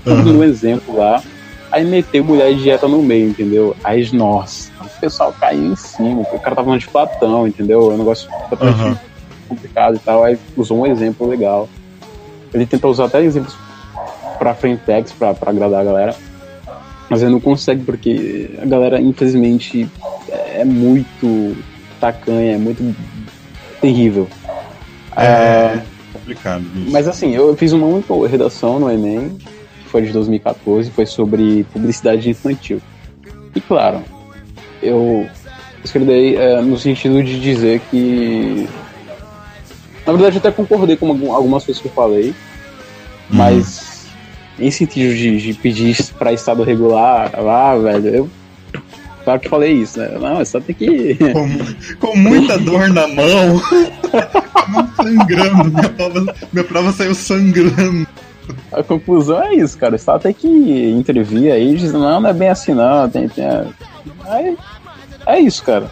Dando 0.05 0.39
um 0.39 0.45
exemplo 0.45 0.97
lá. 0.97 1.22
Aí 1.70 1.85
meteu 1.85 2.22
mulher 2.25 2.55
de 2.55 2.62
dieta 2.62 2.87
no 2.87 3.03
meio, 3.03 3.31
entendeu? 3.31 3.75
Aí, 3.83 4.09
nossa, 4.12 4.70
o 4.81 5.01
pessoal 5.01 5.35
caiu 5.39 5.72
em 5.72 5.77
cima. 5.77 6.20
O 6.20 6.39
cara 6.39 6.55
tava 6.55 6.64
falando 6.64 6.81
de 6.81 6.89
Platão, 6.89 7.49
entendeu? 7.49 7.91
É 7.91 7.95
um 7.95 7.99
negócio 7.99 8.29
Aham. 8.61 8.99
complicado 9.49 9.97
e 9.97 9.99
tal. 9.99 10.22
Aí 10.25 10.39
usou 10.57 10.79
um 10.79 10.87
exemplo 10.87 11.29
legal. 11.29 11.68
Ele 12.53 12.66
tentou 12.66 12.91
usar 12.91 13.07
até 13.07 13.22
exemplos 13.22 13.57
pra 14.39 14.55
frentex, 14.55 15.12
pra, 15.12 15.35
pra 15.35 15.51
agradar 15.51 15.81
a 15.81 15.85
galera. 15.85 16.16
Mas 17.11 17.22
ele 17.22 17.33
não 17.33 17.41
consegue, 17.41 17.83
porque 17.83 18.51
a 18.61 18.66
galera, 18.66 19.01
infelizmente, 19.01 19.89
é 20.29 20.64
muito 20.64 21.57
tacanha, 22.12 22.55
é 22.55 22.59
muito 22.59 22.94
terrível. 23.80 24.28
É 25.16 25.80
complicado 26.12 26.64
isso. 26.76 26.90
Mas 26.90 27.09
assim, 27.09 27.34
eu 27.34 27.57
fiz 27.57 27.72
uma 27.72 27.86
única 27.86 28.12
redação 28.28 28.78
no 28.78 28.90
Enem, 28.90 29.30
que 29.82 29.88
foi 29.88 30.02
de 30.02 30.12
2014, 30.12 30.90
foi 30.90 31.07
sobre 31.07 31.64
publicidade 31.72 32.28
infantil. 32.28 32.80
E 33.55 33.61
claro, 33.61 34.02
eu 34.82 35.26
escrevi 35.84 36.36
é, 36.36 36.61
no 36.61 36.76
sentido 36.78 37.22
de 37.22 37.40
dizer 37.40 37.80
que. 37.90 38.68
Na 40.07 40.12
verdade, 40.12 40.36
eu 40.36 40.40
até 40.40 40.50
concordei 40.50 40.96
com 40.96 41.09
algum- 41.09 41.32
algumas 41.32 41.64
coisas 41.64 41.80
que 41.80 41.88
eu 41.88 41.92
falei, 41.92 42.34
mas 43.30 44.07
em 44.59 44.70
sentido 44.70 45.14
de, 45.14 45.38
de 45.40 45.55
pedir 45.55 45.96
para 46.18 46.32
estado 46.32 46.62
regular, 46.62 47.30
lá, 47.40 47.74
velho, 47.76 48.09
eu. 48.09 48.30
Claro 49.25 49.41
que 49.41 49.49
falei 49.49 49.72
isso, 49.72 49.99
né? 49.99 50.09
Não, 50.20 50.41
é 50.41 50.45
só 50.45 50.61
tem 50.61 50.75
que. 50.75 51.16
com, 51.16 51.49
com 52.09 52.16
muita 52.16 52.59
dor 52.59 52.89
na 52.91 53.09
mão, 53.09 53.61
sangrando, 54.97 55.64
minha 55.70 55.89
prova, 55.89 56.35
minha 56.53 56.64
prova 56.64 56.93
saiu 56.93 57.14
sangrando. 57.14 58.07
A 58.70 58.83
conclusão 58.83 59.43
é 59.43 59.55
isso, 59.55 59.79
cara. 59.79 59.97
Você 59.97 60.18
tem 60.18 60.35
que 60.35 60.47
intervir 60.91 61.51
aí 61.53 61.75
e 61.75 61.89
não, 61.89 62.20
não 62.20 62.29
é 62.29 62.33
bem 62.35 62.49
assim 62.51 62.75
não. 62.75 63.09
Tem, 63.09 63.27
tem... 63.29 63.45
Aí, 64.27 64.57
é 65.27 65.41
isso, 65.41 65.62
cara. 65.62 65.91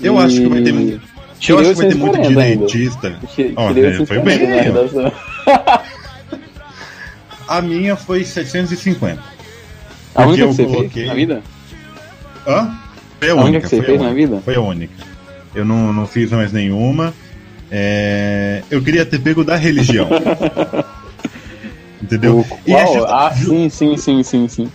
Eu 0.00 0.18
acho 0.18 0.34
que 0.40 0.48
vai 0.48 0.62
ter 0.62 0.72
muito- 0.72 1.00
Eu 1.48 1.58
acho 1.58 1.70
que 1.70 1.76
vai 1.76 1.88
ter 1.88 1.94
muito 1.94 2.18
840 2.18 2.40
ainda. 2.40 2.66
direitista. 2.66 3.18
Ó, 3.56 3.68
tirei 3.72 3.90
é, 3.90 4.04
foi 4.04 4.18
840 4.18 4.24
bem, 4.24 4.58
ó. 4.58 4.62
redação. 4.62 5.12
A 7.48 7.60
minha 7.60 7.96
foi 7.96 8.24
750. 8.24 9.22
A 10.14 10.26
única 10.26 10.42
eu 10.42 10.48
que 10.48 10.54
você 10.54 10.64
coloquei- 10.64 10.88
fez 10.90 11.06
na 11.08 11.14
vida? 11.14 11.42
Hã? 12.50 12.78
Foi 13.18 13.30
a 13.30 13.34
única. 13.34 13.58
é 13.58 13.60
que 13.60 13.68
você 13.68 13.76
foi 13.76 13.84
a 13.84 13.88
fez 13.88 14.00
na 14.00 14.08
única. 14.08 14.26
vida? 14.28 14.42
Foi 14.42 14.54
a 14.54 14.60
única. 14.60 14.92
Eu 15.54 15.64
não, 15.64 15.92
não 15.92 16.06
fiz 16.06 16.30
mais 16.32 16.52
nenhuma. 16.52 17.12
É, 17.70 18.62
Eu 18.70 18.82
queria 18.82 19.04
ter 19.06 19.20
pego 19.20 19.44
da 19.44 19.56
religião. 19.56 20.08
Entendeu? 22.02 22.38
O- 22.40 22.46
é 22.76 22.86
justa- 22.86 23.14
ah, 23.26 23.32
sim, 23.32 23.68
sim, 23.68 23.96
sim, 23.96 24.22
sim, 24.22 24.48
sim. 24.48 24.68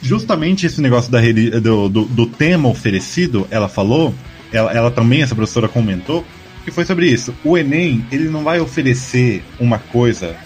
justamente 0.00 0.66
esse 0.66 0.80
negócio 0.80 1.10
da 1.10 1.18
reli- 1.20 1.50
do, 1.60 1.88
do, 1.88 2.04
do 2.04 2.26
tema 2.26 2.68
oferecido, 2.68 3.46
ela 3.50 3.68
falou, 3.68 4.14
ela, 4.52 4.72
ela 4.72 4.90
também, 4.90 5.22
essa 5.22 5.34
professora 5.34 5.68
comentou, 5.68 6.24
que 6.64 6.70
foi 6.70 6.84
sobre 6.84 7.08
isso. 7.08 7.34
O 7.44 7.58
Enem, 7.58 8.04
ele 8.12 8.28
não 8.28 8.44
vai 8.44 8.60
oferecer 8.60 9.44
uma 9.58 9.78
coisa, 9.78 10.36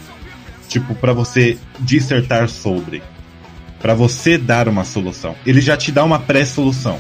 tipo, 0.69 0.95
pra 0.95 1.13
você 1.13 1.59
dissertar 1.81 2.49
sobre, 2.49 3.03
Pra 3.87 3.95
você 3.95 4.37
dar 4.37 4.69
uma 4.69 4.83
solução. 4.83 5.37
Ele 5.47 5.61
já 5.61 5.77
te 5.77 5.93
dá 5.93 6.03
uma 6.03 6.19
pré-solução. 6.19 6.99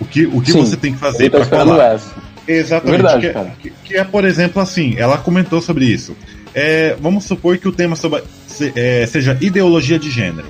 O 0.00 0.04
que, 0.04 0.26
o 0.26 0.40
que 0.40 0.50
Sim, 0.50 0.58
você 0.58 0.76
tem 0.76 0.92
que 0.92 0.98
fazer 0.98 1.30
tá 1.30 1.38
esperando 1.38 1.68
colar. 1.68 1.94
essa. 1.94 2.12
Exatamente. 2.48 2.90
Verdade, 3.00 3.20
que, 3.60 3.68
é-. 3.68 3.72
Que, 3.84 3.96
é, 3.96 4.02
por 4.02 4.24
exemplo, 4.24 4.60
assim, 4.60 4.96
ela 4.98 5.18
comentou 5.18 5.60
sobre 5.62 5.84
isso. 5.84 6.16
É, 6.52 6.96
vamos 7.00 7.22
supor 7.26 7.56
que 7.58 7.68
o 7.68 7.72
tema 7.72 7.94
sobre, 7.94 8.24
se- 8.48 8.72
é, 8.74 9.06
seja 9.06 9.38
ideologia 9.40 10.00
de 10.00 10.10
gênero. 10.10 10.48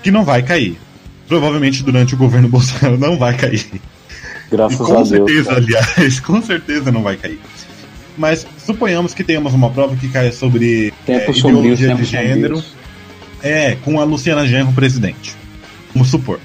Que 0.00 0.12
não 0.12 0.22
vai 0.24 0.44
cair. 0.44 0.78
Provavelmente 1.26 1.82
durante 1.82 2.14
o 2.14 2.16
governo 2.16 2.46
Bolsonaro 2.48 2.96
não 2.96 3.18
vai 3.18 3.36
cair. 3.36 3.66
E 3.74 3.80
Graças 4.48 4.78
com 4.78 4.92
a 4.92 4.96
Deus. 5.02 5.08
certeza, 5.08 5.44
cara. 5.46 5.56
aliás, 5.60 6.20
com 6.22 6.40
certeza 6.40 6.92
não 6.92 7.02
vai 7.02 7.16
cair. 7.16 7.40
Mas 8.16 8.46
suponhamos 8.64 9.12
que 9.12 9.24
tenhamos 9.24 9.52
uma 9.54 9.70
prova 9.70 9.96
que 9.96 10.06
caia 10.06 10.30
sobre 10.30 10.94
é, 11.08 11.28
ideologia 11.28 11.74
de 11.74 11.86
tempos 11.94 12.06
gênero. 12.06 12.56
sombrios. 12.58 12.83
É, 13.44 13.76
com 13.76 14.00
a 14.00 14.04
Luciana 14.04 14.46
Genro 14.46 14.72
presidente. 14.72 15.36
Vamos 15.92 16.08
supor. 16.08 16.40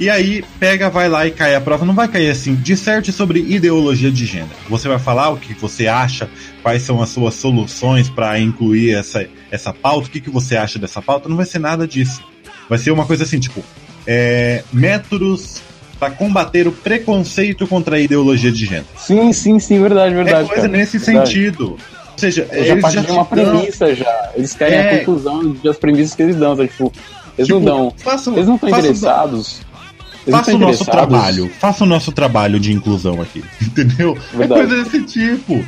E 0.00 0.08
aí, 0.08 0.44
pega, 0.60 0.88
vai 0.90 1.08
lá 1.08 1.26
e 1.26 1.30
cai 1.30 1.54
a 1.54 1.60
prova. 1.60 1.84
Não 1.84 1.94
vai 1.94 2.06
cair 2.06 2.30
assim, 2.30 2.54
disserte 2.54 3.10
sobre 3.10 3.40
ideologia 3.40 4.12
de 4.12 4.26
gênero. 4.26 4.50
Você 4.68 4.88
vai 4.88 4.98
falar 4.98 5.30
o 5.30 5.36
que 5.36 5.54
você 5.54 5.88
acha, 5.88 6.28
quais 6.62 6.82
são 6.82 7.02
as 7.02 7.08
suas 7.08 7.34
soluções 7.34 8.08
para 8.08 8.38
incluir 8.38 8.94
essa, 8.94 9.26
essa 9.50 9.72
pauta, 9.72 10.08
o 10.08 10.10
que, 10.10 10.20
que 10.20 10.30
você 10.30 10.56
acha 10.56 10.78
dessa 10.78 11.00
pauta. 11.00 11.28
Não 11.28 11.36
vai 11.36 11.46
ser 11.46 11.58
nada 11.58 11.86
disso. 11.86 12.22
Vai 12.68 12.78
ser 12.78 12.92
uma 12.92 13.06
coisa 13.06 13.24
assim, 13.24 13.40
tipo, 13.40 13.64
é, 14.06 14.62
métodos 14.72 15.60
para 15.98 16.10
combater 16.12 16.68
o 16.68 16.72
preconceito 16.72 17.66
contra 17.66 17.96
a 17.96 18.00
ideologia 18.00 18.52
de 18.52 18.66
gênero. 18.66 18.86
Sim, 18.96 19.32
sim, 19.32 19.58
sim, 19.58 19.80
verdade, 19.82 20.14
verdade. 20.14 20.44
é 20.44 20.46
coisa 20.46 20.68
cara. 20.68 20.78
nesse 20.78 20.98
Verdade. 20.98 21.28
sentido. 21.28 21.76
Ou 22.18 22.20
seja, 22.20 22.48
Eles 22.50 22.66
já 22.66 22.76
partem 22.80 23.02
de 23.02 23.10
uma 23.12 23.16
dão- 23.24 23.24
premissa 23.26 23.94
já. 23.94 24.30
Eles 24.34 24.54
querem 24.54 24.76
É. 24.78 24.90
a 24.94 24.98
conclusão 24.98 25.56
das 25.62 25.76
premissas 25.78 26.14
que 26.16 26.22
eles 26.22 26.36
dão. 26.36 26.56
Tá? 26.56 26.66
Tipo, 26.66 26.92
eles 27.38 27.46
Tipo, 27.46 27.60
não 27.60 27.64
dão. 27.64 27.94
Eles 28.34 28.46
não 28.48 28.54
estão 28.56 28.68
interessados. 28.70 29.60
Eles 30.26 30.38
Faça 30.40 30.54
o 30.54 30.58
nosso 30.58 30.84
trabalho, 30.84 31.50
faça 31.58 31.84
o 31.84 31.86
nosso 31.86 32.12
trabalho 32.12 32.58
de 32.60 32.72
inclusão 32.72 33.22
aqui, 33.22 33.42
entendeu? 33.62 34.18
Verdade. 34.34 34.62
É 34.62 34.66
coisa 34.66 34.82
desse 34.84 35.02
tipo. 35.04 35.64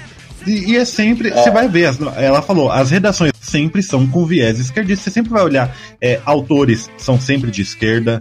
E, 0.46 0.72
e 0.72 0.76
é 0.76 0.84
sempre, 0.84 1.30
você 1.30 1.50
vai 1.50 1.68
ver, 1.68 1.86
as- 1.86 1.98
ela 2.16 2.42
falou, 2.42 2.70
as 2.70 2.90
redações 2.90 3.30
sempre 3.40 3.82
são 3.82 4.06
com 4.06 4.24
viés 4.26 4.58
esquerdista, 4.58 5.04
você 5.04 5.10
sempre 5.10 5.30
vai 5.30 5.42
olhar, 5.42 5.74
é, 6.00 6.18
autores 6.24 6.90
são 6.98 7.18
sempre 7.20 7.50
de 7.50 7.60
esquerda, 7.62 8.20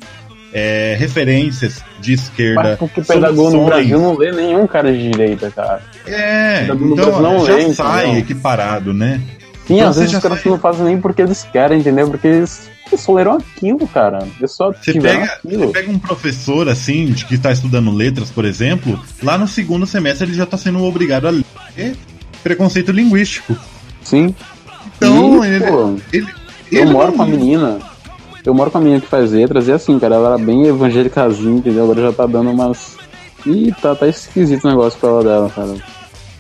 é, 0.54 0.95
referências 1.00 1.82
de 2.00 2.14
esquerda. 2.14 2.62
Mas 2.72 2.80
porque 2.80 3.02
pedagogo 3.02 3.43
no 3.45 3.52
soluções- 3.52 3.66
Brasil 3.68 4.00
não 4.00 4.18
lê 4.18 4.32
nenhum 4.32 4.66
cara 4.68 4.91
de 4.91 5.12
direita, 5.12 5.52
cara. 5.52 5.82
É, 6.08 6.66
no 6.68 6.93
então 6.93 7.22
não 7.22 7.45
já 7.45 7.54
lê, 7.56 7.74
sai 7.74 8.06
entendeu? 8.06 8.20
equiparado, 8.22 8.93
né? 8.93 9.22
Sim, 9.68 9.76
Então 9.76 9.89
às 9.89 9.97
vezes 9.97 10.16
os 10.16 10.22
caras 10.24 10.41
sai- 10.41 10.52
não 10.52 10.60
fazem 10.60 10.86
nem 10.86 11.00
porque 11.00 11.22
eles 11.22 11.43
querem, 11.52 11.80
entendeu? 11.80 12.10
Porque 12.10 12.28
eles, 12.28 12.68
só 12.97 13.14
leram 13.14 13.34
aquilo, 13.34 13.88
cara. 13.88 14.28
Eles 14.39 14.52
só 14.52 14.72
Você 14.72 15.00
pega, 15.00 15.26
aquilo. 15.26 15.68
você 15.68 15.74
pega 15.74 15.91
um 15.91 16.00
professor 16.00 16.68
assim, 16.68 17.06
de 17.08 17.26
que 17.26 17.36
está 17.36 17.52
estudando 17.52 17.91
letras, 17.91 18.32
por 18.32 18.45
exemplo, 18.45 19.00
lá 19.22 19.38
no 19.38 19.47
segundo 19.47 19.86
semestre 19.86 20.26
ele 20.28 20.34
já 20.36 20.45
está 20.45 20.58
sendo 20.58 20.84
obrigado 20.84 21.28
a 21.28 21.30
ler 21.30 21.95
preconceito 22.41 22.91
linguístico. 22.91 23.56
Sim. 24.02 24.34
Então, 24.97 25.45
E, 25.45 25.47
ele, 25.47 25.66
pô, 25.68 25.95
ele, 26.12 26.28
eu 26.72 26.82
ele 26.82 26.91
moro 26.91 27.14
com 27.14 27.22
a 27.22 27.26
menina. 27.28 27.78
Eu 28.45 28.53
moro 28.53 28.71
com 28.71 28.77
a 28.77 28.81
menina 28.81 29.01
que 29.01 29.07
faz 29.07 29.31
letras 29.31 29.67
e 29.67 29.71
assim, 29.71 29.99
cara, 29.99 30.15
ela 30.15 30.35
era 30.35 30.37
bem 30.37 30.65
evangélicazinha, 30.65 31.57
entendeu? 31.57 31.83
Agora 31.83 32.01
já 32.01 32.13
tá 32.13 32.25
dando 32.25 32.51
umas. 32.51 32.97
Ih, 33.45 33.73
tá, 33.81 33.95
tá 33.95 34.07
esquisito 34.07 34.65
o 34.65 34.69
negócio 34.69 34.99
pra 34.99 35.09
ela 35.09 35.23
dela, 35.23 35.49
cara. 35.49 35.75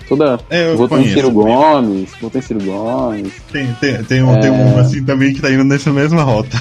Toda. 0.07 0.39
É, 0.49 0.71
eu 0.71 0.83
em 0.83 0.87
conheço, 0.87 1.13
Ciro. 1.13 1.31
Gomes, 1.31 2.09
votou 2.19 2.39
em 2.39 2.41
Ciro 2.41 2.63
Gomes, 2.63 3.33
Tem, 3.51 3.67
tem, 3.79 4.03
tem, 4.03 4.23
um, 4.23 4.39
tem 4.39 4.49
um 4.49 4.79
assim 4.79 5.03
também 5.03 5.33
que 5.33 5.41
tá 5.41 5.51
indo 5.51 5.63
nessa 5.63 5.91
mesma 5.91 6.23
rota. 6.23 6.59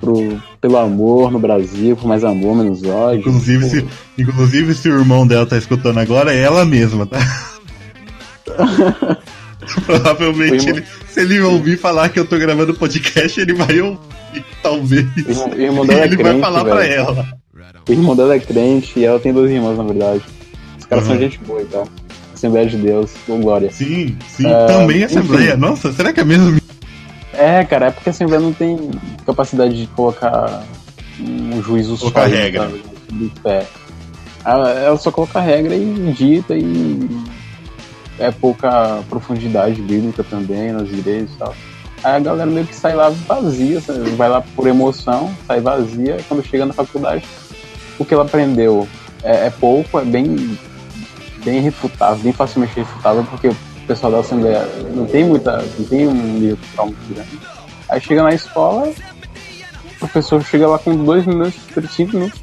pro, 0.00 0.40
pelo 0.60 0.78
amor 0.78 1.30
no 1.30 1.38
Brasil, 1.38 1.96
por 1.96 2.06
mais 2.06 2.24
amor, 2.24 2.56
menos 2.56 2.82
ódio. 2.82 3.20
Inclusive 3.20 3.64
Pô, 3.64 3.70
se, 3.70 3.86
inclusive, 4.16 4.74
se 4.74 4.88
o 4.88 4.98
irmão 4.98 5.26
dela 5.26 5.44
tá 5.44 5.58
escutando 5.58 5.98
agora, 5.98 6.32
é 6.32 6.40
ela 6.40 6.64
mesma, 6.64 7.04
tá? 7.06 7.18
Provavelmente, 9.84 10.70
ele, 10.70 10.84
se 11.10 11.20
ele 11.20 11.40
ouvir 11.40 11.76
falar 11.76 12.08
que 12.08 12.18
eu 12.18 12.24
tô 12.24 12.38
gravando 12.38 12.72
podcast, 12.72 13.38
ele 13.38 13.52
vai 13.52 13.80
ouvir, 13.80 13.98
talvez. 14.62 15.06
Irmão- 15.16 15.52
irmão 15.54 15.86
dela 15.86 16.00
é 16.00 16.04
ele 16.04 16.16
vai 16.16 16.24
crente, 16.24 16.40
falar 16.40 16.64
pra 16.64 16.74
velho. 16.76 16.92
ela. 16.94 17.38
O 17.88 17.92
irmão 17.92 18.16
dela 18.16 18.34
é 18.34 18.38
crente 18.38 18.98
e 18.98 19.04
ela 19.04 19.18
tem 19.18 19.32
dois 19.32 19.50
irmãos, 19.50 19.76
na 19.76 19.84
verdade. 19.84 20.22
Os 20.78 20.84
caras 20.86 21.04
Uhum. 21.04 21.10
são 21.12 21.18
gente 21.20 21.38
boa 21.38 21.62
e 21.62 21.66
tal. 21.66 21.88
Assembleia 22.34 22.66
de 22.68 22.76
Deus, 22.76 23.10
com 23.26 23.40
glória. 23.40 23.70
Sim, 23.72 24.16
sim. 24.28 24.46
É, 24.46 24.66
também 24.66 25.02
Assembleia. 25.02 25.56
Nossa, 25.56 25.92
será 25.92 26.12
que 26.12 26.20
é 26.20 26.24
mesmo? 26.24 26.60
É, 27.32 27.64
cara, 27.64 27.86
é 27.86 27.90
porque 27.90 28.08
a 28.08 28.12
Assembleia 28.12 28.40
não 28.40 28.52
tem 28.52 28.90
capacidade 29.26 29.76
de 29.80 29.86
colocar 29.88 30.62
um 31.20 31.60
juízo 31.62 31.96
Colocar 31.98 32.22
sólido, 32.22 32.36
regra. 32.38 32.70
do 33.10 33.30
pé. 33.42 33.66
Ela, 34.44 34.70
ela 34.70 34.96
só 34.98 35.10
coloca 35.10 35.40
regra 35.40 35.74
e 35.74 36.12
dita 36.16 36.54
e 36.54 37.08
é 38.18 38.30
pouca 38.30 39.00
profundidade 39.08 39.80
bíblica 39.82 40.22
também 40.24 40.72
nas 40.72 40.88
igrejas 40.88 41.30
e 41.34 41.38
tal. 41.38 41.54
Aí 42.04 42.14
a 42.16 42.18
galera 42.20 42.50
meio 42.50 42.66
que 42.66 42.74
sai 42.74 42.94
lá 42.94 43.08
vazia, 43.10 43.80
sabe? 43.80 44.10
vai 44.10 44.28
lá 44.28 44.40
por 44.54 44.66
emoção, 44.66 45.34
sai 45.46 45.60
vazia, 45.60 46.18
quando 46.28 46.44
chega 46.44 46.64
na 46.66 46.72
faculdade, 46.72 47.24
o 47.98 48.04
que 48.04 48.14
ela 48.14 48.22
aprendeu 48.24 48.86
é, 49.22 49.46
é 49.46 49.50
pouco, 49.50 49.98
é 49.98 50.04
bem, 50.04 50.56
bem 51.44 51.60
refutável, 51.60 52.22
bem 52.22 52.32
facilmente 52.32 52.76
refutável, 52.76 53.24
porque 53.28 53.48
o 53.48 53.56
pessoal 53.86 54.12
da 54.12 54.18
Assembleia 54.20 54.64
não 54.94 55.06
tem 55.06 55.24
muita, 55.24 55.56
não 55.78 55.84
tem 55.86 56.06
um 56.06 56.56
cultural 56.56 56.86
muito 56.86 57.14
grande. 57.14 57.38
Aí 57.88 58.00
chega 58.00 58.22
na 58.22 58.34
escola, 58.34 58.92
o 59.94 59.98
professor 59.98 60.42
chega 60.44 60.68
lá 60.68 60.78
com 60.78 60.94
dois 61.04 61.26
minutos, 61.26 61.54
cinco 61.90 62.16
minutos, 62.16 62.40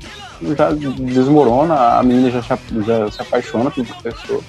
já 0.58 0.72
desmorona, 0.72 1.76
a 1.98 2.04
menina 2.04 2.30
já, 2.30 2.42
se- 2.42 2.84
já 2.86 3.10
se 3.12 3.22
apaixona 3.22 3.72
pelo 3.72 3.88
professor. 3.88 4.44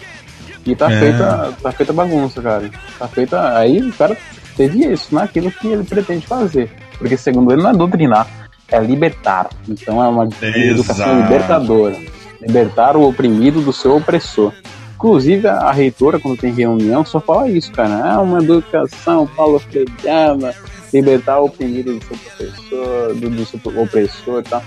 E 0.66 0.74
tá, 0.74 0.90
É. 0.90 0.98
feita, 0.98 1.52
tá 1.62 1.70
feita 1.70 1.92
bagunça, 1.92 2.42
cara. 2.42 2.68
Tá 2.98 3.06
feita. 3.06 3.56
Aí 3.56 3.80
o 3.80 3.92
cara 3.92 4.16
teve 4.56 4.84
isso 4.84 5.14
naquilo 5.14 5.50
que 5.50 5.68
ele 5.68 5.84
pretende 5.84 6.26
fazer. 6.26 6.70
Porque 6.98 7.16
segundo 7.16 7.52
ele 7.52 7.62
não 7.62 7.70
é 7.70 7.74
doutrinar, 7.74 8.26
é 8.68 8.80
libertar. 8.80 9.50
Então 9.68 10.02
é 10.02 10.08
uma 10.08 10.24
educação 10.24 11.06
Exato. 11.06 11.22
libertadora. 11.22 11.96
Libertar 12.40 12.96
o 12.96 13.08
oprimido 13.08 13.60
do 13.60 13.72
seu 13.72 13.96
opressor. 13.96 14.52
Inclusive, 14.96 15.46
a 15.46 15.70
reitora, 15.72 16.18
quando 16.18 16.38
tem 16.38 16.52
reunião, 16.52 17.04
só 17.04 17.20
fala 17.20 17.48
isso, 17.50 17.70
cara. 17.70 18.14
É 18.14 18.16
uma 18.16 18.38
educação 18.38 19.26
paulo 19.26 19.58
freiriana, 19.58 20.54
libertar 20.92 21.38
o 21.40 21.46
oprimido 21.46 21.98
do 21.98 22.04
seu 22.04 22.16
professor, 22.16 23.14
do, 23.14 23.30
do 23.30 23.44
seu 23.44 23.60
opressor 23.82 24.40
e 24.40 24.48
tal. 24.48 24.62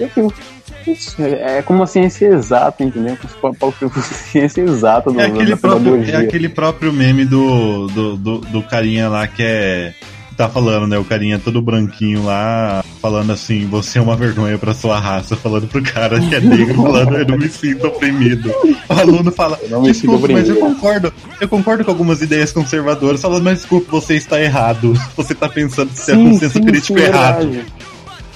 Eu 0.00 0.08
fico, 0.08 0.32
é 1.18 1.58
é 1.58 1.62
como 1.62 1.80
uma 1.80 1.86
ciência 1.86 2.26
exata, 2.26 2.82
entendeu? 2.82 3.16
Como 3.40 3.82
se 4.02 4.14
ciência 4.14 4.62
exata 4.62 5.10
do, 5.10 5.20
É 5.20 5.26
aquele, 5.26 5.50
da 5.50 5.56
próprio, 5.56 6.04
é 6.04 6.16
aquele 6.16 6.48
próprio 6.48 6.92
meme 6.92 7.24
do, 7.24 7.86
do, 7.88 8.16
do, 8.16 8.38
do 8.38 8.62
carinha 8.62 9.08
lá 9.08 9.26
que 9.26 9.42
é. 9.42 9.94
Tá 10.36 10.48
falando, 10.48 10.88
né? 10.88 10.98
O 10.98 11.04
carinha 11.04 11.38
todo 11.38 11.62
branquinho 11.62 12.24
lá, 12.24 12.84
falando 13.00 13.32
assim: 13.32 13.68
você 13.68 14.00
é 14.00 14.02
uma 14.02 14.16
vergonha 14.16 14.58
pra 14.58 14.74
sua 14.74 14.98
raça. 14.98 15.36
Falando 15.36 15.68
pro 15.68 15.80
cara 15.80 16.18
que 16.18 16.34
é 16.34 16.40
negro, 16.40 16.74
falando: 16.74 17.18
eu 17.18 17.24
não 17.24 17.38
me 17.38 17.48
sinto 17.48 17.86
oprimido. 17.86 18.52
O 18.88 18.92
aluno 18.92 19.30
fala: 19.30 19.56
desculpa, 19.84 20.26
mas 20.32 20.48
eu 20.48 20.56
oprimido." 20.56 20.74
concordo. 20.74 21.14
Eu 21.40 21.48
concordo 21.48 21.84
com 21.84 21.90
algumas 21.92 22.20
ideias 22.20 22.50
conservadoras. 22.50 23.22
Falando, 23.22 23.44
mas 23.44 23.60
desculpa, 23.60 23.92
você 23.92 24.16
está 24.16 24.42
errado. 24.42 24.92
Você 25.16 25.36
tá 25.36 25.48
pensando 25.48 25.90
que 25.90 26.00
você 26.00 26.10
é 26.10 26.16
um 26.16 26.36
senso 26.36 26.60
crítico 26.60 26.98
errado. 26.98 27.48
verdade. 27.48 27.93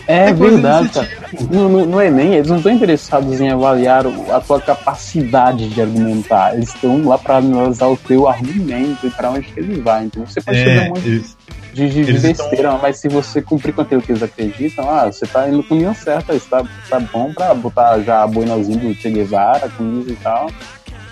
É, 0.08 0.30
É 0.30 0.32
verdade, 0.32 0.88
cara. 0.88 1.08
No, 1.50 1.68
no, 1.68 1.86
no 1.86 2.00
Enem, 2.02 2.34
eles 2.34 2.48
não 2.48 2.56
estão 2.56 2.72
interessados 2.72 3.40
em 3.40 3.50
avaliar 3.50 4.04
a 4.32 4.40
tua 4.40 4.58
capacidade 4.60 5.68
de 5.68 5.80
argumentar. 5.82 6.54
Eles 6.54 6.70
estão 6.74 7.04
lá 7.06 7.18
para 7.18 7.36
analisar 7.36 7.86
o 7.88 7.96
teu 7.96 8.26
argumento 8.26 9.06
e 9.06 9.10
para 9.10 9.30
onde 9.30 9.42
que 9.42 9.60
ele 9.60 9.80
vai. 9.82 10.06
Então 10.06 10.24
você 10.26 10.40
pode 10.40 10.58
fazer 10.58 10.70
É, 10.78 10.84
um 10.84 10.88
monte 10.88 11.06
eles, 11.06 11.36
de, 11.74 11.90
de, 11.90 12.12
besteira, 12.18 12.78
mas 12.80 12.96
se 12.96 13.08
você 13.08 13.42
cumprir 13.42 13.74
com 13.74 13.82
aquilo 13.82 14.00
que 14.00 14.10
eles 14.12 14.22
acreditam, 14.22 14.88
ah, 14.90 15.06
você 15.12 15.26
tá 15.26 15.46
indo 15.48 15.62
com 15.62 15.76
linha 15.76 15.92
certa, 15.94 16.34
isso 16.34 16.46
tá, 16.48 16.64
bom 17.12 17.32
pra 17.34 17.54
botar 17.54 17.98
já 18.00 18.22
a 18.22 18.26
boinazinha 18.26 18.78
do 18.78 18.94
Che 18.94 19.10
Guevara, 19.10 19.68
camisa 19.68 20.10
e 20.10 20.16
tal. 20.16 20.50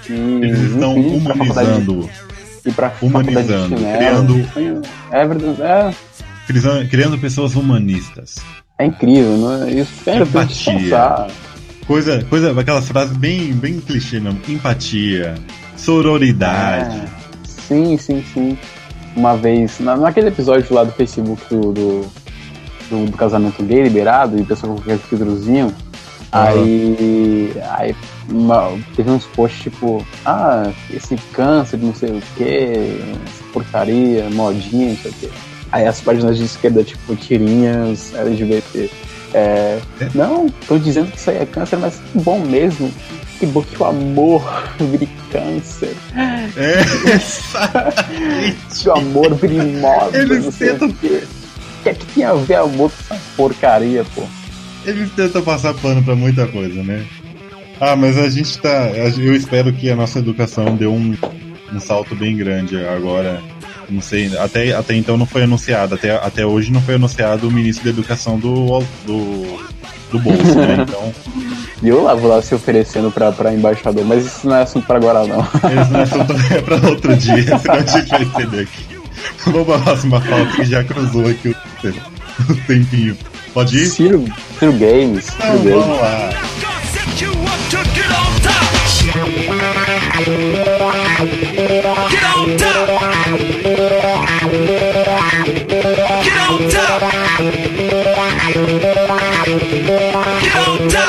E, 0.08 0.12
eles 0.12 0.60
estão 0.72 0.96
enfim, 0.96 1.18
de- 1.18 1.30
humanizando. 1.32 2.10
E 2.64 2.70
de 2.70 3.06
humanizando, 3.06 3.76
chinelo. 3.76 4.46
criando- 4.52 4.82
É 5.10 5.26
verdade, 5.26 5.62
é, 5.62 6.84
Criando 6.88 7.18
pessoas 7.18 7.54
humanistas. 7.54 8.36
É 8.78 8.84
incrível? 8.86 9.68
Isso 9.68 9.90
é, 10.10 10.12
tem 10.12 10.22
que 10.24 10.28
Empatia. 10.28 11.26
Coisa, 11.86 12.24
coisa, 12.28 12.60
aquelas 12.60 12.86
frases 12.88 13.16
bem, 13.16 13.52
bem 13.52 13.80
clichê 13.80 14.18
mesmo. 14.20 14.40
Empatia, 14.48 15.34
sororidade. 15.76 16.96
É, 16.96 17.06
sim, 17.44 17.96
sim, 17.96 18.24
sim. 18.34 18.58
Uma 19.14 19.36
vez, 19.36 19.78
na, 19.80 19.96
naquele 19.96 20.28
episódio 20.28 20.74
lá 20.74 20.84
do 20.84 20.92
Facebook 20.92 21.42
do, 21.48 21.72
do, 21.72 22.00
do- 22.90 23.06
do 23.10 23.16
casamento 23.16 23.62
gay 23.62 23.82
liberado, 23.84 24.36
e 24.36 24.42
o 24.42 24.44
pessoal 24.46 24.74
com 24.74 24.80
aquele 24.82 24.98
filtrozinho, 24.98 25.72
aí, 26.32 27.52
aí 27.70 27.96
uma- 28.28 28.76
teve 28.94 29.10
uns 29.10 29.24
posts 29.26 29.62
tipo, 29.62 30.04
ah, 30.24 30.70
esse 30.92 31.16
câncer, 31.32 31.78
não 31.78 31.94
sei 31.94 32.10
o 32.18 32.22
que, 32.36 33.00
essa 33.24 33.44
porcaria, 33.52 34.28
modinha, 34.30 34.90
não 34.90 34.96
sei 34.96 35.10
o 35.10 35.14
que. 35.14 35.30
Aí 35.72 35.86
as 35.86 36.00
páginas 36.00 36.38
de 36.38 36.44
esquerda, 36.44 36.84
tipo, 36.84 37.16
tirinhas 37.16 38.14
LGBT. 38.14 38.90
É, 39.34 39.78
não, 40.14 40.48
tô 40.66 40.78
dizendo 40.78 41.10
que 41.10 41.18
isso 41.18 41.30
aí 41.30 41.38
é 41.38 41.46
câncer, 41.46 41.76
mas 41.76 41.96
que 41.96 42.18
bom 42.18 42.38
mesmo. 42.40 42.90
Que 43.38 43.46
bom 43.46 43.62
que 43.68 43.82
o 43.82 43.84
amor 43.84 44.42
vire 44.80 45.08
câncer. 45.30 45.94
É, 46.14 46.48
Que 48.74 48.88
o 48.88 48.92
amor 48.92 49.34
vire 49.34 49.60
moda. 49.78 50.16
Eles 50.16 50.56
tentam-. 50.56 50.88
O 50.88 50.94
que 50.94 51.88
é 51.88 51.94
que 51.94 52.06
tem 52.06 52.24
a 52.24 52.32
ver 52.32 52.54
amor 52.56 52.90
com 52.90 53.14
essa 53.14 53.22
porcaria, 53.36 54.04
pô? 54.14 54.22
eles 54.86 55.10
tentam 55.12 55.42
passar 55.42 55.74
pano 55.74 56.02
pra 56.02 56.14
muita 56.14 56.46
coisa, 56.46 56.82
né? 56.82 57.04
Ah, 57.80 57.96
mas 57.96 58.16
a 58.16 58.30
gente 58.30 58.56
tá. 58.58 58.88
Eu 58.90 59.34
espero 59.34 59.72
que 59.72 59.90
a 59.90 59.96
nossa 59.96 60.20
educação 60.20 60.76
dê 60.76 60.86
um, 60.86 61.14
um 61.72 61.80
salto 61.80 62.14
bem 62.14 62.36
grande 62.36 62.76
agora. 62.86 63.42
Não 63.88 64.00
sei, 64.00 64.36
até, 64.36 64.74
até 64.74 64.94
então 64.94 65.16
não 65.16 65.26
foi 65.26 65.44
anunciado, 65.44 65.94
até, 65.94 66.10
até 66.16 66.44
hoje 66.44 66.72
não 66.72 66.82
foi 66.82 66.96
anunciado 66.96 67.46
o 67.48 67.52
ministro 67.52 67.84
da 67.84 67.90
educação 67.90 68.38
do, 68.38 68.80
do, 69.04 69.64
do 70.10 70.18
bolso, 70.18 70.54
né? 70.56 70.78
Então, 70.88 71.12
E 71.82 71.88
eu 71.88 72.02
lá 72.02 72.14
vou 72.14 72.28
lá 72.30 72.42
se 72.42 72.54
oferecendo 72.54 73.10
pra, 73.10 73.30
pra 73.30 73.52
embaixador, 73.54 74.04
mas 74.04 74.26
isso 74.26 74.48
não 74.48 74.56
é 74.56 74.62
assunto 74.62 74.86
pra 74.86 74.96
agora, 74.96 75.24
não. 75.26 75.38
eles 75.70 75.88
não 75.90 76.06
são 76.06 76.26
é 76.50 76.60
pra 76.62 76.76
outro 76.88 77.16
dia, 77.16 77.42
senão 77.58 77.74
a 77.74 77.80
gente 77.84 78.08
vai 78.10 78.24
perder 78.24 78.60
aqui. 78.62 78.96
Vamos 79.46 79.66
pra 79.66 79.78
próxima 79.78 80.20
pauta 80.20 80.52
que 80.56 80.64
já 80.64 80.84
cruzou 80.84 81.26
aqui 81.28 81.48
o, 81.48 82.54
tempinho. 82.66 83.16
Pode 83.54 83.78
ir? 83.78 83.86
Ciro, 83.86 84.24
Ciro 84.58 84.72
Games, 84.72 85.28
Então 85.28 85.52
Ciro 85.52 85.62
Games. 85.62 85.86
vamos 85.86 86.00
lá. 86.00 86.30
Get 92.10 92.22
on 92.36 92.56
top. 92.56 93.15
Get 96.26 96.36
on 96.38 96.58
top. 96.68 97.00
Get 97.38 98.18
on 98.18 98.32
top. 100.88 101.06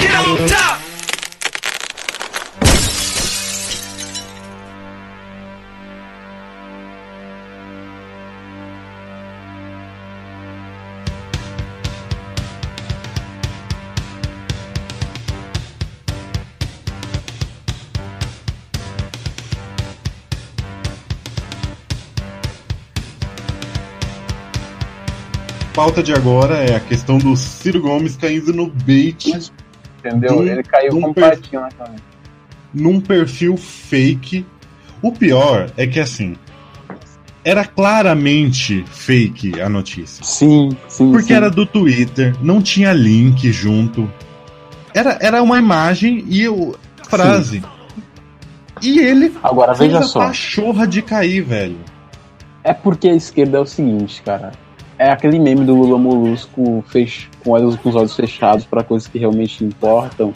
Get 0.00 0.14
on 0.14 0.48
top. 0.48 0.87
Pauta 25.78 26.02
de 26.02 26.12
agora 26.12 26.56
é 26.56 26.74
a 26.74 26.80
questão 26.80 27.18
do 27.18 27.36
Ciro 27.36 27.80
Gomes 27.80 28.16
caindo 28.16 28.52
no 28.52 28.66
bait 28.68 29.48
Entendeu? 30.00 30.38
Dum- 30.38 30.42
Ele 30.42 30.62
caiu 30.64 30.90
com 31.00 31.10
um 31.10 31.14
per- 31.14 31.30
patinho 31.38 31.60
na 31.62 31.70
cabeça. 31.70 32.02
num 32.74 33.00
perfil 33.00 33.56
fake. 33.56 34.44
O 35.00 35.12
pior 35.12 35.70
é 35.76 35.86
que 35.86 36.00
assim. 36.00 36.34
Era 37.44 37.64
claramente 37.64 38.84
fake 38.90 39.60
a 39.60 39.68
notícia. 39.68 40.24
Sim, 40.24 40.70
sim. 40.88 41.12
Porque 41.12 41.28
sim. 41.28 41.34
era 41.34 41.48
do 41.48 41.64
Twitter, 41.64 42.34
não 42.42 42.60
tinha 42.60 42.92
link 42.92 43.52
junto. 43.52 44.10
Era, 44.92 45.16
era 45.20 45.40
uma 45.44 45.58
imagem 45.60 46.24
e 46.28 46.48
o 46.48 46.74
frase. 47.08 47.62
E 48.82 48.98
ele 48.98 49.32
Agora 49.44 49.76
fez 49.76 49.92
veja 49.92 50.02
a 50.04 50.08
só. 50.08 50.18
pachorra 50.26 50.88
de 50.88 51.02
cair, 51.02 51.42
velho. 51.42 51.78
É 52.64 52.74
porque 52.74 53.08
a 53.08 53.14
esquerda 53.14 53.58
é 53.58 53.60
o 53.60 53.66
seguinte, 53.66 54.20
cara. 54.22 54.50
É 54.98 55.10
aquele 55.10 55.38
meme 55.38 55.64
do 55.64 55.74
Lula 55.76 55.96
Molusco 55.98 56.84
fech... 56.88 57.28
com, 57.44 57.52
os 57.52 57.94
olhos 57.94 58.16
fechados 58.16 58.64
pra 58.64 58.82
coisas 58.82 59.06
que 59.08 59.18
realmente 59.18 59.64
importam. 59.64 60.34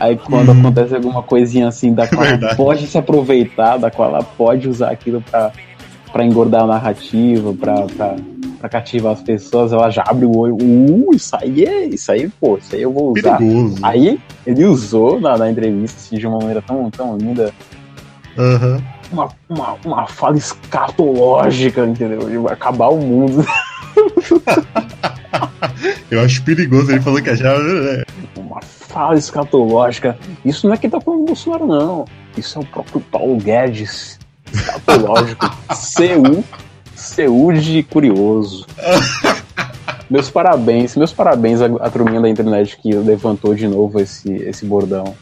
Aí 0.00 0.16
quando 0.16 0.50
Uhum. 0.50 0.60
acontece 0.60 0.94
alguma 0.94 1.22
coisinha 1.22 1.68
assim 1.68 1.92
da 1.92 2.06
qual 2.08 2.24
ela 2.24 2.54
pode 2.54 2.86
se 2.86 2.96
aproveitar, 2.98 3.76
da 3.78 3.90
qual 3.90 4.08
ela 4.10 4.22
pode 4.22 4.68
usar 4.68 4.90
aquilo 4.90 5.22
pra, 5.22 5.52
pra 6.12 6.24
engordar 6.24 6.62
a 6.62 6.66
narrativa, 6.66 7.52
pra 7.54 7.86
cativar 8.68 9.12
as 9.12 9.22
pessoas, 9.22 9.72
ela 9.72 9.90
já 9.90 10.02
abre 10.06 10.26
o 10.26 10.36
olho. 10.36 10.56
Uh, 10.60 11.14
isso 11.14 11.36
aí 11.40 11.64
é. 11.64 11.84
Isso 11.86 12.10
aí, 12.10 12.28
pô, 12.40 12.58
isso 12.58 12.74
aí 12.74 12.82
eu 12.82 12.92
vou 12.92 13.12
usar. 13.12 13.36
Perigoso. 13.38 13.76
Aí 13.82 14.18
ele 14.46 14.64
usou 14.64 15.20
na, 15.20 15.36
na 15.38 15.50
entrevista 15.50 15.98
assim, 15.98 16.16
de 16.16 16.26
uma 16.26 16.38
maneira 16.38 16.62
tão, 16.62 16.90
tão 16.90 17.16
linda 17.16 17.52
Aham. 18.36 18.82
uma, 19.12 19.28
uma, 19.48 19.76
uma 19.84 20.06
fala 20.06 20.36
escatológica, 20.36 21.86
entendeu? 21.86 22.28
De 22.28 22.52
acabar 22.52 22.88
o 22.88 22.98
mundo. 22.98 23.46
Eu 26.10 26.20
acho 26.20 26.42
perigoso. 26.42 26.90
Ele 26.90 27.00
falou 27.00 27.22
que 27.22 27.34
já. 27.34 27.52
é, 27.52 28.04
Uma 28.36 28.60
fala 28.62 29.16
escatológica. 29.16 30.18
Isso 30.44 30.66
não 30.66 30.74
é 30.74 30.78
quem 30.78 30.90
tá 30.90 31.00
falando 31.00 31.20
do 31.20 31.26
Bolsonaro, 31.26 31.66
não. 31.66 32.04
Isso 32.36 32.58
é 32.58 32.62
o 32.62 32.66
próprio 32.66 33.00
Paulo 33.00 33.36
Guedes. 33.36 34.18
Escatológico. 34.52 35.46
CU. 35.68 36.44
CU 36.96 37.52
de 37.52 37.82
curioso. 37.82 38.66
Meus 40.08 40.30
parabéns, 40.30 40.96
meus 40.96 41.12
parabéns 41.12 41.60
à, 41.60 41.66
à 41.66 41.90
turminha 41.90 42.20
da 42.20 42.28
internet 42.28 42.78
que 42.80 42.94
levantou 42.94 43.54
de 43.54 43.66
novo 43.66 44.00
esse, 44.00 44.32
esse 44.32 44.64
bordão. 44.64 45.14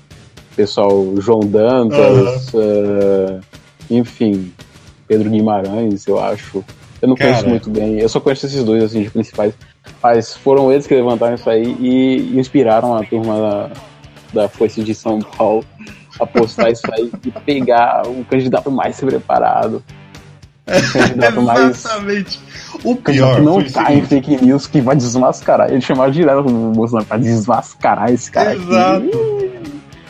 Pessoal, 0.55 1.15
João 1.19 1.41
Dantas, 1.41 2.53
eh, 2.55 3.41
enfim, 3.91 4.53
Pedro 5.09 5.31
Guimarães, 5.31 6.07
eu 6.07 6.23
acho. 6.23 6.63
Eu 7.03 7.09
não 7.09 7.17
Cara. 7.17 7.31
conheço 7.31 7.49
muito 7.49 7.71
bem, 7.71 7.99
eu 7.99 8.09
só 8.09 8.21
conheço 8.21 8.47
esses 8.47 8.63
dois, 8.65 8.83
assim, 8.83 9.03
de 9.03 9.11
principais. 9.11 9.55
Mas 10.03 10.35
foram 10.35 10.73
eles 10.73 10.87
que 10.87 10.95
levantaram 10.95 11.35
isso 11.35 11.49
aí 11.49 11.77
e 11.81 12.39
inspiraram 12.39 12.97
a 12.97 13.05
turma 13.05 13.71
da, 14.33 14.43
da 14.43 14.49
Força 14.49 14.83
de 14.83 14.95
São 14.95 15.21
Paulo 15.21 15.65
a 16.21 16.27
postar 16.27 16.71
isso 16.71 16.83
aí 16.93 17.11
e 17.25 17.31
pegar 17.31 18.07
o 18.07 18.25
candidato 18.25 18.71
mais 18.71 19.01
preparado. 19.01 19.83
O 20.67 20.93
candidato 20.93 21.43
mais. 21.43 21.85
Exatamente. 21.85 22.41
O 22.83 22.97
pior 22.97 23.37
que 23.37 23.43
não 23.43 23.63
tá 23.63 23.93
em 23.93 24.05
fake 24.05 24.45
news 24.45 24.67
que 24.67 24.81
vai 24.81 24.97
desmascarar. 24.97 25.71
Ele 25.71 25.81
chamava 25.81 26.11
direto 26.11 26.47
o 26.47 26.73
Bolsonaro 26.73 27.07
pra 27.07 27.19
desmascarar 27.19 28.13
esse 28.13 28.31
cara 28.31 28.55
Exato. 28.55 29.07
aqui. 29.07 29.45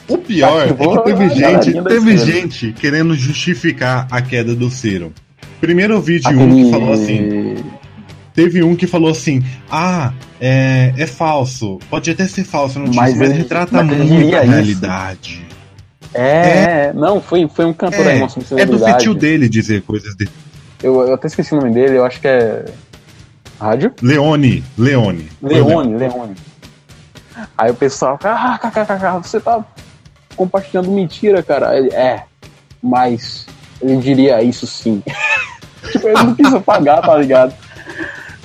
O 0.06 0.18
pior 0.18 0.60
é 0.60 0.64
Ativou 0.64 1.02
que 1.02 1.12
teve 1.12 1.28
gente, 1.30 1.82
teve 1.82 2.16
gente 2.18 2.72
querendo 2.72 3.14
justificar 3.14 4.06
a 4.10 4.20
queda 4.20 4.54
do 4.54 4.68
Ciro. 4.68 5.12
Primeiro 5.64 5.94
eu 5.94 6.00
vi 6.02 6.20
de 6.20 6.28
um 6.28 6.54
que 6.54 6.70
falou 6.70 6.92
assim, 6.92 7.56
teve 8.34 8.62
um 8.62 8.76
que 8.76 8.86
falou 8.86 9.10
assim, 9.10 9.42
ah, 9.70 10.12
é, 10.38 10.92
é 10.98 11.06
falso, 11.06 11.78
pode 11.88 12.10
até 12.10 12.26
ser 12.28 12.44
falso 12.44 12.78
notícia, 12.78 13.00
Mas 13.00 13.16
mas, 13.16 13.30
ele- 13.30 13.38
retrata 13.38 13.82
mas 13.82 13.96
muito 13.96 14.36
a 14.36 14.42
isso. 14.44 14.52
realidade. 14.52 15.46
É, 16.12 16.92
não, 16.92 17.18
foi, 17.18 17.48
foi 17.48 17.64
um 17.64 17.72
cantor 17.72 18.06
É, 18.06 18.20
é 18.58 18.66
do 18.66 18.78
feitio 18.78 19.14
dele 19.14 19.48
dizer 19.48 19.80
coisas 19.82 20.14
de 20.14 20.28
Eu, 20.82 21.00
eu 21.00 21.14
até 21.14 21.28
esqueci 21.28 21.54
o 21.54 21.56
nome 21.58 21.72
dele, 21.72 21.96
eu 21.96 22.04
acho 22.04 22.20
que 22.20 22.28
é. 22.28 22.66
Rádio? 23.58 23.90
Leone, 24.02 24.62
Leone. 24.76 25.30
Leone, 25.42 25.96
Leone. 25.96 26.34
Aí 27.56 27.70
o 27.70 27.74
pessoal, 27.74 28.18
ah, 28.22 28.60
você 29.22 29.40
tá 29.40 29.64
compartilhando 30.36 30.90
mentira, 30.90 31.42
cara. 31.42 31.74
Ele, 31.74 31.88
é, 31.94 32.24
mas 32.82 33.46
ele 33.80 33.96
diria 33.96 34.42
isso 34.42 34.66
sim. 34.66 35.02
tipo, 35.94 36.08
ele 36.08 36.22
não 36.22 36.34
quis 36.34 36.52
apagar, 36.52 37.00
tá 37.00 37.16
ligado? 37.16 37.54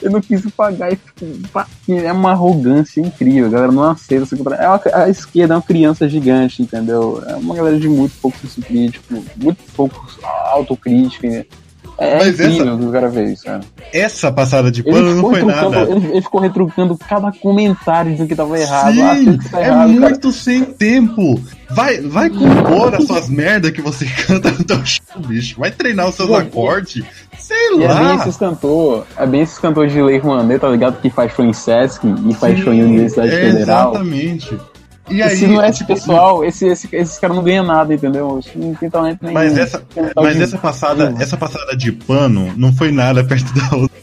Ele 0.01 0.13
não 0.13 0.21
quis 0.21 0.45
apagar 0.45 0.93
e 0.93 0.95
tipo, 0.95 1.65
é 1.89 2.11
uma 2.11 2.31
arrogância 2.31 3.01
incrível, 3.01 3.47
a 3.47 3.49
galera 3.49 3.71
não 3.71 3.83
aceita. 3.83 4.23
essa 4.23 4.35
É 4.35 4.67
uma, 4.67 4.81
a 4.93 5.09
esquerda 5.09 5.53
é 5.53 5.57
uma 5.57 5.63
criança 5.63 6.07
gigante, 6.07 6.61
entendeu? 6.61 7.21
É 7.27 7.35
uma 7.35 7.55
galera 7.55 7.79
de 7.79 7.89
muito 7.89 8.15
pouco 8.21 8.37
senso 8.37 8.61
crítico, 8.61 9.23
muito 9.35 9.59
pouco 9.75 10.07
autocrítica. 10.51 11.45
É 11.99 12.17
Mas 12.17 12.27
incrível 12.39 12.67
essa- 12.69 12.77
que 12.77 12.85
o 12.85 12.91
cara 12.91 13.11
fez, 13.11 13.41
cara. 13.43 13.59
Essa 13.93 14.31
passada 14.31 14.71
de 14.71 14.81
pano 14.83 15.15
não 15.15 15.29
foi 15.29 15.43
nada. 15.43 15.81
ele, 15.81 16.07
ele 16.07 16.21
ficou 16.21 16.39
retrucando 16.39 16.97
cada 16.97 17.31
comentário 17.31 18.11
dizendo 18.11 18.27
que 18.29 18.35
tava 18.35 18.57
errado. 18.57 18.95
ah, 19.01 19.15
Sim, 19.15 19.37
que 19.37 19.49
tá 19.49 19.59
é 19.61 19.65
errado, 19.67 19.77
cara. 19.93 19.99
muito 20.09 20.31
sem 20.31 20.63
tempo. 20.63 21.39
Vai, 21.71 21.99
vai 22.01 22.29
compor 22.29 22.95
as 22.95 23.05
suas 23.05 23.29
merdas 23.29 23.71
que 23.71 23.81
você 23.81 24.05
canta 24.25 24.49
no 24.49 24.63
teu 24.63 24.83
show, 24.85 25.01
bicho. 25.27 25.59
Vai 25.59 25.71
treinar 25.71 26.07
os 26.09 26.15
seus 26.15 26.31
acordes. 26.31 27.03
Sei 27.37 27.55
E 27.77 27.83
é 27.83 27.87
bem 27.87 27.87
lá. 27.87 28.15
esses 28.15 28.37
cantores, 28.37 29.03
é 29.17 29.25
bem 29.27 29.41
esses 29.41 29.59
cantores 29.59 29.91
de 29.91 30.01
Lei 30.01 30.17
Rouanet, 30.19 30.59
tá 30.59 30.69
ligado? 30.69 30.99
Que 31.01 31.09
faz 31.09 31.31
show 31.33 31.45
em 31.45 31.53
Sesc 31.53 32.05
e 32.27 32.33
faz 32.33 32.57
Sim, 32.57 32.63
show 32.63 32.73
em 32.73 32.83
Universidade 32.83 33.29
é, 33.35 33.39
Federal. 33.51 33.91
Exatamente. 33.91 34.57
E 35.09 35.21
aí, 35.21 35.35
se 35.37 35.47
não 35.47 35.61
é 35.61 35.69
esse 35.69 35.79
tipo, 35.79 35.93
pessoal, 35.93 36.43
esse, 36.43 36.67
esse, 36.67 36.87
esses 36.91 37.17
caras 37.19 37.35
não 37.35 37.43
ganham 37.43 37.65
nada, 37.65 37.93
entendeu? 37.93 38.39
Não 38.55 38.75
tem 38.75 38.89
talento 38.89 39.19
nenhum. 39.21 39.33
Mas 39.33 39.57
essa, 39.57 39.83
mas 40.15 40.35
de- 40.35 40.43
essa 40.43 40.57
passada, 40.57 41.15
essa 41.19 41.37
passada 41.37 41.75
de 41.75 41.91
pano 41.91 42.53
não 42.55 42.73
foi 42.73 42.91
nada 42.91 43.23
perto 43.23 43.53
da 43.53 43.75
outra 43.75 43.99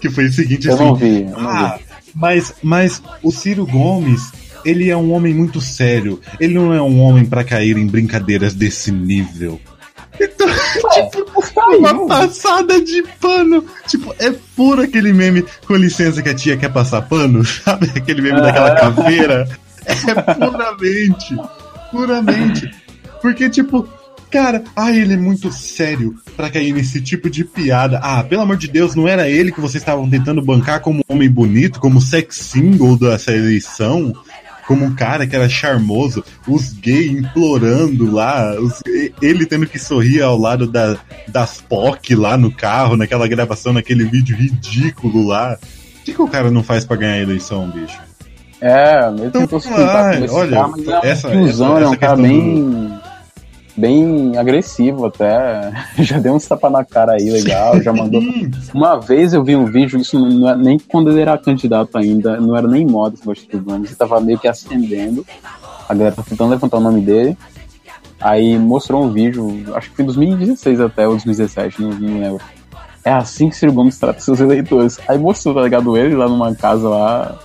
que 0.00 0.10
foi 0.10 0.26
o 0.26 0.32
seguinte 0.32 0.68
Eu 0.68 0.74
assim. 0.74 0.84
não 0.84 0.94
vi, 0.94 1.22
eu 1.22 1.30
não 1.30 1.48
ah, 1.50 1.78
vi. 1.78 1.84
mas, 2.14 2.54
mas 2.62 3.02
o 3.22 3.30
Ciro 3.30 3.66
Gomes, 3.66 4.32
ele 4.64 4.90
é 4.90 4.96
um 4.96 5.12
homem 5.12 5.34
muito 5.34 5.60
sério. 5.60 6.20
Ele 6.40 6.54
não 6.54 6.72
é 6.72 6.80
um 6.80 7.00
homem 7.00 7.24
pra 7.24 7.44
cair 7.44 7.76
em 7.76 7.86
brincadeiras 7.86 8.54
desse 8.54 8.90
nível. 8.90 9.60
Então, 10.18 10.46
tipo, 10.92 11.76
uma 11.78 12.06
passada 12.06 12.82
de 12.82 13.02
pano. 13.20 13.64
Tipo, 13.86 14.14
é 14.18 14.32
puro 14.54 14.82
aquele 14.82 15.12
meme, 15.12 15.44
com 15.66 15.76
licença 15.76 16.22
que 16.22 16.28
a 16.28 16.34
tia 16.34 16.56
quer 16.56 16.72
passar 16.72 17.02
pano, 17.02 17.44
sabe? 17.44 17.90
Aquele 17.94 18.22
meme 18.22 18.40
daquela 18.40 18.74
caveira. 18.74 19.48
É 19.86 20.34
puramente, 20.34 21.36
puramente. 21.90 22.70
Porque, 23.22 23.48
tipo, 23.48 23.88
cara, 24.30 24.62
ah, 24.74 24.90
ele 24.92 25.14
é 25.14 25.16
muito 25.16 25.50
sério 25.52 26.14
pra 26.36 26.50
cair 26.50 26.72
nesse 26.72 27.00
tipo 27.00 27.30
de 27.30 27.44
piada. 27.44 27.98
Ah, 28.02 28.22
pelo 28.22 28.42
amor 28.42 28.56
de 28.56 28.68
Deus, 28.68 28.94
não 28.94 29.08
era 29.08 29.28
ele 29.28 29.52
que 29.52 29.60
vocês 29.60 29.82
estavam 29.82 30.08
tentando 30.08 30.42
bancar 30.42 30.80
como 30.80 31.02
homem 31.08 31.30
bonito, 31.30 31.80
como 31.80 32.00
sex 32.00 32.36
symbol 32.36 32.96
dessa 32.98 33.32
eleição? 33.32 34.12
Como 34.66 34.84
um 34.84 34.94
cara 34.96 35.28
que 35.28 35.36
era 35.36 35.48
charmoso, 35.48 36.24
os 36.48 36.72
gays 36.72 37.12
implorando 37.12 38.10
lá, 38.10 38.52
os- 38.60 38.82
ele 39.22 39.46
tendo 39.46 39.64
que 39.66 39.78
sorrir 39.78 40.22
ao 40.22 40.36
lado 40.36 40.66
da, 40.66 40.96
das 41.28 41.60
POC 41.60 42.16
lá 42.16 42.36
no 42.36 42.50
carro, 42.50 42.96
naquela 42.96 43.28
gravação, 43.28 43.72
naquele 43.72 44.04
vídeo 44.04 44.36
ridículo 44.36 45.24
lá. 45.24 45.56
O 46.00 46.04
que, 46.04 46.12
que 46.12 46.20
o 46.22 46.26
cara 46.28 46.50
não 46.50 46.64
faz 46.64 46.84
pra 46.84 46.96
ganhar 46.96 47.14
a 47.14 47.20
eleição, 47.22 47.70
bicho? 47.70 47.96
É, 48.66 49.08
ele 49.08 49.26
Então, 49.26 49.40
tentou 49.42 49.60
se 49.60 49.68
pintar 49.68 50.18
com 50.18 50.24
esse 50.24 50.34
olha, 50.34 50.50
cara, 50.56 50.68
mas 50.68 50.88
é 50.88 50.98
um 50.98 51.00
essa- 51.04 51.30
tiozão, 51.30 51.78
é 51.78 51.88
um 51.88 51.96
cara 51.96 52.16
bem, 52.16 52.92
bem 53.76 54.36
agressivo 54.36 55.06
até. 55.06 55.72
Já 55.98 56.18
deu 56.18 56.34
uns 56.34 56.46
tapas 56.46 56.72
na 56.72 56.84
cara 56.84 57.12
aí, 57.12 57.30
legal, 57.30 57.80
já 57.82 57.92
mandou. 57.92 58.20
Uma 58.74 58.98
vez 58.98 59.32
eu 59.34 59.44
vi 59.44 59.54
um 59.54 59.66
vídeo, 59.66 59.98
isso 60.00 60.18
não 60.18 60.48
é 60.50 60.56
nem 60.56 60.78
quando 60.78 61.10
ele 61.10 61.20
era 61.20 61.36
candidato 61.38 61.96
ainda, 61.98 62.40
não 62.40 62.56
era 62.56 62.66
nem 62.66 62.86
moda 62.86 63.14
esse 63.14 63.26
negócio 63.26 63.48
de 63.48 63.56
Gomes, 63.58 63.90
ele 63.90 63.96
tava 63.98 64.20
meio 64.20 64.38
que 64.38 64.48
ascendendo, 64.48 65.24
a 65.88 65.94
galera 65.94 66.14
tá 66.16 66.22
tentando 66.28 66.50
levantar 66.50 66.78
o 66.78 66.80
nome 66.80 67.00
dele, 67.02 67.36
aí 68.20 68.58
mostrou 68.58 69.04
um 69.04 69.10
vídeo, 69.12 69.64
acho 69.74 69.90
que 69.90 69.96
foi 69.96 70.02
em 70.04 70.06
2016 70.06 70.80
até, 70.80 71.04
ou 71.06 71.12
2017, 71.12 71.82
não, 71.82 71.90
não 71.90 72.20
lembro. 72.20 72.40
É 73.04 73.12
assim 73.12 73.48
que 73.48 73.54
Ciro 73.54 73.72
Gomes 73.72 73.96
trata 73.98 74.18
seus 74.18 74.40
eleitores. 74.40 74.98
Aí 75.06 75.16
mostrou, 75.16 75.54
tá 75.54 75.62
ligado, 75.62 75.96
ele 75.96 76.16
lá 76.16 76.26
numa 76.28 76.52
casa 76.56 76.88
lá, 76.88 77.38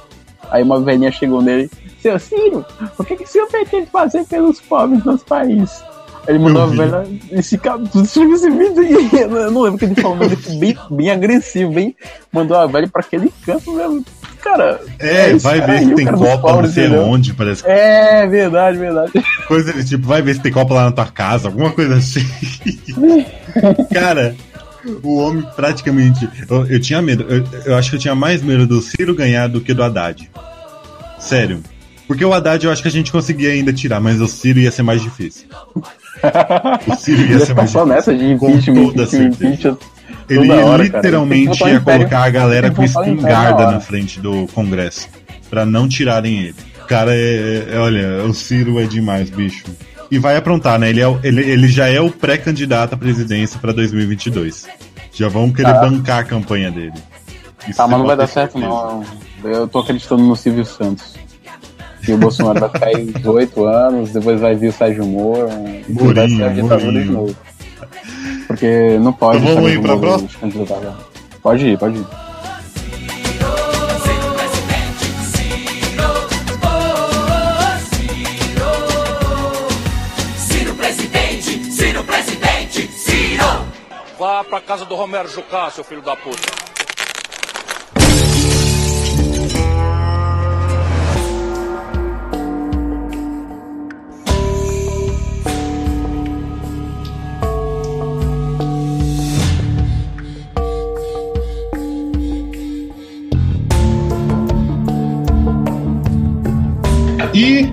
aí 0.51 0.61
uma 0.63 0.79
velhinha 0.79 1.11
chegou 1.11 1.41
nele, 1.41 1.69
seu 1.99 2.19
Ciro, 2.19 2.65
o 2.97 3.03
que, 3.03 3.15
que 3.15 3.23
o 3.23 3.27
senhor 3.27 3.47
pretende 3.47 3.87
fazer 3.87 4.25
pelos 4.25 4.59
pobres 4.61 5.01
do 5.03 5.11
nosso 5.11 5.25
país? 5.25 5.83
Ele 6.27 6.37
mandou 6.37 6.63
a 6.63 6.65
velha. 6.67 7.07
Esse 7.31 7.55
esse 7.55 8.49
vídeo 8.51 8.79
aí. 8.79 9.09
Eu 9.21 9.51
não 9.51 9.61
lembro 9.61 9.75
o 9.75 9.77
que 9.79 9.85
ele 9.85 9.95
falou, 9.95 10.17
mas 10.17 10.31
ele 10.31 10.59
bem, 10.59 10.77
bem 10.91 11.09
agressivo, 11.09 11.73
bem. 11.73 11.95
Mandou 12.31 12.57
a 12.57 12.67
velha 12.67 12.87
pra 12.87 13.01
aquele 13.01 13.33
canto 13.43 13.71
mesmo. 13.71 14.05
Cara. 14.41 14.79
É, 14.99 15.31
isso 15.31 15.43
vai 15.43 15.61
ver 15.61 15.71
aí, 15.71 15.85
se 15.85 15.95
tem 15.95 16.05
copa 16.05 16.61
não 16.61 16.69
sei 16.69 16.89
onde, 16.89 17.33
parece. 17.33 17.63
É, 17.65 18.25
verdade, 18.27 18.77
verdade. 18.77 19.11
Coisa 19.47 19.83
tipo, 19.83 20.07
vai 20.07 20.21
ver 20.21 20.35
se 20.35 20.41
tem 20.41 20.51
copa 20.51 20.73
lá 20.73 20.85
na 20.85 20.91
tua 20.91 21.05
casa, 21.05 21.47
alguma 21.47 21.71
coisa 21.71 21.95
assim. 21.95 22.25
Cara, 23.93 24.35
o 25.03 25.17
homem 25.17 25.45
praticamente. 25.55 26.27
Eu, 26.49 26.65
eu 26.67 26.79
tinha 26.79 27.01
medo, 27.01 27.25
eu, 27.29 27.43
eu 27.65 27.75
acho 27.77 27.89
que 27.89 27.95
eu 27.95 27.99
tinha 27.99 28.15
mais 28.15 28.41
medo 28.41 28.65
do 28.67 28.81
Ciro 28.81 29.13
ganhar 29.15 29.47
do 29.47 29.61
que 29.61 29.73
do 29.73 29.83
Haddad. 29.83 30.29
Sério. 31.19 31.61
Porque 32.07 32.25
o 32.25 32.33
Haddad 32.33 32.65
eu 32.65 32.71
acho 32.71 32.81
que 32.81 32.87
a 32.87 32.91
gente 32.91 33.11
conseguia 33.11 33.51
ainda 33.51 33.71
tirar, 33.71 33.99
mas 34.01 34.19
o 34.19 34.27
Ciro 34.27 34.59
ia 34.59 34.71
ser 34.71 34.83
mais 34.83 35.01
difícil. 35.01 35.47
O 36.87 36.95
Ciro 36.97 37.21
ia 37.21 37.31
Ia 37.31 37.45
ser 37.45 37.53
mais 37.55 37.71
difícil. 37.71 37.85
nessa 37.87 38.15
de 38.15 38.37
Com 38.37 38.61
toda 38.61 39.07
certeza. 39.07 39.77
Ele 40.29 40.47
toda 40.47 40.65
hora, 40.65 40.83
literalmente 40.83 41.63
ia 41.63 41.73
império- 41.75 41.83
colocar 41.83 42.23
a 42.25 42.29
galera 42.29 42.69
com 42.69 42.81
na 42.81 42.85
espingarda 42.85 43.63
hora. 43.63 43.71
na 43.71 43.79
frente 43.79 44.19
do 44.19 44.45
Congresso. 44.53 45.09
Pra 45.49 45.65
não 45.65 45.87
tirarem 45.87 46.41
ele. 46.43 46.55
Cara 46.87 47.15
é, 47.15 47.69
é- 47.73 47.77
Olha, 47.79 48.23
o 48.25 48.33
Ciro 48.35 48.79
é 48.79 48.83
demais, 48.85 49.31
bicho. 49.31 49.63
E 50.11 50.19
vai 50.19 50.35
aprontar, 50.35 50.77
né? 50.77 50.89
Ele, 50.89 51.01
é, 51.01 51.19
ele, 51.23 51.41
ele 51.41 51.67
já 51.69 51.87
é 51.87 51.99
o 52.01 52.11
pré-candidato 52.11 52.93
à 52.93 52.97
presidência 52.97 53.57
pra 53.59 53.71
2022. 53.71 54.67
Já 55.13 55.29
vão 55.29 55.51
querer 55.51 55.73
Tá. 55.73 55.79
bancar 55.81 56.19
a 56.19 56.23
campanha 56.23 56.69
dele. 56.69 56.93
Isso 57.67 57.77
Tá, 57.77 57.87
mas 57.87 57.97
não 57.99 58.05
vai 58.05 58.17
dar 58.17 58.27
ter 58.27 58.33
certo, 58.33 58.53
certeza. 58.59 58.73
não. 58.73 59.03
Eu 59.43 59.67
tô 59.67 59.79
acreditando 59.79 60.21
no 60.23 60.35
Silvio 60.35 60.65
Santos. 60.65 61.15
Que 62.03 62.11
o 62.13 62.17
Bolsonaro 62.17 62.59
vai 62.59 62.69
ficar 62.69 62.85
aí 62.87 63.05
18 63.05 63.63
anos, 63.65 64.09
depois 64.11 64.39
vai 64.41 64.55
vir 64.55 64.69
o 64.69 64.73
Sérgio 64.73 65.05
Moro, 65.05 65.47
e 65.87 65.93
vai 65.93 66.27
ser 66.27 66.43
a 66.43 66.49
ditadura 66.49 67.03
de 67.03 67.09
novo. 67.11 67.35
Porque 68.47 68.97
não 68.99 69.13
pode. 69.13 69.37
Então 69.39 69.55
vamos 69.55 69.71
ir 69.71 69.81
pra 69.81 69.95
próxima? 69.97 70.29
Pode 71.43 71.65
ir, 71.67 71.77
pode 71.77 71.97
ir. 71.99 72.05
Vá 84.41 84.45
pra 84.45 84.59
casa 84.59 84.85
do 84.85 84.95
Romero 84.95 85.29
Jucá, 85.29 85.69
seu 85.69 85.83
filho 85.83 86.01
da 86.01 86.15
puta. 86.15 86.41
E 107.31 107.71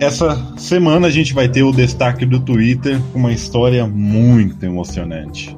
essa 0.00 0.36
semana 0.56 1.06
a 1.06 1.10
gente 1.10 1.32
vai 1.32 1.48
ter 1.48 1.62
o 1.62 1.70
destaque 1.70 2.26
do 2.26 2.40
Twitter 2.40 3.00
com 3.12 3.20
uma 3.20 3.32
história 3.32 3.86
muito 3.86 4.64
emocionante. 4.66 5.56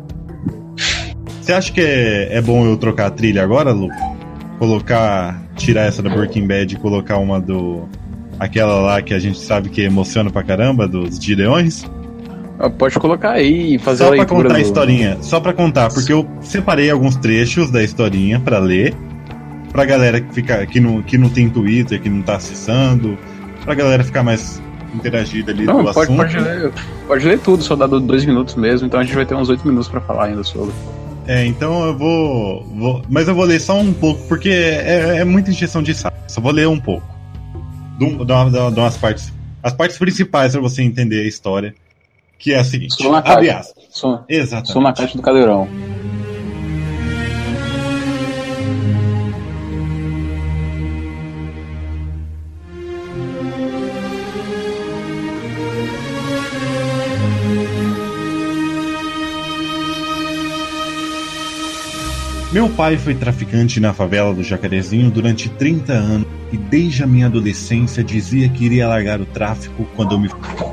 Você 1.40 1.52
acha 1.52 1.72
que 1.72 1.80
é, 1.80 2.36
é 2.36 2.40
bom 2.42 2.64
eu 2.66 2.76
trocar 2.76 3.06
a 3.06 3.10
trilha 3.10 3.42
agora, 3.42 3.72
Lu? 3.72 3.88
Colocar. 4.58 5.40
Tirar 5.56 5.82
essa 5.82 6.02
da 6.02 6.08
Breaking 6.08 6.46
Bad 6.46 6.74
e 6.74 6.78
colocar 6.78 7.18
uma 7.18 7.38
do. 7.40 7.86
Aquela 8.38 8.76
lá 8.80 9.02
que 9.02 9.12
a 9.12 9.18
gente 9.18 9.38
sabe 9.38 9.68
que 9.68 9.82
emociona 9.82 10.30
pra 10.30 10.42
caramba, 10.42 10.88
dos 10.88 11.18
Gideões? 11.22 11.84
Ah, 12.58 12.70
Pode 12.70 12.98
colocar 12.98 13.32
aí 13.32 13.74
e 13.74 13.78
fazer 13.78 14.04
Só 14.04 14.12
a 14.12 14.16
pra 14.16 14.24
contar 14.26 14.50
a 14.54 14.56
do- 14.56 14.60
historinha. 14.62 15.18
Só 15.20 15.38
pra 15.40 15.52
contar, 15.52 15.90
porque 15.92 16.12
eu 16.12 16.26
separei 16.40 16.90
alguns 16.90 17.16
trechos 17.16 17.70
da 17.70 17.82
historinha 17.82 18.40
pra 18.40 18.58
ler. 18.58 18.94
Pra 19.72 19.84
galera 19.84 20.20
que, 20.20 20.34
fica, 20.34 20.64
que, 20.66 20.80
não, 20.80 21.02
que 21.02 21.18
não 21.18 21.28
tem 21.28 21.48
Twitter, 21.50 22.00
que 22.00 22.08
não 22.08 22.22
tá 22.22 22.36
acessando. 22.36 23.18
Pra 23.64 23.74
galera 23.74 24.02
ficar 24.02 24.22
mais 24.22 24.60
interagida 24.94 25.52
ali 25.52 25.64
Não, 25.64 25.78
do 25.84 25.92
pode, 25.92 25.98
assunto. 26.00 26.16
pode, 26.16 26.38
ler, 26.38 26.72
pode 27.06 27.26
ler 27.26 27.38
tudo, 27.38 27.62
só 27.62 27.74
dá 27.76 27.86
do- 27.86 28.00
dois 28.00 28.24
minutos 28.24 28.54
mesmo, 28.54 28.86
então 28.86 28.98
a 29.00 29.04
gente 29.04 29.14
vai 29.14 29.24
ter 29.26 29.34
uns 29.34 29.48
oito 29.48 29.66
minutos 29.66 29.88
pra 29.88 30.00
falar 30.00 30.26
ainda 30.26 30.42
sobre. 30.44 30.72
É, 31.26 31.44
então 31.46 31.84
eu 31.86 31.96
vou, 31.96 32.64
vou- 32.74 33.02
Mas 33.08 33.28
eu 33.28 33.34
vou 33.34 33.44
ler 33.44 33.60
só 33.60 33.78
um 33.78 33.92
pouco, 33.92 34.20
porque 34.26 34.48
é, 34.48 35.18
é 35.18 35.24
muita 35.24 35.50
injeção 35.50 35.82
de 35.82 35.94
saco. 35.94 36.16
Só 36.26 36.40
vou 36.40 36.52
ler 36.52 36.66
um 36.68 36.80
pouco. 36.80 37.06
De, 37.98 38.06
de 38.06 38.24
de 38.24 38.32
uma- 38.32 38.70
de 38.72 38.80
umas 38.80 38.96
partes. 38.96 39.32
As 39.62 39.72
partes 39.72 39.98
principais 39.98 40.52
pra 40.52 40.60
você 40.60 40.82
entender 40.82 41.20
a 41.20 41.28
história. 41.28 41.74
Que 42.38 42.54
é 42.54 42.58
a 42.58 42.64
seguinte. 42.64 42.94
Sou 42.94 43.12
na 43.12 43.20
caixa. 43.20 43.62
Exatamente. 44.26 44.72
sou 44.72 44.80
na 44.80 44.92
caixa 44.94 45.14
do 45.14 45.22
cadeirão. 45.22 45.68
Meu 62.52 62.68
pai 62.68 62.96
foi 62.96 63.14
traficante 63.14 63.78
na 63.78 63.92
favela 63.92 64.34
do 64.34 64.42
Jacarezinho 64.42 65.08
durante 65.08 65.48
30 65.48 65.92
anos 65.92 66.26
e 66.50 66.56
desde 66.56 67.04
a 67.04 67.06
minha 67.06 67.26
adolescência 67.26 68.02
dizia 68.02 68.48
que 68.48 68.64
iria 68.64 68.88
largar 68.88 69.20
o 69.20 69.24
tráfico 69.24 69.86
quando 69.94 70.16
eu 70.16 70.18
me 70.18 70.28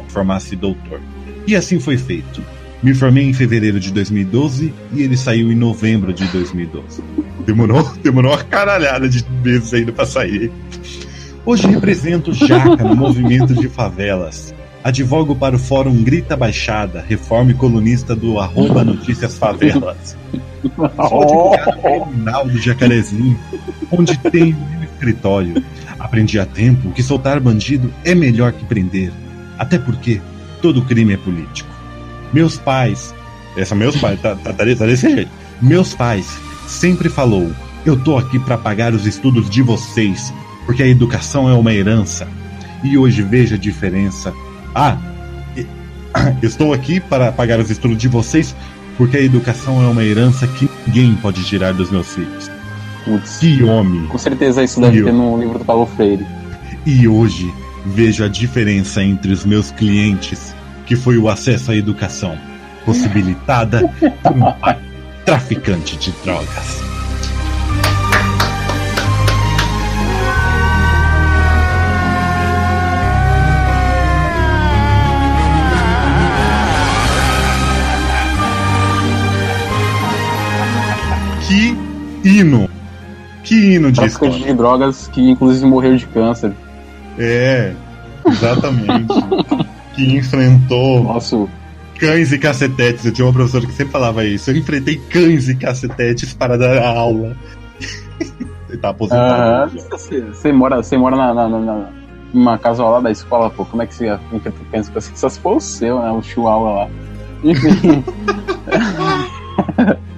formasse 0.08 0.56
doutor. 0.56 1.00
E 1.46 1.56
assim 1.56 1.80
foi 1.80 1.96
feito. 1.96 2.42
Me 2.82 2.96
formei 2.96 3.26
em 3.26 3.34
fevereiro 3.34 3.80
de 3.80 3.94
2012 3.94 4.74
e 4.92 5.04
ele 5.04 5.16
saiu 5.16 5.52
em 5.52 5.56
novembro 5.56 6.12
de 6.12 6.26
2012. 6.30 7.04
Demorou, 7.46 7.88
demorou 8.02 8.32
uma 8.32 8.44
caralhada 8.44 9.08
de 9.08 9.24
meses 9.44 9.72
ainda 9.72 9.92
pra 9.92 10.08
sair. 10.08 10.52
Hoje 11.46 11.68
represento 11.68 12.34
Jaca 12.34 12.84
no 12.84 12.96
movimento 12.96 13.54
de 13.54 13.70
favelas. 13.70 14.52
Advogo 14.84 15.36
para 15.36 15.56
o 15.56 15.60
Fórum 15.60 16.04
Grita 16.04 16.36
Baixada, 16.36 17.04
reforme 17.08 17.54
colunista 17.54 18.16
do 18.16 18.40
arroba 18.40 18.84
Notícias 18.84 19.38
Favelas. 19.38 20.18
Sou 21.10 21.24
advogado 21.24 21.82
criminal 21.82 22.48
do 22.48 22.58
Jacarezinho, 22.58 23.40
onde 23.92 24.18
tenho 24.18 24.56
meu 24.56 24.84
escritório. 24.84 25.64
Aprendi 26.00 26.40
a 26.40 26.46
tempo 26.46 26.92
que 26.92 27.04
soltar 27.04 27.40
bandido 27.40 27.94
é 28.04 28.16
melhor 28.16 28.54
que 28.54 28.66
prender. 28.66 29.12
Até 29.58 29.78
porque 29.78 30.22
todo 30.62 30.84
crime 30.84 31.14
é 31.14 31.18
político. 31.18 31.70
Meus 32.32 32.58
pais. 32.58 33.14
Essa 33.56 33.74
meus 33.74 33.98
pais, 33.98 34.22
tá, 34.22 34.36
tá, 34.36 34.54
tá 34.54 34.64
desse 34.64 35.08
tá 35.08 35.16
jeito. 35.16 35.32
Meus 35.62 35.94
pais 35.94 36.40
sempre 36.68 37.10
falou: 37.10 37.52
eu 37.86 37.98
tô 37.98 38.18
aqui 38.18 38.38
para 38.38 38.58
pagar 38.58 38.94
os 38.94 39.06
estudos 39.06 39.50
de 39.50 39.62
vocês, 39.62 40.34
porque 40.66 40.84
a 40.84 40.88
educação 40.88 41.50
é 41.50 41.54
uma 41.54 41.74
herança. 41.74 42.28
E 42.84 42.98
hoje 42.98 43.22
veja 43.24 43.56
a 43.56 43.58
diferença. 43.58 44.34
Ah, 44.80 44.96
estou 46.44 46.72
aqui 46.72 47.00
para 47.00 47.32
pagar 47.32 47.60
os 47.60 47.72
estudos 47.72 47.98
de 47.98 48.08
vocês, 48.08 48.56
porque 48.96 49.18
a 49.18 49.22
educação 49.22 49.82
é 49.82 49.88
uma 49.88 50.04
herança 50.04 50.46
que 50.48 50.70
ninguém 50.86 51.16
pode 51.16 51.44
tirar 51.46 51.74
dos 51.74 51.90
meus 51.90 52.14
filhos. 52.14 52.52
Putz, 53.04 53.40
Que 53.40 53.64
homem! 53.64 54.06
com 54.06 54.18
certeza 54.20 54.64
isso 54.64 54.80
deve 54.80 55.00
Eu. 55.00 55.06
ter 55.06 55.14
no 55.14 55.36
livro 55.40 55.58
do 55.58 55.66
Paulo 55.66 55.88
Freire. 55.88 56.24
E 56.86 57.08
hoje 57.08 57.52
vejo 57.88 58.24
a 58.24 58.28
diferença 58.28 59.02
entre 59.04 59.32
os 59.32 59.44
meus 59.46 59.72
clientes, 59.72 60.54
que 60.86 60.96
foi 60.96 61.18
o 61.18 61.28
acesso 61.28 61.72
à 61.72 61.76
educação, 61.76 62.38
possibilitada 62.86 63.90
por 64.22 64.32
um 64.32 64.52
pai 64.54 64.78
traficante 65.26 65.98
de 65.98 66.12
drogas. 66.24 66.82
Que 81.48 81.78
hino! 82.28 82.70
Que 83.44 83.76
hino 83.76 83.92
de 83.92 84.04
história! 84.06 84.38
de 84.38 84.54
drogas 84.54 85.08
que 85.08 85.22
inclusive 85.22 85.66
morreu 85.66 85.96
de 85.96 86.06
câncer. 86.08 86.54
É, 87.18 87.74
exatamente. 88.28 89.08
que 89.96 90.16
enfrentou 90.18 91.04
Nosso. 91.04 91.50
cães 92.00 92.32
e 92.32 92.38
cacetetes. 92.38 93.06
Eu 93.06 93.12
tinha 93.14 93.26
uma 93.26 93.34
professora 93.34 93.66
que 93.66 93.72
sempre 93.74 93.92
falava 93.94 94.26
isso. 94.26 94.52
Eu 94.52 94.58
enfrentei 94.58 94.98
cães 95.10 95.48
e 95.48 95.56
cacetetes 95.56 96.34
para 96.34 96.58
dar 96.58 96.84
aula. 96.86 97.36
Ele 98.70 98.78
tá 98.78 98.90
aposentado. 98.90 99.72
Você, 99.90 100.22
você 100.22 100.52
mora, 100.52 100.76
você 100.78 100.98
mora 100.98 101.16
na, 101.16 101.34
na, 101.34 101.48
na, 101.48 101.90
numa 102.34 102.58
casa 102.58 102.84
lá 102.84 103.00
da 103.00 103.10
escola, 103.10 103.50
pô. 103.50 103.64
Como 103.64 103.82
é 103.82 103.88
que 103.88 103.96
você 103.96 104.14
enfrenta 104.34 104.52
câncer? 104.72 104.92
com 104.92 105.00
esse- 105.00 105.12
Só 105.16 105.30
se 105.30 105.40
for 105.40 105.56
o 105.56 105.62
seu, 105.62 106.00
né? 106.02 106.12
O 106.12 106.22
chihuahua 106.22 106.72
lá. 106.84 106.90
Enfim. 107.46 108.04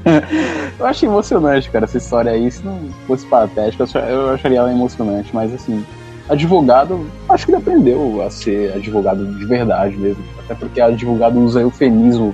eu 0.79 0.85
achei 0.85 1.07
emocionante, 1.09 1.69
cara, 1.69 1.85
essa 1.85 1.97
história 1.97 2.31
aí. 2.31 2.49
Se 2.49 2.63
não 2.65 2.89
fosse 3.05 3.25
patética, 3.25 3.83
eu 3.83 3.85
acha- 3.87 3.99
eu 4.09 4.29
acharia 4.31 4.59
ela 4.59 4.71
emocionante. 4.71 5.29
Mas, 5.33 5.53
assim, 5.53 5.85
advogado, 6.29 7.05
acho 7.27 7.45
que 7.45 7.51
ele 7.51 7.57
aprendeu 7.57 8.21
a 8.25 8.29
ser 8.29 8.73
advogado 8.73 9.25
de 9.37 9.45
verdade 9.45 9.95
mesmo. 9.97 10.23
Até 10.39 10.55
porque 10.55 10.79
advogado 10.81 11.39
usa 11.39 11.61
eufemismo 11.61 12.33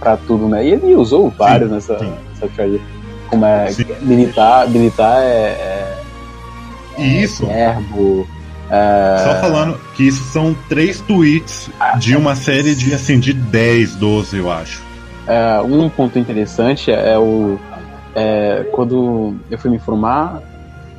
pra 0.00 0.16
tudo, 0.16 0.48
né? 0.48 0.66
E 0.66 0.70
ele 0.72 0.94
usou 0.94 1.30
vários 1.30 1.70
nessa, 1.70 1.98
sim. 1.98 2.12
nessa 2.30 2.46
história. 2.46 2.80
Como 3.28 3.44
é 3.46 3.70
Sim. 3.70 3.86
militar, 4.02 4.68
militar 4.68 5.20
é, 5.22 5.96
é 6.98 7.00
E 7.00 7.22
isso, 7.22 7.46
verbo. 7.46 8.28
é, 8.70 9.24
só 9.24 9.34
falando 9.40 9.78
que 9.94 10.06
isso 10.06 10.22
são 10.24 10.54
três 10.68 11.00
tweets 11.00 11.70
de 11.98 12.14
uma 12.16 12.36
série 12.36 12.74
de 12.74 12.94
assim 12.94 13.18
de 13.18 13.32
10, 13.32 13.96
12, 13.96 14.36
eu 14.38 14.52
acho. 14.52 14.82
é, 15.26 15.60
um 15.62 15.88
ponto 15.88 16.18
interessante 16.18 16.92
é 16.92 17.18
o. 17.18 17.58
é, 18.14 18.64
quando 18.72 19.36
eu 19.50 19.58
fui 19.58 19.70
me 19.70 19.78
formar, 19.78 20.42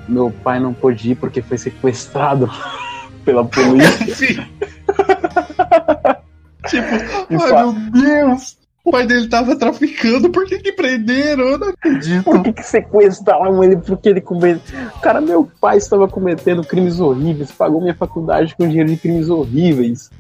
meu 0.08 0.32
pai 0.44 0.60
não 0.60 0.74
pôde 0.74 1.12
ir 1.12 1.16
porque 1.16 1.42
foi 1.42 1.58
sequestrado 1.58 2.50
pela 3.24 3.46
polícia. 3.46 4.06
Sim. 4.16 4.36
tipo, 6.68 7.44
ai 7.44 7.64
meu 7.64 7.74
Deus! 7.92 8.58
O 8.84 8.92
pai 8.92 9.08
dele 9.08 9.28
tava 9.28 9.56
traficando, 9.56 10.30
por 10.30 10.46
que 10.46 10.60
que 10.60 10.72
prenderam? 10.72 11.46
Eu 11.46 11.58
não 11.58 11.70
acredito. 11.70 12.24
Por 12.24 12.44
que, 12.44 12.54
que 12.54 12.64
sequestraram 12.64 13.64
ele? 13.64 13.78
Porque 13.78 14.10
ele 14.10 14.22
cometeu. 14.22 14.80
Cara, 15.02 15.20
meu 15.20 15.50
pai 15.60 15.78
estava 15.78 16.08
cometendo 16.08 16.64
crimes 16.64 17.00
horríveis, 17.00 17.52
pagou 17.52 17.82
minha 17.82 17.96
faculdade 17.96 18.56
com 18.56 18.68
dinheiro 18.68 18.92
de 18.92 18.98
crimes 18.98 19.28
horríveis. 19.28 20.12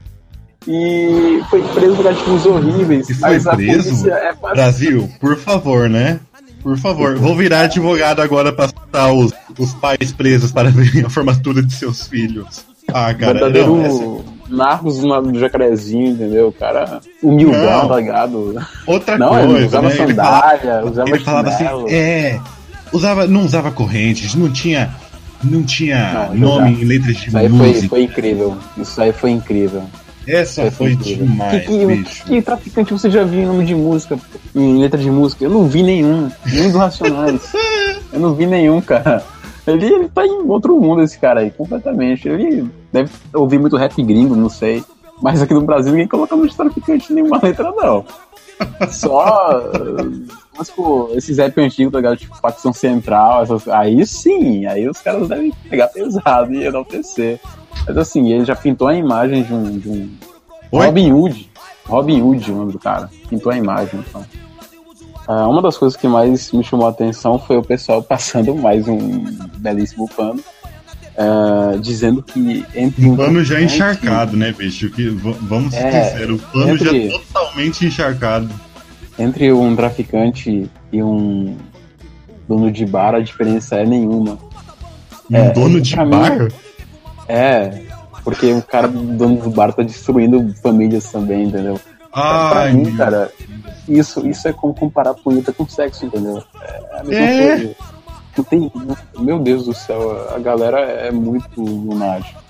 E 0.67 1.43
foi 1.47 1.61
preso 1.61 1.95
por 1.95 2.23
crimes 2.23 2.45
horríveis. 2.47 3.09
E 3.11 3.13
foi 3.13 3.39
preso? 3.39 4.09
é. 4.09 4.33
Brasil, 4.33 5.11
por 5.19 5.37
favor, 5.37 5.87
né? 5.87 6.19
Por 6.65 6.79
favor, 6.79 7.15
vou 7.15 7.35
virar 7.35 7.61
advogado 7.61 8.23
agora 8.23 8.51
pra 8.51 8.67
soltar 8.67 9.13
os, 9.13 9.31
os 9.59 9.71
pais 9.75 10.11
presos 10.11 10.51
para 10.51 10.71
ver 10.71 11.05
a 11.05 11.09
formatura 11.11 11.61
de 11.61 11.71
seus 11.71 12.07
filhos. 12.07 12.65
Ah, 12.87 13.13
cara, 13.13 13.33
verdadeiro 13.33 13.75
não, 13.75 13.85
essa- 13.85 14.25
narcos 14.49 14.97
do 14.97 15.39
jacarezinho, 15.39 16.07
entendeu? 16.13 16.47
O 16.47 16.51
cara 16.51 17.01
humildão, 17.21 17.83
Não. 17.83 17.87
tá 17.87 17.95
ligado? 17.97 18.65
outra 18.87 19.15
Não, 19.15 19.29
coisa, 19.29 19.45
ele 19.57 19.65
usava 19.67 19.89
né? 19.89 19.93
Ele 19.93 20.13
falava, 20.15 20.49
sandália, 20.57 20.85
usava 20.85 21.09
ele 21.09 21.19
falava 21.19 21.49
assim, 21.49 21.65
é, 21.93 22.39
usava, 22.91 23.27
não 23.27 23.45
usava 23.45 23.71
correntes, 23.71 24.33
não 24.33 24.51
tinha, 24.51 24.89
não 25.43 25.61
tinha 25.61 26.13
Não, 26.13 26.31
ele 26.33 26.41
nome 26.41 26.71
em 26.81 26.83
letras 26.83 27.15
de 27.17 27.27
Isso 27.27 27.37
aí 27.37 27.47
foi, 27.47 27.57
música. 27.67 27.87
foi 27.89 28.01
incrível. 28.05 28.57
Isso 28.75 29.01
aí 29.03 29.13
foi 29.13 29.29
incrível. 29.29 29.83
Essa 30.27 30.63
aí 30.63 30.71
foi 30.71 30.95
demais, 30.95 31.65
que, 31.65 31.67
que, 31.67 31.85
bicho. 31.85 32.25
que 32.25 32.41
traficante 32.41 32.93
você 32.93 33.09
já 33.09 33.23
viu 33.23 33.41
em 33.41 33.45
nome 33.45 33.65
de 33.65 33.75
música, 33.75 34.17
em 34.55 34.79
letra 34.79 34.99
de 34.99 35.11
música? 35.11 35.45
Eu 35.45 35.51
não 35.51 35.67
vi 35.67 35.83
nenhum. 35.83 36.31
Nem 36.45 36.71
do 36.71 36.77
Racionais. 36.77 37.53
Eu 38.11 38.19
não 38.19 38.33
vi 38.33 38.45
nenhum, 38.45 38.81
cara. 38.81 39.23
Ele, 39.67 39.85
ele 39.85 40.09
tá 40.09 40.25
em 40.25 40.41
outro 40.47 40.79
mundo, 40.79 41.01
esse 41.01 41.17
cara 41.17 41.41
aí, 41.41 41.51
completamente. 41.51 42.27
Ele 42.27 42.69
deve 42.91 43.11
ouvir 43.33 43.59
muito 43.59 43.77
rap 43.77 44.01
gringo, 44.01 44.35
não 44.35 44.49
sei. 44.49 44.83
Mas 45.21 45.41
aqui 45.41 45.53
no 45.53 45.61
Brasil 45.61 45.91
ninguém 45.91 46.07
coloca 46.07 46.35
muito 46.35 46.55
traficante 46.55 47.11
em 47.11 47.15
nenhuma 47.15 47.39
letra, 47.41 47.71
não. 47.71 48.05
Só. 48.89 49.61
Mas, 50.57 50.69
pô, 50.69 51.09
esses 51.13 51.37
rap 51.37 51.59
antigos, 51.59 51.91
tá 51.91 51.97
ligado? 51.97 52.17
Tipo, 52.17 52.37
facção 52.37 52.71
central, 52.71 53.43
essas, 53.43 53.67
aí 53.67 54.05
sim, 54.05 54.65
aí 54.65 54.87
os 54.87 54.99
caras 54.99 55.27
devem 55.27 55.51
pegar 55.69 55.87
pesado 55.87 56.53
e 56.53 56.65
enaltecer. 56.65 57.39
Mas 57.87 57.97
assim, 57.97 58.31
ele 58.31 58.45
já 58.45 58.55
pintou 58.55 58.87
a 58.87 58.95
imagem 58.95 59.43
de 59.43 59.53
um. 59.53 59.77
De 59.77 59.89
um 59.89 60.09
Oi? 60.71 60.85
Robin 60.85 61.11
Hood. 61.11 61.49
Robin 61.85 62.21
Hood, 62.21 62.51
o 62.51 62.55
nome 62.55 62.71
do 62.71 62.79
cara. 62.79 63.09
Pintou 63.29 63.51
a 63.51 63.57
imagem, 63.57 63.99
então. 64.07 64.25
Ah, 65.27 65.47
uma 65.47 65.61
das 65.61 65.77
coisas 65.77 65.97
que 65.97 66.07
mais 66.07 66.51
me 66.51 66.63
chamou 66.63 66.85
a 66.87 66.89
atenção 66.89 67.37
foi 67.39 67.57
o 67.57 67.63
pessoal 67.63 68.01
passando 68.03 68.55
mais 68.55 68.87
um 68.87 68.97
belíssimo 69.57 70.07
pano. 70.15 70.39
ah, 71.17 71.77
dizendo 71.79 72.21
que 72.23 72.65
entre 72.75 73.07
O 73.07 73.15
pano 73.15 73.43
já 73.43 73.61
encharcado, 73.61 74.35
né, 74.35 74.51
bicho? 74.51 74.89
Que, 74.89 75.07
vamos 75.09 75.73
ser 75.73 75.85
É, 75.85 76.03
sinceros, 76.11 76.41
o 76.41 76.47
pano 76.47 76.69
entre- 76.71 77.09
já 77.09 77.17
totalmente 77.19 77.85
encharcado. 77.85 78.49
entre 79.17 79.51
um 79.53 79.75
traficante 79.75 80.69
e 80.91 81.01
um 81.03 81.55
dono 82.47 82.71
de 82.71 82.85
bar, 82.85 83.15
a 83.15 83.19
diferença 83.19 83.75
é 83.77 83.85
nenhuma. 83.85 84.37
Um 85.31 85.35
É, 85.37 85.51
dono 85.51 85.79
de 85.81 85.95
pra 85.95 86.03
mim- 86.05 86.11
bar? 86.11 86.47
É, 87.27 87.81
porque 88.23 88.51
o 88.53 88.61
cara 88.61 88.87
do 88.87 89.01
dono 89.01 89.37
do 89.41 89.49
bar 89.49 89.73
tá 89.73 89.83
destruindo 89.83 90.53
famílias 90.61 91.11
também, 91.11 91.45
entendeu? 91.45 91.79
pra 92.11 92.61
Ai, 92.61 92.73
mim, 92.73 92.85
meu 92.85 92.95
cara, 92.97 93.29
isso, 93.89 94.25
isso 94.27 94.47
é 94.47 94.53
como 94.53 94.73
comparar 94.73 95.13
punheta 95.15 95.51
com 95.51 95.67
sexo, 95.67 96.05
entendeu? 96.05 96.41
É 96.61 96.99
a 96.99 97.03
mesma 97.03 97.25
É. 97.25 97.57
coisa. 97.57 97.75
Tem, 98.49 98.71
meu 99.19 99.39
Deus 99.39 99.65
do 99.65 99.73
céu, 99.73 100.27
a 100.35 100.39
galera 100.39 100.79
é 100.79 101.09
muito 101.11 101.61
lunática. 101.61 102.43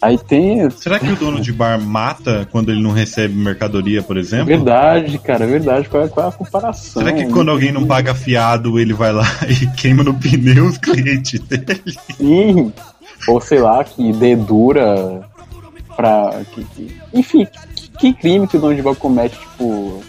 Aí 0.00 0.16
tem. 0.16 0.70
Será 0.70 0.96
que 1.00 1.10
o 1.10 1.16
dono 1.16 1.40
de 1.40 1.52
bar 1.52 1.80
mata 1.80 2.46
quando 2.52 2.70
ele 2.70 2.80
não 2.80 2.92
recebe 2.92 3.34
mercadoria, 3.34 4.00
por 4.00 4.16
É 4.16 4.20
exemplo? 4.20 4.46
verdade, 4.46 5.18
cara, 5.18 5.42
é 5.44 5.46
verdade. 5.48 5.88
Qual 5.88 6.04
é, 6.04 6.08
qual 6.08 6.26
é 6.26 6.28
a 6.28 6.32
comparação? 6.32 7.02
Será 7.02 7.12
que 7.12 7.26
quando 7.32 7.50
alguém 7.50 7.72
não 7.72 7.84
paga 7.84 8.14
fiado, 8.14 8.78
ele 8.78 8.92
vai 8.94 9.12
lá 9.12 9.24
e 9.48 9.66
queima 9.76 10.04
no 10.04 10.14
pneu 10.14 10.66
os 10.66 10.78
clientes 10.78 11.40
dele? 11.40 11.82
Sim, 12.16 12.72
ou 13.26 13.40
sei 13.40 13.58
lá, 13.58 13.82
que 13.82 14.12
dedura 14.12 15.22
pra. 15.96 16.40
Que, 16.54 16.64
que- 16.64 16.96
enfim, 17.12 17.46
que, 17.74 17.90
que 17.98 18.12
crime 18.14 18.46
que 18.46 18.56
o 18.56 18.74
de 18.74 18.82
bar 18.82 18.94
comete, 18.94 19.38
tipo. 19.38 20.02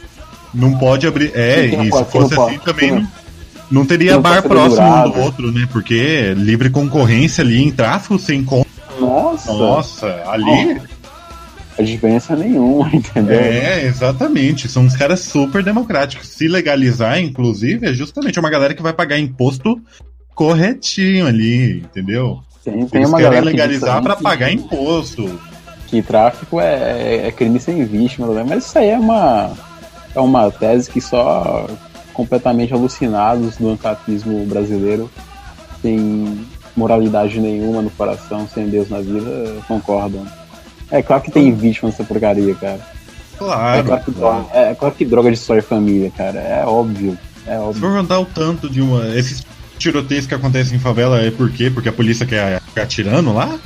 Não 0.53 0.77
pode 0.77 1.05
abrir. 1.07 1.31
É, 1.35 1.65
e 1.65 1.91
se 1.91 2.05
fosse 2.05 2.33
assim 2.33 2.35
pode, 2.35 2.59
também 2.59 2.91
não- 2.91 3.07
não, 3.71 3.85
teria 3.85 4.13
não 4.13 4.21
bar 4.21 4.41
próximo 4.43 4.87
um 4.87 5.09
do 5.11 5.19
outro, 5.19 5.51
né? 5.51 5.67
Porque 5.71 6.33
livre 6.35 6.69
concorrência 6.69 7.43
ali 7.43 7.61
em 7.63 7.71
tráfico 7.71 8.17
sem 8.19 8.43
conta. 8.43 8.67
Nossa! 8.99 9.53
Nossa, 9.53 10.23
ali. 10.27 10.81
a 11.77 11.81
diferença 11.83 12.35
nenhuma, 12.35 12.89
entendeu? 12.93 13.39
É, 13.39 13.85
exatamente. 13.85 14.67
São 14.67 14.83
uns 14.83 14.95
caras 14.95 15.21
super 15.21 15.63
democráticos. 15.63 16.27
Se 16.27 16.47
legalizar, 16.47 17.19
inclusive, 17.21 17.87
é 17.87 17.93
justamente 17.93 18.39
uma 18.39 18.49
galera 18.49 18.73
que 18.73 18.81
vai 18.81 18.91
pagar 18.91 19.17
imposto 19.19 19.79
corretinho 20.35 21.27
ali, 21.27 21.77
entendeu? 21.79 22.39
Tem, 22.63 22.85
tem 22.85 23.01
Eles 23.01 23.09
uma 23.09 23.17
querem 23.19 23.41
legalizar 23.41 24.01
também 24.03 24.17
pagar 24.21 24.51
imposto. 24.51 25.39
que, 25.87 26.01
tráfico 26.01 26.59
é, 26.59 27.27
é 27.27 27.31
crime 27.31 27.59
sem 27.59 27.83
vítima, 27.85 28.27
né? 28.27 28.45
mas 28.47 28.65
isso 28.65 28.77
aí 28.77 28.89
é 28.89 28.97
uma, 28.97 29.51
é 30.15 30.19
uma 30.19 30.51
tese 30.51 30.89
que 30.89 31.01
só 31.01 31.67
completamente 32.13 32.73
alucinados 32.73 33.57
do 33.57 33.69
ancapismo 33.69 34.45
brasileiro, 34.45 35.09
sem 35.81 36.45
moralidade 36.75 37.39
nenhuma 37.39 37.81
no 37.81 37.89
coração, 37.91 38.47
sem 38.53 38.67
Deus 38.69 38.89
na 38.89 38.99
vida, 38.99 39.55
concordam. 39.67 40.25
É 40.91 41.01
claro 41.01 41.21
que 41.23 41.31
tem 41.31 41.51
vítima 41.53 41.89
nessa 41.89 42.03
porcaria, 42.03 42.53
cara. 42.55 42.79
É 42.79 42.99
Claro. 43.37 43.83
claro, 43.85 44.03
que 44.03 44.11
claro. 44.11 44.41
droga, 44.43 44.57
é, 44.59 44.75
claro 44.75 44.95
que 44.95 45.05
droga 45.05 45.29
destrói 45.29 45.61
família, 45.61 46.11
cara. 46.15 46.39
É 46.39 46.65
óbvio. 46.65 47.17
É 47.47 47.53
Se 47.55 47.57
óbvio. 47.57 47.81
for 47.81 47.93
contar 48.01 48.19
o 48.19 48.25
tanto 48.25 48.69
de 48.69 48.81
uma. 48.81 49.07
Esses 49.15 49.45
tiroteios 49.79 50.27
que 50.27 50.35
acontecem 50.35 50.75
em 50.77 50.79
favela 50.79 51.19
é 51.21 51.31
por 51.31 51.49
quê? 51.51 51.69
Porque 51.71 51.89
a 51.89 51.93
polícia 51.93 52.25
quer 52.25 52.61
ficar 52.61 52.83
atirando 52.83 53.33
lá? 53.33 53.57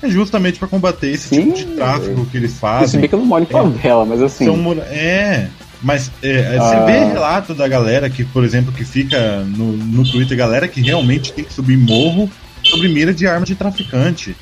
É 0.00 0.08
justamente 0.08 0.58
pra 0.58 0.68
combater 0.68 1.08
esse 1.10 1.28
Sim, 1.28 1.52
tipo 1.52 1.70
de 1.70 1.76
tráfico 1.76 2.26
que 2.26 2.36
eles 2.36 2.52
Se 2.52 2.58
fazem. 2.58 3.00
bem 3.00 3.08
que 3.08 3.14
eu 3.14 3.18
não 3.20 3.26
moro 3.26 3.44
em 3.44 3.46
favela, 3.46 4.04
mas 4.04 4.20
assim. 4.22 4.44
São 4.46 4.72
É, 4.90 5.48
mas 5.80 6.10
é, 6.22 6.58
você 6.58 6.76
Ah. 6.76 6.84
vê 6.84 6.98
relato 7.04 7.54
da 7.54 7.66
galera 7.68 8.10
que, 8.10 8.24
por 8.24 8.44
exemplo, 8.44 8.72
que 8.72 8.84
fica 8.84 9.40
no, 9.44 9.72
no 9.76 10.04
Twitter, 10.08 10.36
galera 10.36 10.66
que 10.68 10.80
realmente 10.80 11.32
tem 11.32 11.44
que 11.44 11.52
subir 11.52 11.76
morro 11.76 12.28
sobre 12.64 12.88
mira 12.88 13.14
de 13.14 13.26
arma 13.26 13.46
de 13.46 13.54
traficante. 13.54 14.36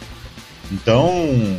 Então, 0.72 1.56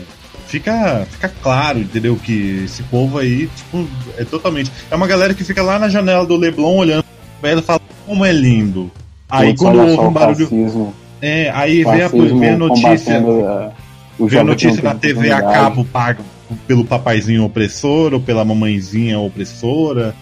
fica, 0.47 1.05
fica 1.11 1.29
claro, 1.41 1.79
entendeu? 1.79 2.15
Que 2.23 2.63
esse 2.65 2.81
povo 2.83 3.17
aí, 3.19 3.47
tipo, 3.55 3.87
é 4.17 4.23
totalmente. 4.23 4.71
É 4.89 4.95
uma 4.95 5.07
galera 5.07 5.33
que 5.33 5.43
fica 5.43 5.61
lá 5.61 5.77
na 5.77 5.89
janela 5.89 6.25
do 6.25 6.35
Leblon 6.35 6.77
olhando 6.77 7.05
ela 7.43 7.59
e 7.59 7.63
fala 7.63 7.81
como 8.05 8.23
é 8.25 8.31
lindo. 8.31 8.91
Aí 9.31 9.55
quando 9.55 9.75
olham 9.79 9.83
ouve 9.85 9.95
só 9.95 10.07
um 10.07 10.11
barulho. 10.13 10.37
fascismo, 10.47 10.93
É, 11.21 11.49
aí 11.53 11.83
fascismo 11.83 12.39
vê 12.39 12.49
a 12.49 12.57
notícia. 12.57 13.13
é, 13.13 13.71
Vê 14.19 14.39
a 14.39 14.43
notícia 14.43 14.83
na 14.83 14.93
TV 14.93 15.31
a 15.31 15.41
cabo 15.41 15.83
pago 15.85 16.23
pelo 16.67 16.83
papaizinho 16.85 17.43
opressor 17.45 18.13
ou 18.13 18.19
pela 18.19 18.43
mamãezinha 18.45 19.17
opressora. 19.19 20.13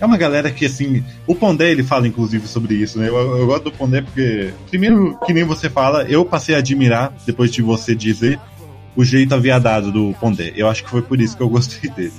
É 0.00 0.06
uma 0.06 0.16
galera 0.16 0.50
que, 0.50 0.66
assim. 0.66 1.02
O 1.26 1.34
Pondé, 1.34 1.70
ele 1.70 1.82
fala, 1.82 2.06
inclusive, 2.06 2.46
sobre 2.46 2.74
isso, 2.74 2.98
né? 2.98 3.08
Eu, 3.08 3.16
eu 3.38 3.46
gosto 3.46 3.64
do 3.64 3.72
Pondé 3.72 4.00
porque, 4.00 4.50
primeiro, 4.68 5.18
que 5.26 5.32
nem 5.32 5.44
você 5.44 5.68
fala, 5.68 6.04
eu 6.04 6.24
passei 6.24 6.54
a 6.54 6.58
admirar, 6.58 7.12
depois 7.26 7.50
de 7.50 7.62
você 7.62 7.94
dizer, 7.96 8.38
o 8.94 9.04
jeito 9.04 9.34
aviadado 9.34 9.90
do 9.90 10.14
Pondé. 10.20 10.52
Eu 10.56 10.68
acho 10.68 10.84
que 10.84 10.90
foi 10.90 11.02
por 11.02 11.20
isso 11.20 11.36
que 11.36 11.42
eu 11.42 11.48
gostei 11.48 11.90
dele. 11.90 12.12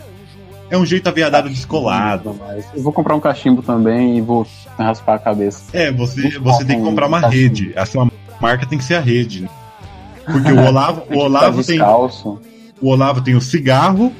É 0.71 0.77
um 0.77 0.85
jeito 0.85 1.07
aviadado 1.07 1.49
descolado. 1.49 2.35
Mas 2.39 2.65
Eu 2.75 2.83
vou 2.83 2.93
comprar 2.93 3.15
um 3.15 3.19
cachimbo 3.19 3.61
também 3.61 4.17
e 4.17 4.21
vou 4.21 4.45
raspar 4.77 5.15
a 5.15 5.19
cabeça. 5.19 5.63
É, 5.73 5.91
você, 5.91 6.37
você 6.39 6.63
tem 6.65 6.77
que 6.79 6.83
comprar 6.85 7.07
uma 7.07 7.19
rede. 7.27 7.73
A 7.75 7.85
sua 7.85 8.07
marca 8.39 8.65
tem 8.65 8.77
que 8.77 8.83
ser 8.83 8.95
a 8.95 8.99
rede. 9.01 9.41
né? 9.43 9.49
Porque 10.25 10.51
o 10.51 10.59
Olavo, 10.63 11.03
o 11.11 11.17
Olavo 11.19 11.57
Tá 11.61 11.63
tem. 11.63 11.77
descalço. 11.77 12.39
O 12.81 12.89
Olavo 12.89 13.21
tem 13.21 13.35
o 13.35 13.41
cigarro, 13.41 14.13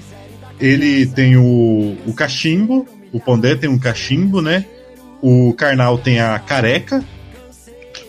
ele 0.60 1.06
tem 1.06 1.38
o, 1.38 1.96
o 2.08 2.14
cachimbo, 2.14 2.86
o 3.14 3.20
Pondé 3.20 3.56
tem 3.56 3.70
um 3.70 3.80
cachimbo, 3.80 4.42
né? 4.42 4.66
O 5.22 5.54
Karnal 5.54 5.98
tem 5.98 6.20
a 6.20 6.38
careca, 6.40 7.04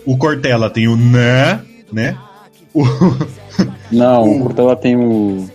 o 0.05 0.17
Cortella 0.17 0.69
tem 0.69 0.87
o 0.87 0.95
nã, 0.97 1.61
né? 1.91 2.17
O, 2.73 2.83
Não, 3.91 4.23
O- 4.23 4.37
o 4.39 4.43
Cortella 4.43 4.75
tem 4.75 4.95
o. 4.97 5.47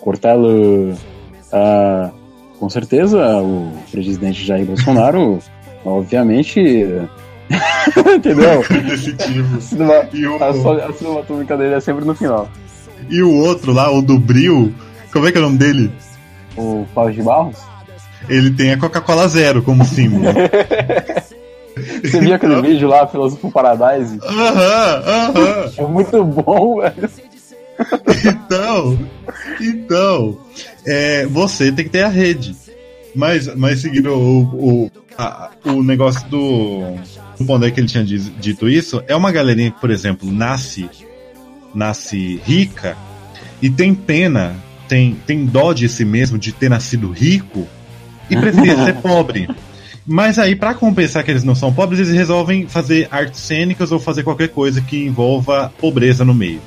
Cortella. 0.00 0.48
Ah, 1.52 2.10
com 2.58 2.68
certeza, 2.68 3.18
o 3.38 3.72
presidente 3.90 4.44
Jair 4.44 4.66
Bolsonaro, 4.66 5.38
obviamente. 5.84 6.60
Entendeu? 8.14 8.62
E 10.12 10.26
o, 10.26 10.42
A, 10.44 10.52
só- 10.54 10.76
a 10.86 10.92
cinematônica 10.92 11.56
dele 11.56 11.74
é 11.76 11.80
sempre 11.80 12.04
no 12.04 12.14
final. 12.14 12.48
e 13.08 13.22
o 13.22 13.32
outro 13.34 13.72
lá, 13.72 13.90
o 13.90 14.02
do 14.02 14.18
Bril, 14.18 14.74
como 15.12 15.26
é 15.26 15.32
que 15.32 15.38
é 15.38 15.40
o 15.40 15.44
nome 15.44 15.56
dele? 15.58 15.90
O 16.56 16.86
Paulo 16.94 17.12
de 17.12 17.22
Barros? 17.22 17.56
Ele 18.28 18.50
tem 18.50 18.72
a 18.72 18.78
Coca-Cola 18.78 19.26
Zero 19.28 19.62
como 19.62 19.84
símbolo. 19.84 20.24
Você 22.02 22.20
viu 22.20 22.34
aquele 22.34 22.60
vídeo 22.60 22.88
lá, 22.88 23.06
Filósofo 23.06 23.50
Paradise? 23.52 24.18
Aham, 24.24 25.02
aham. 25.06 25.70
É 25.78 25.82
muito 25.82 26.24
bom, 26.24 26.80
velho. 26.80 27.08
Então, 28.24 28.98
então, 29.60 30.38
é, 30.86 31.26
você 31.26 31.70
tem 31.72 31.84
que 31.84 31.90
ter 31.90 32.02
a 32.02 32.08
rede. 32.08 32.54
Mas, 33.14 33.52
mas 33.56 33.80
seguindo 33.80 34.12
o, 34.12 34.42
o, 34.42 34.90
a- 35.16 35.50
o 35.64 35.82
negócio 35.82 36.26
do, 36.28 36.82
do 37.38 37.44
Pondé 37.46 37.70
que 37.70 37.80
ele 37.80 37.88
tinha 37.88 38.04
diz- 38.04 38.30
dito 38.40 38.68
isso, 38.68 39.02
é 39.08 39.16
uma 39.16 39.32
galerinha 39.32 39.70
que, 39.70 39.80
por 39.80 39.90
exemplo, 39.90 40.30
nasce, 40.30 40.88
nasce 41.74 42.40
rica 42.44 42.96
e 43.60 43.68
tem 43.68 43.94
pena, 43.94 44.54
tem, 44.88 45.16
tem 45.26 45.44
dó 45.46 45.72
de 45.72 45.88
si 45.88 46.04
mesmo 46.04 46.38
de 46.38 46.52
ter 46.52 46.68
nascido 46.68 47.10
rico 47.10 47.66
e 48.30 48.36
preferir 48.36 48.76
ser 48.84 48.94
pobre. 49.02 49.48
Mas 50.06 50.38
aí, 50.38 50.54
pra 50.56 50.72
compensar 50.74 51.22
que 51.24 51.30
eles 51.30 51.44
não 51.44 51.54
são 51.54 51.72
pobres, 51.72 52.00
eles 52.00 52.12
resolvem 52.14 52.66
fazer 52.66 53.08
artes 53.10 53.40
cênicas 53.40 53.92
ou 53.92 53.98
fazer 53.98 54.22
qualquer 54.22 54.48
coisa 54.48 54.80
que 54.80 55.04
envolva 55.04 55.72
pobreza 55.78 56.24
no 56.24 56.32
meio. 56.34 56.60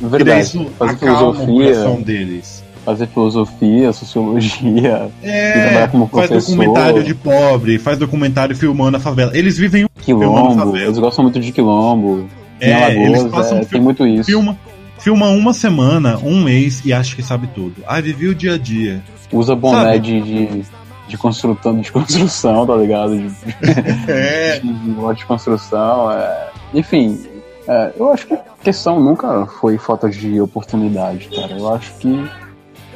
Verdade. 0.00 0.40
isso 0.40 0.66
Fazer 0.78 0.96
filosofia, 0.98 1.84
deles. 2.04 2.64
fazer 2.84 3.06
filosofia, 3.08 3.92
sociologia, 3.92 5.10
É, 5.22 5.86
faz 6.12 6.30
documentário 6.30 7.02
de 7.04 7.14
pobre, 7.14 7.78
faz 7.78 7.98
documentário 7.98 8.56
filmando 8.56 8.96
a 8.96 9.00
favela. 9.00 9.36
Eles 9.36 9.58
vivem 9.58 9.86
quilombo. 10.00 10.54
favela. 10.54 10.84
Eles 10.86 10.98
gostam 10.98 11.24
muito 11.24 11.38
de 11.40 11.52
quilombo. 11.52 12.26
É, 12.60 12.94
eles 12.94 13.20
Alagoas, 13.20 13.32
passam 13.32 13.58
é, 13.58 13.64
tem 13.64 13.80
muito 13.80 14.06
isso. 14.06 14.24
filma, 14.24 14.56
filma 14.98 15.28
uma 15.28 15.52
semana, 15.54 16.18
um 16.22 16.42
mês 16.42 16.82
e 16.84 16.92
acha 16.92 17.14
que 17.16 17.22
sabe 17.22 17.46
tudo. 17.54 17.76
Ah, 17.86 18.00
vivi 18.00 18.28
o 18.28 18.34
dia 18.34 18.54
a 18.54 18.58
dia. 18.58 19.02
Usa 19.32 19.54
boné 19.54 19.96
de, 19.98 20.20
de, 20.20 20.62
de, 21.08 21.16
construção, 21.16 21.78
de 21.80 21.90
construção, 21.92 22.66
tá 22.66 22.76
ligado? 22.76 23.16
De, 23.16 23.30
É, 24.10 24.58
de 24.60 24.90
lote 24.98 25.20
de 25.20 25.26
construção. 25.26 26.10
é. 26.12 26.48
Enfim, 26.74 27.18
é, 27.66 27.92
eu 27.98 28.12
acho 28.12 28.26
que 28.26 28.36
questão 28.62 29.00
nunca 29.00 29.46
foi 29.46 29.78
falta 29.78 30.08
de 30.08 30.40
oportunidade, 30.40 31.28
cara. 31.28 31.58
Eu 31.58 31.72
acho 31.72 31.94
que 31.94 32.30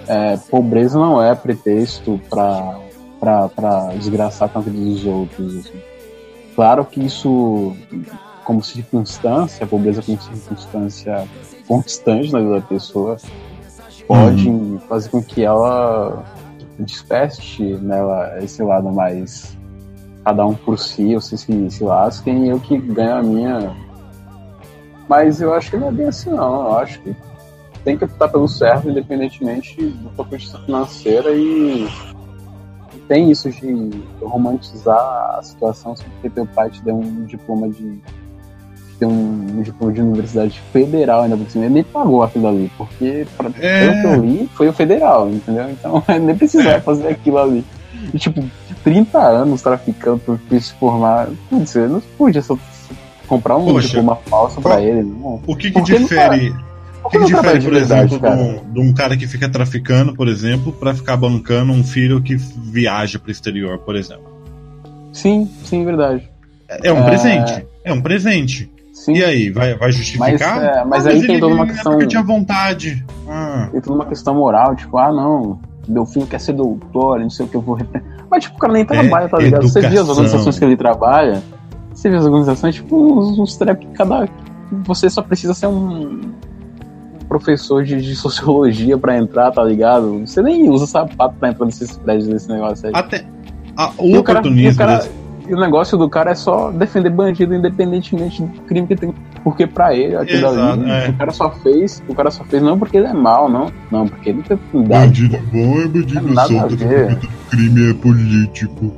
é, 0.07 0.37
pobreza 0.37 0.99
não 0.99 1.23
é 1.23 1.35
pretexto 1.35 2.21
pra, 2.29 2.79
pra, 3.19 3.49
pra 3.49 3.87
desgraçar 3.95 4.51
a 4.55 4.61
vida 4.61 4.79
dos 4.79 5.07
outros. 5.07 5.57
assim. 5.57 5.81
Claro 6.55 6.85
que 6.85 7.05
isso, 7.05 7.75
como 8.45 8.63
circunstância, 8.63 9.65
a 9.65 9.67
pobreza 9.67 10.03
como 10.03 10.21
circunstância 10.21 11.27
constante 11.67 12.33
na 12.33 12.41
vida 12.41 12.55
da 12.55 12.61
pessoa, 12.61 13.17
pode 14.07 14.79
fazer 14.89 15.09
com 15.09 15.23
que 15.23 15.43
ela 15.43 16.25
desperte 16.79 17.63
nela 17.63 18.39
esse 18.43 18.63
lado 18.63 18.93
mais 18.93 19.57
cada 20.25 20.47
um 20.47 20.55
por 20.55 20.79
si, 20.79 21.15
vocês 21.15 21.43
se, 21.43 21.71
se 21.71 21.85
lasquem 21.85 22.47
e 22.47 22.49
eu 22.49 22.59
que 22.59 22.79
ganho 22.79 23.17
a 23.17 23.23
minha. 23.23 23.84
Mas 25.09 25.41
eu 25.41 25.53
acho 25.53 25.71
que 25.71 25.77
não 25.77 25.89
é 25.89 25.93
bem 25.93 26.07
assim 26.07 26.31
não. 26.31 26.67
Eu 26.69 26.79
acho 26.79 26.99
que 27.01 27.15
tem 27.85 27.97
que 27.99 28.05
optar 28.05 28.29
pelo 28.29 28.49
certo, 28.49 28.89
independentemente 28.89 29.77
do 29.83 30.09
ponto 30.11 30.31
de 30.31 30.37
vista 30.39 30.59
financeira 30.61 31.31
e 31.35 31.87
tem 33.07 33.31
isso 33.31 33.51
de 33.51 33.91
romantizar 34.23 34.97
a 35.39 35.43
situação 35.43 35.95
só 35.95 36.03
porque 36.05 36.31
teu 36.31 36.47
pai 36.47 36.71
te 36.71 36.83
deu 36.83 36.95
um 36.97 37.25
diploma 37.27 37.69
de 37.69 37.75
te 37.85 38.99
deu 39.01 39.11
um, 39.11 39.47
um 39.59 39.63
diploma 39.63 39.93
de 39.93 40.01
universidade 40.01 40.59
federal 40.73 41.23
ainda 41.23 41.37
por 41.37 41.51
cima. 41.51 41.67
Ele 41.67 41.75
nem 41.75 41.85
pagou 41.85 42.23
aquilo 42.23 42.49
ali, 42.49 42.71
porque 42.79 43.27
pra, 43.37 43.51
É. 43.61 43.81
pelo 43.91 44.01
que 44.01 44.07
eu 44.07 44.25
li, 44.25 44.51
foi 44.55 44.69
o 44.69 44.73
federal, 44.73 45.29
entendeu? 45.29 45.69
Então 45.71 46.03
nem 46.21 46.35
precisava 46.35 46.81
fazer 46.81 47.09
aquilo 47.09 47.39
ali. 47.39 47.65
E, 48.13 48.19
tipo, 48.19 48.43
30 48.83 49.19
anos 49.19 49.61
traficando 49.63 50.19
pra 50.21 50.61
se 50.61 50.73
formar. 50.75 51.29
Putz, 51.51 51.75
eu 51.75 51.89
não 51.89 52.01
podia 52.19 52.41
só 52.43 52.57
comprar 53.27 53.57
um 53.57 53.65
Poxa, 53.65 53.89
diploma 53.89 54.17
falso 54.27 54.61
pra 54.61 54.73
qual- 54.73 54.81
ele, 54.83 55.03
não. 55.03 55.41
o 55.47 55.57
que 55.57 55.71
que 55.71 55.77
não 55.79 55.85
difere? 55.85 56.55
O 57.05 57.11
que, 57.11 57.19
que 57.19 57.25
difere, 57.27 57.61
por 57.61 57.73
verdade, 57.75 58.15
exemplo, 58.15 58.21
cara? 58.21 58.61
de 58.73 58.81
um, 58.81 58.95
cara 58.95 59.17
que 59.17 59.27
fica 59.27 59.47
traficando, 59.49 60.15
por 60.15 60.27
exemplo, 60.27 60.73
pra 60.73 60.95
ficar 60.95 61.17
bancando 61.19 61.71
um 61.73 61.85
filho 61.85 62.23
que 62.23 62.35
viaja 62.37 63.19
pro 63.19 63.31
exterior, 63.31 63.79
por 63.79 63.95
exemplo? 63.95 64.25
Sim, 65.13 65.49
sim, 65.65 65.85
verdade. 65.85 66.29
É 66.83 66.91
um 66.93 66.99
É. 67.01 67.05
presente. 67.05 67.67
É 67.85 67.93
um 67.93 68.01
presente. 68.01 68.71
Sim. 68.93 69.15
E 69.17 69.25
aí, 69.25 69.51
vai, 69.51 69.75
vai 69.77 69.93
justificar? 69.93 70.31
Mas, 70.31 70.41
é, 70.41 70.85
mas 70.85 71.07
Ah, 71.07 71.11
aí 71.11 71.27
tem 71.27 71.39
toda 71.39 71.55
uma 71.55 71.67
questão. 71.67 71.93
Porque 71.93 72.07
tinha 72.07 72.23
vontade. 72.23 73.05
Ah, 73.29 73.69
Tem 73.71 73.81
toda 73.83 73.97
uma 73.97 74.07
questão 74.07 74.35
moral, 74.35 74.75
tipo, 74.75 74.97
ah 74.97 75.13
não, 75.13 75.59
meu 75.87 76.07
filho 76.07 76.27
quer 76.27 76.41
ser 76.41 76.55
doutor, 76.55 77.21
não 77.21 77.29
sei 77.29 77.45
o 77.45 77.49
que 77.49 77.57
eu 77.57 77.61
vou 77.61 77.77
Mas 78.31 78.45
tipo, 78.45 78.57
o 78.57 78.59
cara 78.59 78.73
nem 78.73 78.85
trabalha, 78.85 79.29
tá 79.29 79.37
ligado? 79.39 79.69
Você 79.69 79.81
viu 79.81 79.89
as 79.89 79.95
É, 79.95 79.97
educação. 79.99 80.11
organizações 80.25 80.59
que 80.59 80.65
ele 80.65 80.77
trabalha? 80.77 81.43
Você 81.95 82.11
viu 82.11 82.19
as 82.19 82.25
organizações, 82.27 82.75
tipo, 82.75 82.97
uns, 83.21 83.39
uns 83.39 83.57
trap 83.57 83.79
que 83.79 83.93
cada. 83.93 84.29
Você 84.85 85.09
só 85.09 85.23
precisa 85.23 85.55
ser 85.55 85.67
um 85.69 86.21
professor 87.29 87.85
de, 87.85 88.01
de 88.01 88.15
sociologia 88.17 88.99
pra 88.99 89.17
entrar, 89.17 89.51
tá 89.53 89.63
ligado? 89.65 90.21
Você 90.27 90.43
nem 90.43 90.69
usa 90.69 90.87
sapato 90.87 91.35
pra 91.39 91.51
entrar 91.51 91.67
nesses 91.67 91.97
prédios 91.99 92.27
desse 92.29 92.49
negócio 92.49 92.87
aí. 92.89 92.93
Até 92.95 93.25
a, 93.77 93.93
E 94.01 94.17
o 94.17 94.23
cara- 94.23 94.41
oportunismo. 94.41 94.71
e 94.71 94.75
o 94.75 94.77
cara- 94.77 95.09
E 95.47 95.53
o 95.55 95.61
negócio 95.61 95.99
do 95.99 96.09
cara 96.09 96.31
é 96.31 96.35
só 96.35 96.71
defender 96.71 97.11
bandido 97.11 97.55
independentemente 97.55 98.43
do 98.43 98.61
crime 98.63 98.87
que 98.87 98.97
tem. 98.97 99.15
Porque 99.43 99.67
pra 99.67 99.95
ele, 99.95 100.17
aquilo 100.17 100.49
Exato, 100.49 100.81
ali, 100.81 100.91
é. 100.91 101.09
o 101.11 101.13
cara 101.19 101.31
só 101.33 101.51
fez. 101.51 102.03
O 102.09 102.15
cara 102.15 102.31
só 102.31 102.43
fez 102.45 102.63
não 102.63 102.79
porque 102.79 102.97
ele 102.97 103.09
é 103.09 103.13
mal, 103.13 103.47
não. 103.51 103.71
Não, 103.91 104.09
porque 104.09 104.31
ele 104.31 104.43
tem. 104.43 104.59
Bandido 104.73 105.37
bom 105.53 105.81
é 105.81 105.87
bandido 105.89 106.41
a 106.41 106.47
solto, 106.47 106.77
porque 106.79 107.29
crime 107.51 107.91
é 107.91 107.95
político. 107.95 108.91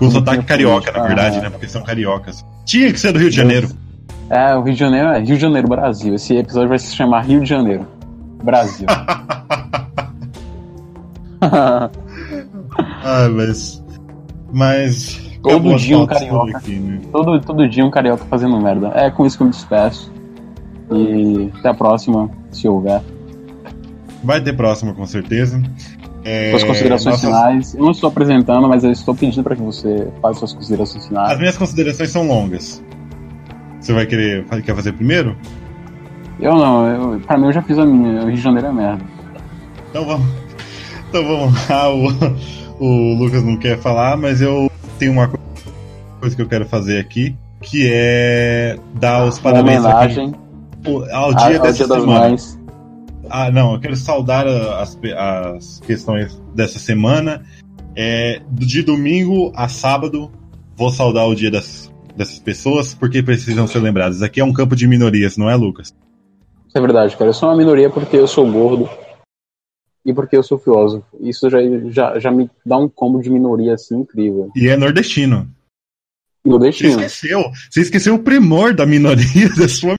Com 0.00 0.06
Não 0.06 0.12
sotaque 0.12 0.44
carioca, 0.44 0.90
na 0.90 1.06
verdade, 1.06 1.38
ah. 1.38 1.42
né? 1.42 1.50
Porque 1.50 1.68
são 1.68 1.82
cariocas. 1.82 2.44
Tinha 2.64 2.90
que 2.90 2.98
ser 2.98 3.12
do 3.12 3.18
Rio 3.18 3.28
de 3.28 3.36
Janeiro. 3.36 3.68
É, 4.30 4.56
o 4.56 4.62
Rio 4.62 4.72
de 4.72 4.80
Janeiro 4.80 5.08
é 5.08 5.18
Rio 5.18 5.36
de 5.36 5.42
Janeiro, 5.42 5.68
Brasil. 5.68 6.14
Esse 6.14 6.34
episódio 6.34 6.70
vai 6.70 6.78
se 6.78 6.96
chamar 6.96 7.20
Rio 7.26 7.42
de 7.42 7.48
Janeiro. 7.48 7.86
Brasil. 8.42 8.86
Ah, 13.02 13.28
mas. 13.30 13.82
Mas. 14.52 15.30
Todo 15.42 15.76
dia 15.76 15.98
um 15.98 16.06
carioca. 16.06 16.58
aqui, 16.58 16.78
né? 16.78 17.00
todo, 17.10 17.40
todo 17.40 17.68
dia 17.68 17.84
um 17.84 17.90
carioca 17.90 18.24
fazendo 18.26 18.60
merda. 18.60 18.92
É 18.94 19.10
com 19.10 19.26
isso 19.26 19.36
que 19.36 19.42
eu 19.42 19.46
me 19.46 19.52
despeço. 19.52 20.12
E 20.92 21.50
até 21.58 21.70
a 21.70 21.74
próxima, 21.74 22.30
se 22.50 22.68
houver. 22.68 23.00
Vai 24.22 24.40
ter 24.42 24.52
próxima, 24.52 24.92
com 24.92 25.06
certeza. 25.06 25.62
É, 26.24 26.50
Suas 26.50 26.64
considerações 26.64 27.14
nossas- 27.22 27.28
finais. 27.30 27.74
Eu 27.74 27.80
não 27.84 27.90
estou 27.92 28.08
apresentando, 28.08 28.68
mas 28.68 28.84
eu 28.84 28.90
estou 28.92 29.14
pedindo 29.14 29.42
para 29.42 29.56
que 29.56 29.62
você 29.62 30.08
faça 30.20 30.40
suas 30.40 30.52
considerações 30.52 31.02
As 31.04 31.08
finais. 31.08 31.38
minhas 31.38 31.56
considerações 31.56 32.10
são 32.10 32.26
longas. 32.26 32.82
Você 33.80 33.92
vai 33.94 34.04
querer. 34.06 34.44
Quer 34.62 34.74
fazer 34.74 34.92
primeiro? 34.92 35.34
Eu 36.38 36.54
não, 36.56 36.86
eu, 37.14 37.20
pra 37.20 37.38
mim 37.38 37.46
eu 37.46 37.52
já 37.52 37.62
fiz 37.62 37.78
a 37.78 37.86
minha. 37.86 38.22
O 38.22 38.26
Rio 38.26 38.34
de 38.34 38.40
Janeiro 38.40 38.68
é 38.68 38.72
merda. 38.72 39.04
Então 39.90 40.04
vamos. 40.06 40.26
Então 41.08 41.24
vamos 41.24 41.68
lá. 41.68 41.88
O, 42.80 42.84
o 42.86 43.14
Lucas 43.18 43.42
não 43.44 43.58
quer 43.58 43.78
falar, 43.78 44.16
mas 44.16 44.40
eu 44.40 44.70
tenho 44.98 45.12
uma 45.12 45.28
co- 45.28 45.38
coisa 46.18 46.34
que 46.34 46.40
eu 46.40 46.48
quero 46.48 46.64
fazer 46.66 46.98
aqui. 46.98 47.36
Que 47.60 47.90
é 47.92 48.78
dar 48.94 49.26
os 49.26 49.38
parabéns 49.38 49.84
aqui 49.84 49.94
homenagem 50.16 50.34
ao 50.86 51.24
ao, 51.24 51.34
dia 51.34 51.56
ao 51.58 51.62
dessa 51.62 51.72
Dia 51.74 51.86
das 51.88 52.00
semana. 52.00 52.20
Mães. 52.30 52.58
Ah, 53.30 53.50
não, 53.50 53.74
eu 53.74 53.80
quero 53.80 53.96
saudar 53.96 54.46
as, 54.46 54.98
as 55.16 55.80
questões 55.80 56.36
dessa 56.54 56.78
semana. 56.78 57.44
É, 57.94 58.42
de 58.50 58.82
domingo 58.82 59.52
a 59.54 59.68
sábado, 59.68 60.30
vou 60.76 60.90
saudar 60.90 61.26
o 61.26 61.34
dia 61.34 61.50
das, 61.50 61.92
dessas 62.16 62.38
pessoas, 62.38 62.92
porque 62.92 63.22
precisam 63.22 63.66
ser 63.66 63.78
lembradas. 63.78 64.22
Aqui 64.22 64.40
é 64.40 64.44
um 64.44 64.52
campo 64.52 64.74
de 64.74 64.86
minorias, 64.86 65.36
não 65.36 65.48
é, 65.48 65.54
Lucas? 65.54 65.94
Isso 66.66 66.78
é 66.78 66.80
verdade, 66.80 67.16
cara. 67.16 67.30
Eu 67.30 67.34
sou 67.34 67.48
uma 67.48 67.56
minoria 67.56 67.88
porque 67.88 68.16
eu 68.16 68.26
sou 68.26 68.50
gordo 68.50 68.88
e 70.04 70.12
porque 70.12 70.36
eu 70.36 70.42
sou 70.42 70.58
filósofo. 70.58 71.04
Isso 71.20 71.48
já, 71.48 71.58
já, 71.88 72.18
já 72.18 72.30
me 72.30 72.50
dá 72.64 72.78
um 72.78 72.88
combo 72.88 73.20
de 73.20 73.30
minoria 73.30 73.74
assim 73.74 74.00
incrível. 74.00 74.50
E 74.56 74.68
é 74.68 74.76
nordestino. 74.76 75.48
No 76.44 76.58
Você 76.58 76.88
esqueceu. 76.88 77.50
Você 77.70 77.80
esqueceu 77.82 78.14
o 78.14 78.22
primor 78.22 78.74
da 78.74 78.86
minoria 78.86 79.48
da 79.56 79.68
sua. 79.68 79.94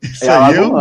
Isso 0.00 0.24
É 0.24 0.28
aí 0.28 0.56
eu. 0.56 0.72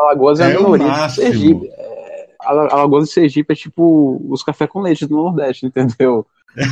Alagoas 0.00 0.40
é, 0.40 0.44
é 0.44 0.46
a 0.46 0.50
minoria 0.58 1.06
de. 1.06 1.12
Sergipe. 1.14 1.68
É, 1.72 2.26
Ala- 2.40 2.68
Alagoas 2.72 3.08
e 3.08 3.12
Sergipe 3.12 3.52
é 3.52 3.56
tipo 3.56 4.20
os 4.28 4.42
café 4.42 4.66
com 4.66 4.80
leite 4.80 5.06
do 5.06 5.16
Nordeste, 5.16 5.66
entendeu? 5.66 6.26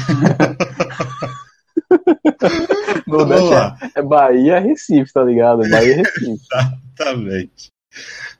Nordeste 3.06 3.54
é, 3.54 4.00
é 4.00 4.02
Bahia, 4.02 4.58
Recife, 4.60 5.12
tá 5.12 5.22
ligado? 5.22 5.68
Bahia, 5.68 5.96
Recife. 5.96 6.38
Exatamente. 6.98 7.70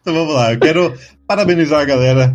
Então 0.01 0.15
vamos 0.15 0.35
lá, 0.35 0.53
eu 0.53 0.59
quero 0.59 0.95
parabenizar 1.27 1.81
a 1.81 1.85
galera. 1.85 2.35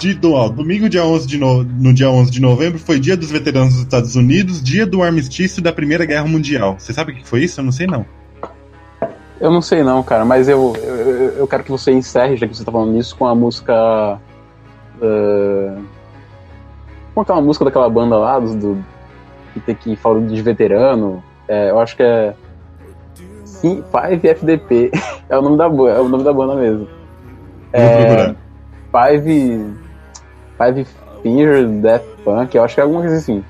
De, 0.00 0.12
do, 0.12 0.32
ó, 0.32 0.48
domingo, 0.48 0.88
dia 0.88 1.04
11 1.04 1.26
de 1.26 1.38
no, 1.38 1.62
no 1.62 1.94
dia 1.94 2.10
11 2.10 2.28
de 2.30 2.40
novembro, 2.40 2.80
foi 2.80 2.98
dia 2.98 3.16
dos 3.16 3.30
veteranos 3.30 3.74
dos 3.74 3.82
Estados 3.84 4.16
Unidos, 4.16 4.60
dia 4.60 4.84
do 4.84 5.02
armistício 5.04 5.62
da 5.62 5.72
Primeira 5.72 6.04
Guerra 6.04 6.26
Mundial. 6.26 6.74
Você 6.78 6.92
sabe 6.92 7.12
o 7.12 7.16
que 7.16 7.26
foi 7.26 7.44
isso? 7.44 7.60
Eu 7.60 7.64
não 7.64 7.70
sei 7.72 7.86
não. 7.86 8.04
Eu 9.44 9.50
não 9.50 9.60
sei 9.60 9.82
não, 9.82 10.02
cara, 10.02 10.24
mas 10.24 10.48
eu, 10.48 10.72
eu, 10.82 11.30
eu 11.36 11.46
quero 11.46 11.62
que 11.62 11.70
você 11.70 11.92
encerre, 11.92 12.34
já 12.36 12.48
que 12.48 12.56
você 12.56 12.64
tá 12.64 12.72
falando 12.72 12.92
nisso, 12.92 13.14
com 13.14 13.26
a 13.26 13.34
música. 13.34 14.18
eh, 15.02 15.76
com 17.14 17.20
aquela 17.20 17.40
música 17.42 17.64
daquela 17.66 17.88
banda 17.90 18.16
lá, 18.16 18.38
do, 18.38 18.54
do- 18.54 18.84
que 19.52 19.60
tem 19.60 19.74
que 19.74 19.96
falar 19.96 20.20
de 20.20 20.40
veterano. 20.42 21.22
É, 21.46 21.70
eu 21.70 21.78
acho 21.78 21.94
que 21.94 22.02
é. 22.02 22.34
Sim, 23.44 23.84
Five 23.90 24.26
FDP. 24.28 24.90
É 25.28 25.38
o 25.38 25.42
nome 25.42 25.56
da, 25.56 25.64
é 25.64 26.00
o 26.00 26.08
nome 26.08 26.22
da 26.22 26.32
banda 26.34 26.54
mesmo. 26.54 26.86
Procurar. 27.70 28.36
Five. 28.92 29.74
Five 30.58 30.86
Finger 31.22 31.66
Death 31.66 32.04
Punk, 32.24 32.54
eu 32.54 32.62
acho 32.62 32.74
que 32.74 32.80
é 32.80 32.84
alguma 32.84 33.00
coisa 33.00 33.16
assim. 33.16 33.42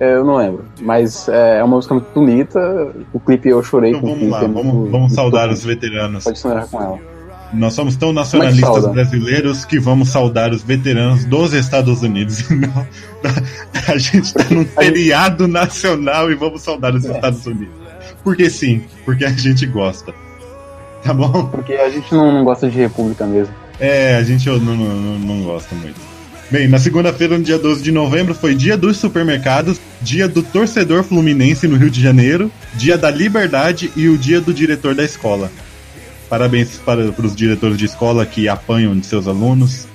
É, 0.00 0.14
Eu 0.14 0.24
não 0.24 0.36
lembro. 0.36 0.64
Mas 0.80 1.28
é 1.28 1.58
é 1.58 1.64
uma 1.64 1.76
música 1.76 1.94
muito 1.94 2.08
bonita. 2.14 2.92
O 3.12 3.20
clipe 3.20 3.48
eu 3.50 3.62
chorei 3.62 3.90
Então 3.90 4.00
com 4.00 4.06
o 4.06 4.10
vamos 4.10 4.20
clipe. 4.22 4.32
lá, 4.32 4.44
é 4.44 4.48
muito- 4.48 4.68
vamos, 4.72 4.90
vamos 4.90 5.12
saudar 5.12 5.42
bonito. 5.42 5.58
os 5.58 5.64
veteranos. 5.64 6.24
Pode 6.24 6.38
sonhar 6.38 6.66
com 6.66 6.80
ela. 6.82 6.98
Nós 7.52 7.74
somos 7.74 7.96
tão 7.96 8.10
é 8.10 8.12
nacionalistas 8.12 8.86
brasileiros 8.86 9.64
que 9.64 9.78
vamos 9.80 10.08
saudar 10.10 10.52
os 10.52 10.62
veteranos 10.62 11.24
dos 11.24 11.52
Estados 11.52 12.00
Unidos. 12.02 12.44
Não, 12.50 12.86
a 13.92 13.98
gente 13.98 14.32
tá 14.32 14.44
num 14.50 14.64
feriado 14.80 15.46
nacional 15.48 16.30
e 16.30 16.34
vamos 16.36 16.62
saudar 16.62 16.94
É. 16.94 16.96
os 16.96 17.04
Estados 17.04 17.44
Unidos. 17.46 17.74
Porque 18.22 18.48
sim, 18.48 18.82
porque 19.04 19.24
a 19.24 19.30
gente 19.30 19.66
gosta. 19.66 20.14
Tá 21.02 21.12
bom? 21.12 21.46
Porque 21.46 21.72
a 21.72 21.88
gente 21.90 22.14
não, 22.14 22.30
não 22.30 22.44
gosta 22.44 22.68
de 22.70 22.78
república 22.78 23.24
mesmo. 23.26 23.52
É, 23.80 24.16
a 24.16 24.22
gente 24.22 24.48
não, 24.48 24.58
não, 24.58 25.18
não 25.18 25.42
gosta 25.44 25.74
muito. 25.74 25.98
Bem, 26.50 26.66
na 26.66 26.80
segunda-feira, 26.80 27.38
no 27.38 27.44
dia 27.44 27.56
12 27.56 27.80
de 27.80 27.92
novembro, 27.92 28.34
foi 28.34 28.56
dia 28.56 28.76
dos 28.76 28.96
supermercados, 28.96 29.80
dia 30.02 30.26
do 30.26 30.42
torcedor 30.42 31.04
fluminense 31.04 31.68
no 31.68 31.76
Rio 31.76 31.88
de 31.88 32.02
Janeiro, 32.02 32.50
dia 32.74 32.98
da 32.98 33.08
liberdade 33.08 33.92
e 33.94 34.08
o 34.08 34.18
dia 34.18 34.40
do 34.40 34.52
diretor 34.52 34.92
da 34.92 35.04
escola. 35.04 35.48
Parabéns 36.28 36.70
para, 36.84 37.12
para 37.12 37.26
os 37.26 37.36
diretores 37.36 37.78
de 37.78 37.84
escola 37.84 38.26
que 38.26 38.48
apanham 38.48 38.98
de 38.98 39.06
seus 39.06 39.28
alunos. 39.28 39.86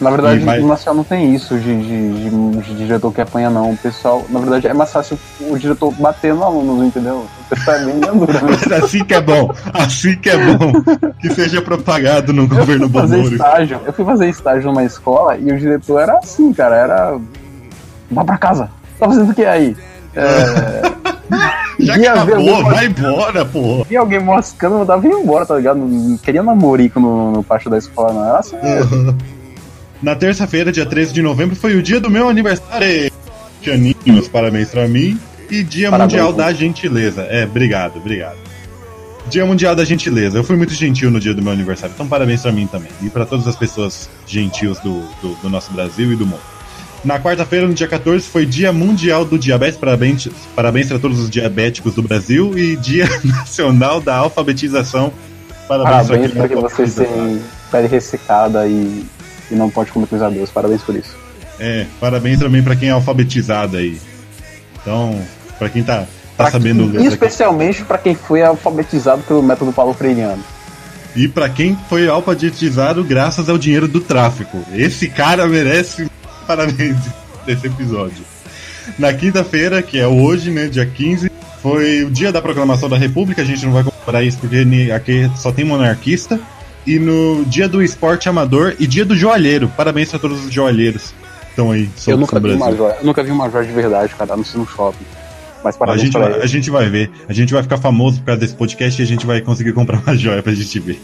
Na 0.00 0.10
verdade, 0.10 0.42
E 0.42 0.44
vai- 0.44 0.60
no 0.60 0.68
Nacional 0.68 0.96
não 0.96 1.04
tem 1.04 1.34
isso 1.34 1.58
de, 1.58 1.82
de, 1.82 2.30
de- 2.30 2.62
de 2.62 2.74
diretor 2.76 3.12
que 3.12 3.20
apanha, 3.20 3.48
não. 3.48 3.70
O 3.72 3.76
pessoal, 3.78 4.22
na 4.28 4.38
verdade, 4.40 4.66
é 4.68 4.74
mais 4.74 4.92
fácil 4.92 5.18
o 5.40 5.58
diretor 5.58 5.90
bater 5.94 6.34
no 6.34 6.44
aluno, 6.44 6.84
entendeu? 6.84 7.24
O 7.46 7.48
pessoal 7.48 7.76
é 7.76 7.84
bem 7.86 7.98
dura 8.00 8.12
mesmo. 8.14 8.48
Mas 8.50 8.72
assim 8.84 9.04
que 9.04 9.14
é 9.14 9.20
bom, 9.20 9.50
assim 9.72 10.16
que 10.16 10.28
é 10.28 10.36
bom, 10.36 10.72
que 11.20 11.30
seja 11.34 11.62
propagado 11.62 12.32
no 12.32 12.42
Eu 12.42 12.48
governo 12.48 12.90
fui 12.90 13.00
fazer 13.00 13.16
Bonoro. 13.16 13.34
estágio, 13.36 13.80
eu 13.86 13.92
fui 13.92 14.04
fazer 14.04 14.28
estágio 14.28 14.66
numa 14.70 14.84
escola 14.84 15.36
e 15.38 15.50
o 15.50 15.58
diretor 15.58 16.00
era 16.00 16.18
assim, 16.18 16.52
cara, 16.52 16.76
era. 16.76 17.18
Vá 18.10 18.24
pra 18.24 18.36
casa. 18.38 18.68
Tá 18.98 19.06
fazendo 19.08 19.30
o 19.30 19.34
que 19.34 19.44
aí? 19.44 19.76
É... 20.14 20.82
Já 21.78 21.94
ver 21.96 22.08
acabou, 22.08 22.64
vai 22.64 22.86
embora, 22.86 23.44
porra. 23.44 23.84
Vi 23.84 23.96
alguém 23.96 24.18
moscando, 24.18 24.76
eu 24.78 24.86
tava 24.86 25.06
indo 25.06 25.18
embora, 25.18 25.44
tá 25.44 25.56
ligado? 25.56 25.76
Não 25.78 26.16
queria 26.16 26.42
namorico 26.42 26.98
no, 26.98 27.32
no 27.32 27.42
pátio 27.42 27.70
da 27.70 27.76
escola, 27.76 28.12
não. 28.14 28.24
Era 28.28 28.38
assim. 28.38 28.56
Na 30.02 30.14
terça-feira, 30.14 30.70
dia 30.70 30.86
13 30.86 31.12
de 31.12 31.22
novembro, 31.22 31.56
foi 31.56 31.76
o 31.76 31.82
dia 31.82 32.00
do 32.00 32.10
meu 32.10 32.28
aniversário. 32.28 33.10
Janinhos, 33.62 34.28
parabéns 34.28 34.68
pra 34.68 34.86
mim. 34.86 35.18
E 35.50 35.62
Dia 35.62 35.90
Parabéns, 35.90 36.20
Mundial 36.20 36.32
da 36.32 36.52
Gentileza. 36.52 37.22
É, 37.22 37.44
obrigado, 37.44 37.96
obrigado. 37.96 38.36
Dia 39.28 39.44
Mundial 39.44 39.74
da 39.74 39.84
Gentileza. 39.84 40.38
Eu 40.38 40.44
fui 40.44 40.56
muito 40.56 40.74
gentil 40.74 41.10
no 41.10 41.18
dia 41.18 41.34
do 41.34 41.42
meu 41.42 41.52
aniversário, 41.52 41.92
então 41.94 42.06
parabéns 42.06 42.42
pra 42.42 42.52
mim 42.52 42.66
também. 42.66 42.90
E 43.02 43.10
pra 43.10 43.24
todas 43.24 43.46
as 43.46 43.56
pessoas 43.56 44.08
gentis 44.26 44.78
do, 44.80 45.00
do, 45.20 45.34
do 45.42 45.48
nosso 45.48 45.72
Brasil 45.72 46.12
e 46.12 46.16
do 46.16 46.26
mundo. 46.26 46.42
Na 47.04 47.20
quarta-feira, 47.20 47.66
no 47.66 47.74
dia 47.74 47.86
14, 47.86 48.26
foi 48.26 48.46
Dia 48.46 48.72
Mundial 48.72 49.24
do 49.24 49.38
Diabetes. 49.38 49.78
Parabéns, 49.78 50.28
parabéns 50.54 50.88
para 50.88 50.98
todos 50.98 51.20
os 51.20 51.30
diabéticos 51.30 51.94
do 51.94 52.02
Brasil. 52.02 52.56
E 52.58 52.76
Dia 52.76 53.08
Nacional 53.24 54.00
da 54.00 54.16
Alfabetização. 54.16 55.12
Parabéns, 55.68 56.08
Parabéns 56.08 56.32
quem 56.32 56.42
é 56.42 56.60
vocês 56.60 56.94
têm 56.94 57.40
pele 57.70 57.88
ressecada 57.88 58.66
e, 58.66 59.04
e 59.50 59.54
não 59.54 59.70
pode 59.70 59.90
comer 59.92 60.06
coisa 60.06 60.30
doce. 60.30 60.52
Parabéns 60.52 60.82
por 60.82 60.94
isso. 60.96 61.14
É, 61.58 61.86
parabéns 62.00 62.38
também 62.38 62.62
pra 62.62 62.76
quem 62.76 62.88
é 62.88 62.92
alfabetizado 62.92 63.76
aí. 63.76 63.98
Então, 64.80 65.20
pra 65.58 65.68
quem 65.68 65.82
tá, 65.82 66.00
tá 66.00 66.06
Pra 66.44 66.50
sabendo 66.50 66.90
quem- 66.90 67.00
ler. 67.00 67.06
especialmente 67.08 67.82
para 67.84 67.98
quem 67.98 68.14
foi 68.14 68.42
alfabetizado 68.42 69.22
pelo 69.22 69.42
método 69.42 69.72
Paulo 69.72 69.94
Freireano. 69.94 70.42
E 71.14 71.26
pra 71.26 71.48
quem 71.48 71.76
foi 71.88 72.06
alfabetizado 72.08 73.02
graças 73.02 73.48
ao 73.48 73.56
dinheiro 73.56 73.88
do 73.88 74.00
tráfico. 74.00 74.62
Esse 74.74 75.08
cara 75.08 75.46
merece 75.46 76.10
parabéns 76.46 76.96
desse 77.46 77.66
episódio. 77.66 78.22
Na 78.98 79.12
quinta-feira, 79.12 79.82
que 79.82 79.98
é 79.98 80.06
hoje, 80.06 80.50
né, 80.50 80.68
dia 80.68 80.84
15, 80.86 81.30
foi 81.62 82.04
o 82.04 82.10
dia 82.10 82.30
da 82.30 82.40
proclamação 82.42 82.88
da 82.88 82.96
República. 82.98 83.42
A 83.42 83.44
gente 83.44 83.64
não 83.64 83.72
vai 83.72 83.82
comparar 83.82 84.22
isso 84.22 84.38
porque 84.38 84.64
aqui 84.94 85.28
só 85.36 85.50
tem 85.50 85.64
monarquista. 85.64 86.38
E 86.86 86.98
no 86.98 87.44
dia 87.46 87.68
do 87.68 87.82
esporte 87.82 88.28
amador 88.28 88.74
e 88.78 88.86
dia 88.86 89.04
do 89.04 89.16
joalheiro. 89.16 89.68
Parabéns 89.76 90.10
pra 90.10 90.18
todos 90.18 90.44
os 90.44 90.52
joalheiros 90.52 91.12
que 91.40 91.48
estão 91.50 91.70
aí. 91.72 91.88
Eu 92.06 92.16
nunca, 92.16 92.38
vi 92.38 92.52
uma 92.52 92.72
joia, 92.74 92.96
eu 93.00 93.04
nunca 93.04 93.22
vi 93.24 93.30
uma 93.32 93.50
joia 93.50 93.64
de 93.66 93.72
verdade, 93.72 94.14
cara, 94.14 94.34
a 94.34 94.36
não 94.36 94.44
ser 94.44 94.58
no 94.58 94.66
shopping. 94.66 95.04
Mas 95.64 95.74
A 95.74 95.78
parabéns 95.78 96.02
gente, 96.02 96.12
pra 96.12 96.28
vai, 96.28 96.40
a 96.42 96.46
gente 96.46 96.70
vai 96.70 96.88
ver. 96.88 97.10
A 97.28 97.32
gente 97.32 97.52
vai 97.52 97.62
ficar 97.62 97.78
famoso 97.78 98.18
por 98.20 98.26
causa 98.26 98.40
desse 98.40 98.54
podcast 98.54 99.00
e 99.00 99.04
a 99.04 99.06
gente 99.06 99.26
vai 99.26 99.40
conseguir 99.40 99.72
comprar 99.72 99.98
uma 100.06 100.16
joia 100.16 100.42
pra 100.42 100.52
gente 100.54 100.78
ver. 100.78 101.00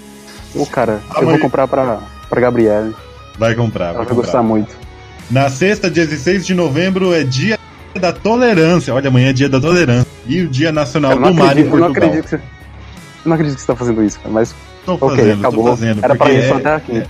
Ô, 0.54 0.64
cara, 0.66 1.00
eu 1.10 1.16
Amanhã- 1.16 1.30
vou 1.32 1.38
comprar 1.40 1.66
pra, 1.66 1.98
pra 2.28 2.40
Gabriele. 2.40 2.94
Vai 3.38 3.54
comprar, 3.54 3.86
Ela 3.86 3.94
vai 3.98 4.06
vai 4.06 4.14
gostar 4.14 4.42
muito. 4.42 4.76
Na 5.30 5.48
sexta, 5.48 5.90
dia 5.90 6.06
16 6.06 6.46
de 6.46 6.54
novembro, 6.54 7.12
é 7.14 7.24
dia 7.24 7.58
da 7.98 8.12
tolerância. 8.12 8.94
Olha, 8.94 9.08
amanhã 9.08 9.30
é 9.30 9.32
dia 9.32 9.48
da 9.48 9.58
tolerância. 9.60 10.06
E 10.26 10.42
o 10.42 10.48
dia 10.48 10.70
nacional 10.70 11.12
Eu 11.12 11.16
do 11.22 11.34
mar 11.34 11.46
em 11.46 11.48
acredito, 11.48 11.64
eu 11.74 11.80
não 11.80 11.86
Portugal. 11.86 12.08
acredito 12.10 12.24
que 12.24 12.30
você. 12.30 12.36
Eu 12.36 12.40
não 13.24 13.32
acredito 13.34 13.54
que 13.56 13.60
você 13.62 13.66
tá 13.66 13.74
fazendo 13.76 14.04
isso, 14.04 14.18
cara, 14.20 14.30
mas 14.32 14.54
Tô 14.84 14.98
fazendo, 14.98 15.40
tô 15.40 15.48
acabou. 15.48 15.66
fazendo. 15.76 16.04
Era 16.04 16.14
pra 16.14 16.32
isso 16.32 16.52
é- 16.52 16.56
até 16.56 16.74
aqui. 16.74 17.02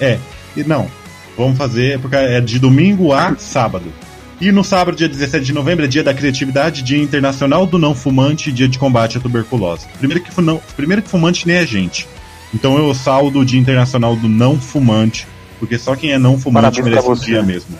É, 0.00 0.18
e 0.56 0.64
não. 0.64 0.88
Vamos 1.36 1.56
fazer, 1.56 1.98
porque 2.00 2.16
é 2.16 2.40
de 2.40 2.58
domingo 2.58 3.12
a 3.12 3.36
sábado. 3.38 3.92
E 4.40 4.52
no 4.52 4.62
sábado, 4.62 4.96
dia 4.96 5.08
17 5.08 5.44
de 5.46 5.52
novembro, 5.52 5.84
é 5.84 5.88
dia 5.88 6.02
da 6.02 6.14
criatividade, 6.14 6.82
dia 6.82 6.98
internacional 7.02 7.66
do 7.66 7.76
não 7.78 7.94
fumante 7.94 8.50
e 8.50 8.52
dia 8.52 8.68
de 8.68 8.78
combate 8.78 9.18
à 9.18 9.20
tuberculose. 9.20 9.86
Primeiro 9.98 10.22
que, 10.22 10.40
não, 10.40 10.60
primeiro 10.76 11.02
que 11.02 11.08
fumante 11.08 11.46
nem 11.46 11.56
é 11.56 11.66
gente. 11.66 12.08
Então 12.54 12.78
eu 12.78 12.94
saldo 12.94 13.40
o 13.40 13.44
dia 13.44 13.58
internacional 13.58 14.14
do 14.16 14.28
não 14.28 14.58
fumante, 14.60 15.26
porque 15.58 15.76
só 15.76 15.94
quem 15.96 16.12
é 16.12 16.18
não 16.18 16.38
fumante 16.38 16.80
Parabéns 16.80 16.84
merece 16.84 17.08
um 17.08 17.14
dia 17.14 17.42
mesmo. 17.42 17.76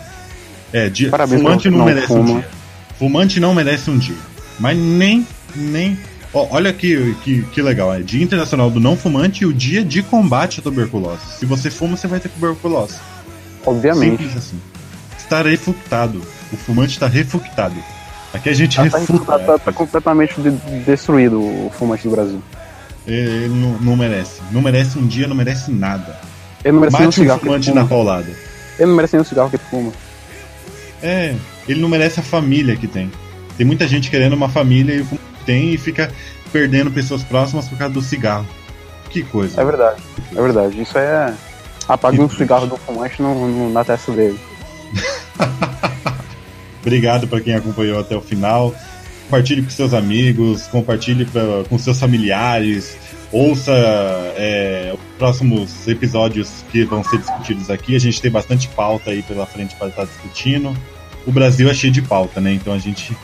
É, 0.71 0.89
dia, 0.89 1.09
Parabéns 1.09 1.41
fumante 1.41 1.69
não, 1.69 1.77
não 1.79 1.85
merece 1.85 2.13
um 2.13 2.25
fuma. 2.25 2.39
dia. 2.39 2.49
Fumante 2.97 3.39
não 3.39 3.55
merece 3.55 3.89
um 3.89 3.97
dia. 3.97 4.15
Mas 4.59 4.77
nem, 4.77 5.25
nem... 5.55 5.97
Olha 6.33 6.71
que, 6.71 7.15
que, 7.23 7.41
que 7.43 7.61
legal, 7.61 7.91
é 7.93 8.01
Dia 8.01 8.23
Internacional 8.23 8.69
do 8.69 8.79
Não 8.79 8.95
Fumante 8.95 9.43
e 9.43 9.47
o 9.47 9.53
Dia 9.53 9.83
de 9.83 10.03
Combate 10.03 10.59
à 10.59 10.63
Tuberculose. 10.63 11.21
Se 11.39 11.45
você 11.45 11.71
fuma, 11.71 11.97
você 11.97 12.07
vai 12.07 12.19
ter 12.19 12.29
tuberculose. 12.29 12.97
Obviamente. 13.65 14.17
Simples 14.23 14.37
assim. 14.37 14.59
Está 15.17 15.41
refutado. 15.41 16.21
O 16.53 16.57
fumante 16.57 16.91
está 16.93 17.07
refutado. 17.07 17.75
Aqui 18.33 18.49
a 18.49 18.53
gente 18.53 18.75
Tá, 18.75 18.83
refuta. 18.83 19.25
tá- 19.25 19.39
tá- 19.39 19.57
tá 19.59 19.73
completamente 19.73 20.39
de- 20.39 20.51
destruído 20.85 21.39
o 21.41 21.71
fumante 21.77 22.03
do 22.07 22.11
Brasil. 22.11 22.41
Ele 23.07 23.47
não, 23.49 23.71
não 23.79 23.95
merece. 23.97 24.39
Não 24.51 24.61
merece 24.61 24.99
um 24.99 25.07
dia, 25.07 25.27
não 25.27 25.35
merece 25.35 25.71
nada. 25.71 26.19
Ele 26.63 26.73
não 26.73 26.79
merece 26.81 26.99
nem 26.99 27.07
um 27.07 27.11
cigarro 27.11 27.39
fumante 27.39 27.71
na 27.71 27.85
paulada. 27.85 28.29
Ele 28.77 28.87
não 28.87 28.95
merece 28.95 29.15
nem 29.15 29.21
um 29.21 29.25
cigarro 29.25 29.49
que 29.49 29.55
ele 29.55 29.63
fuma. 29.69 29.91
É, 31.01 31.33
ele 31.67 31.81
não 31.81 31.89
merece 31.89 32.19
a 32.19 32.23
família 32.23 32.75
que 32.75 32.87
tem. 32.87 33.11
Tem 33.57 33.65
muita 33.65 33.87
gente 33.87 34.11
querendo 34.11 34.33
uma 34.33 34.47
família 34.49 34.93
e 34.95 35.01
o 35.01 35.05
fumante 35.05 35.28
tem 35.49 35.73
e 35.73 35.77
fica 35.77 36.11
perdendo 36.51 36.91
pessoas 36.91 37.23
próximas 37.23 37.67
por 37.67 37.77
causa 37.77 37.93
do 37.93 38.01
cigarro. 38.03 38.45
Que 39.09 39.23
coisa. 39.23 39.59
É 39.59 39.65
verdade. 39.65 40.01
É 40.35 40.41
verdade. 40.41 40.79
Isso 40.81 40.95
é. 40.97 41.33
Um 41.89 41.97
triste. 41.97 42.37
cigarro 42.37 42.67
do 42.67 42.77
fumante 42.77 43.19
no, 43.19 43.47
no- 43.47 43.73
na 43.73 43.83
testa 43.83 44.11
dele. 44.11 44.39
Obrigado 46.81 47.27
para 47.27 47.41
quem 47.41 47.55
acompanhou 47.55 47.99
até 47.99 48.15
o 48.15 48.21
final. 48.21 48.73
Compartilhe 49.23 49.63
com 49.63 49.69
seus 49.69 49.93
amigos, 49.93 50.67
compartilhe 50.67 51.25
pra, 51.25 51.41
com 51.67 51.77
seus 51.79 51.99
familiares. 51.99 52.95
Ouça 53.31 53.71
é, 54.37 54.91
os 54.93 55.17
próximos 55.17 55.87
episódios 55.87 56.63
que 56.71 56.83
vão 56.83 57.03
ser 57.03 57.17
discutidos 57.19 57.69
aqui. 57.69 57.95
A 57.95 57.99
gente 57.99 58.21
tem 58.21 58.29
bastante 58.31 58.67
pauta 58.69 59.11
aí 59.11 59.21
pela 59.23 59.45
frente 59.45 59.75
para 59.75 59.87
estar 59.89 60.05
discutindo. 60.05 60.75
O 61.27 61.31
Brasil 61.31 61.69
é 61.69 61.73
cheio 61.73 61.91
de 61.93 62.01
pauta, 62.01 62.39
né? 62.39 62.53
Então 62.53 62.73
a 62.73 62.79
gente 62.79 63.15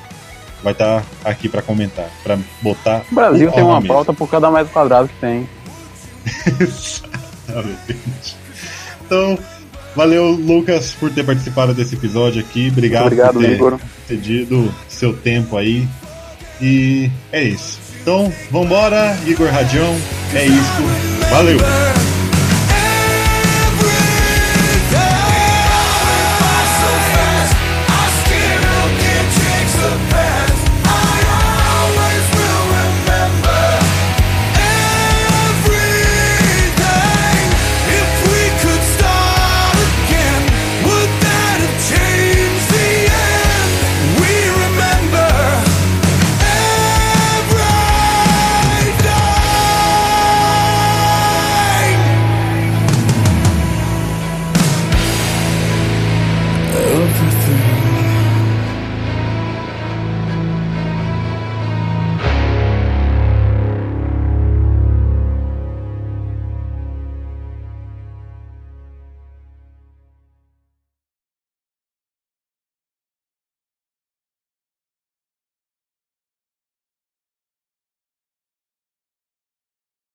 vai 0.65 0.73
estar 0.73 1.05
aqui 1.23 1.47
para 1.47 1.61
comentar, 1.61 2.09
para 2.23 2.39
botar. 2.59 3.03
O 3.11 3.15
Brasil 3.15 3.51
tem 3.51 3.63
uma 3.63 3.79
mesa. 3.79 3.93
pauta 3.93 4.11
por 4.11 4.27
cada 4.27 4.49
metro 4.49 4.73
quadrado 4.73 5.07
que 5.07 5.13
tem. 5.21 5.47
Exatamente. 6.59 8.35
Então, 9.05 9.37
valeu, 9.95 10.31
Lucas, 10.31 10.95
por 10.99 11.11
ter 11.11 11.23
participado 11.23 11.71
desse 11.75 11.93
episódio 11.93 12.41
aqui. 12.41 12.69
Obrigado, 12.71 13.03
Obrigado, 13.03 13.33
por 13.33 13.43
ter 13.43 13.51
Igor. 13.51 13.79
cedido 14.07 14.73
seu 14.89 15.15
tempo 15.15 15.55
aí. 15.55 15.87
E 16.59 17.11
é 17.31 17.43
isso. 17.43 17.77
Então, 18.01 18.33
vambora, 18.49 19.15
Igor 19.27 19.49
Radião. 19.49 19.95
É 20.33 20.45
isso. 20.47 21.29
Valeu! 21.29 22.14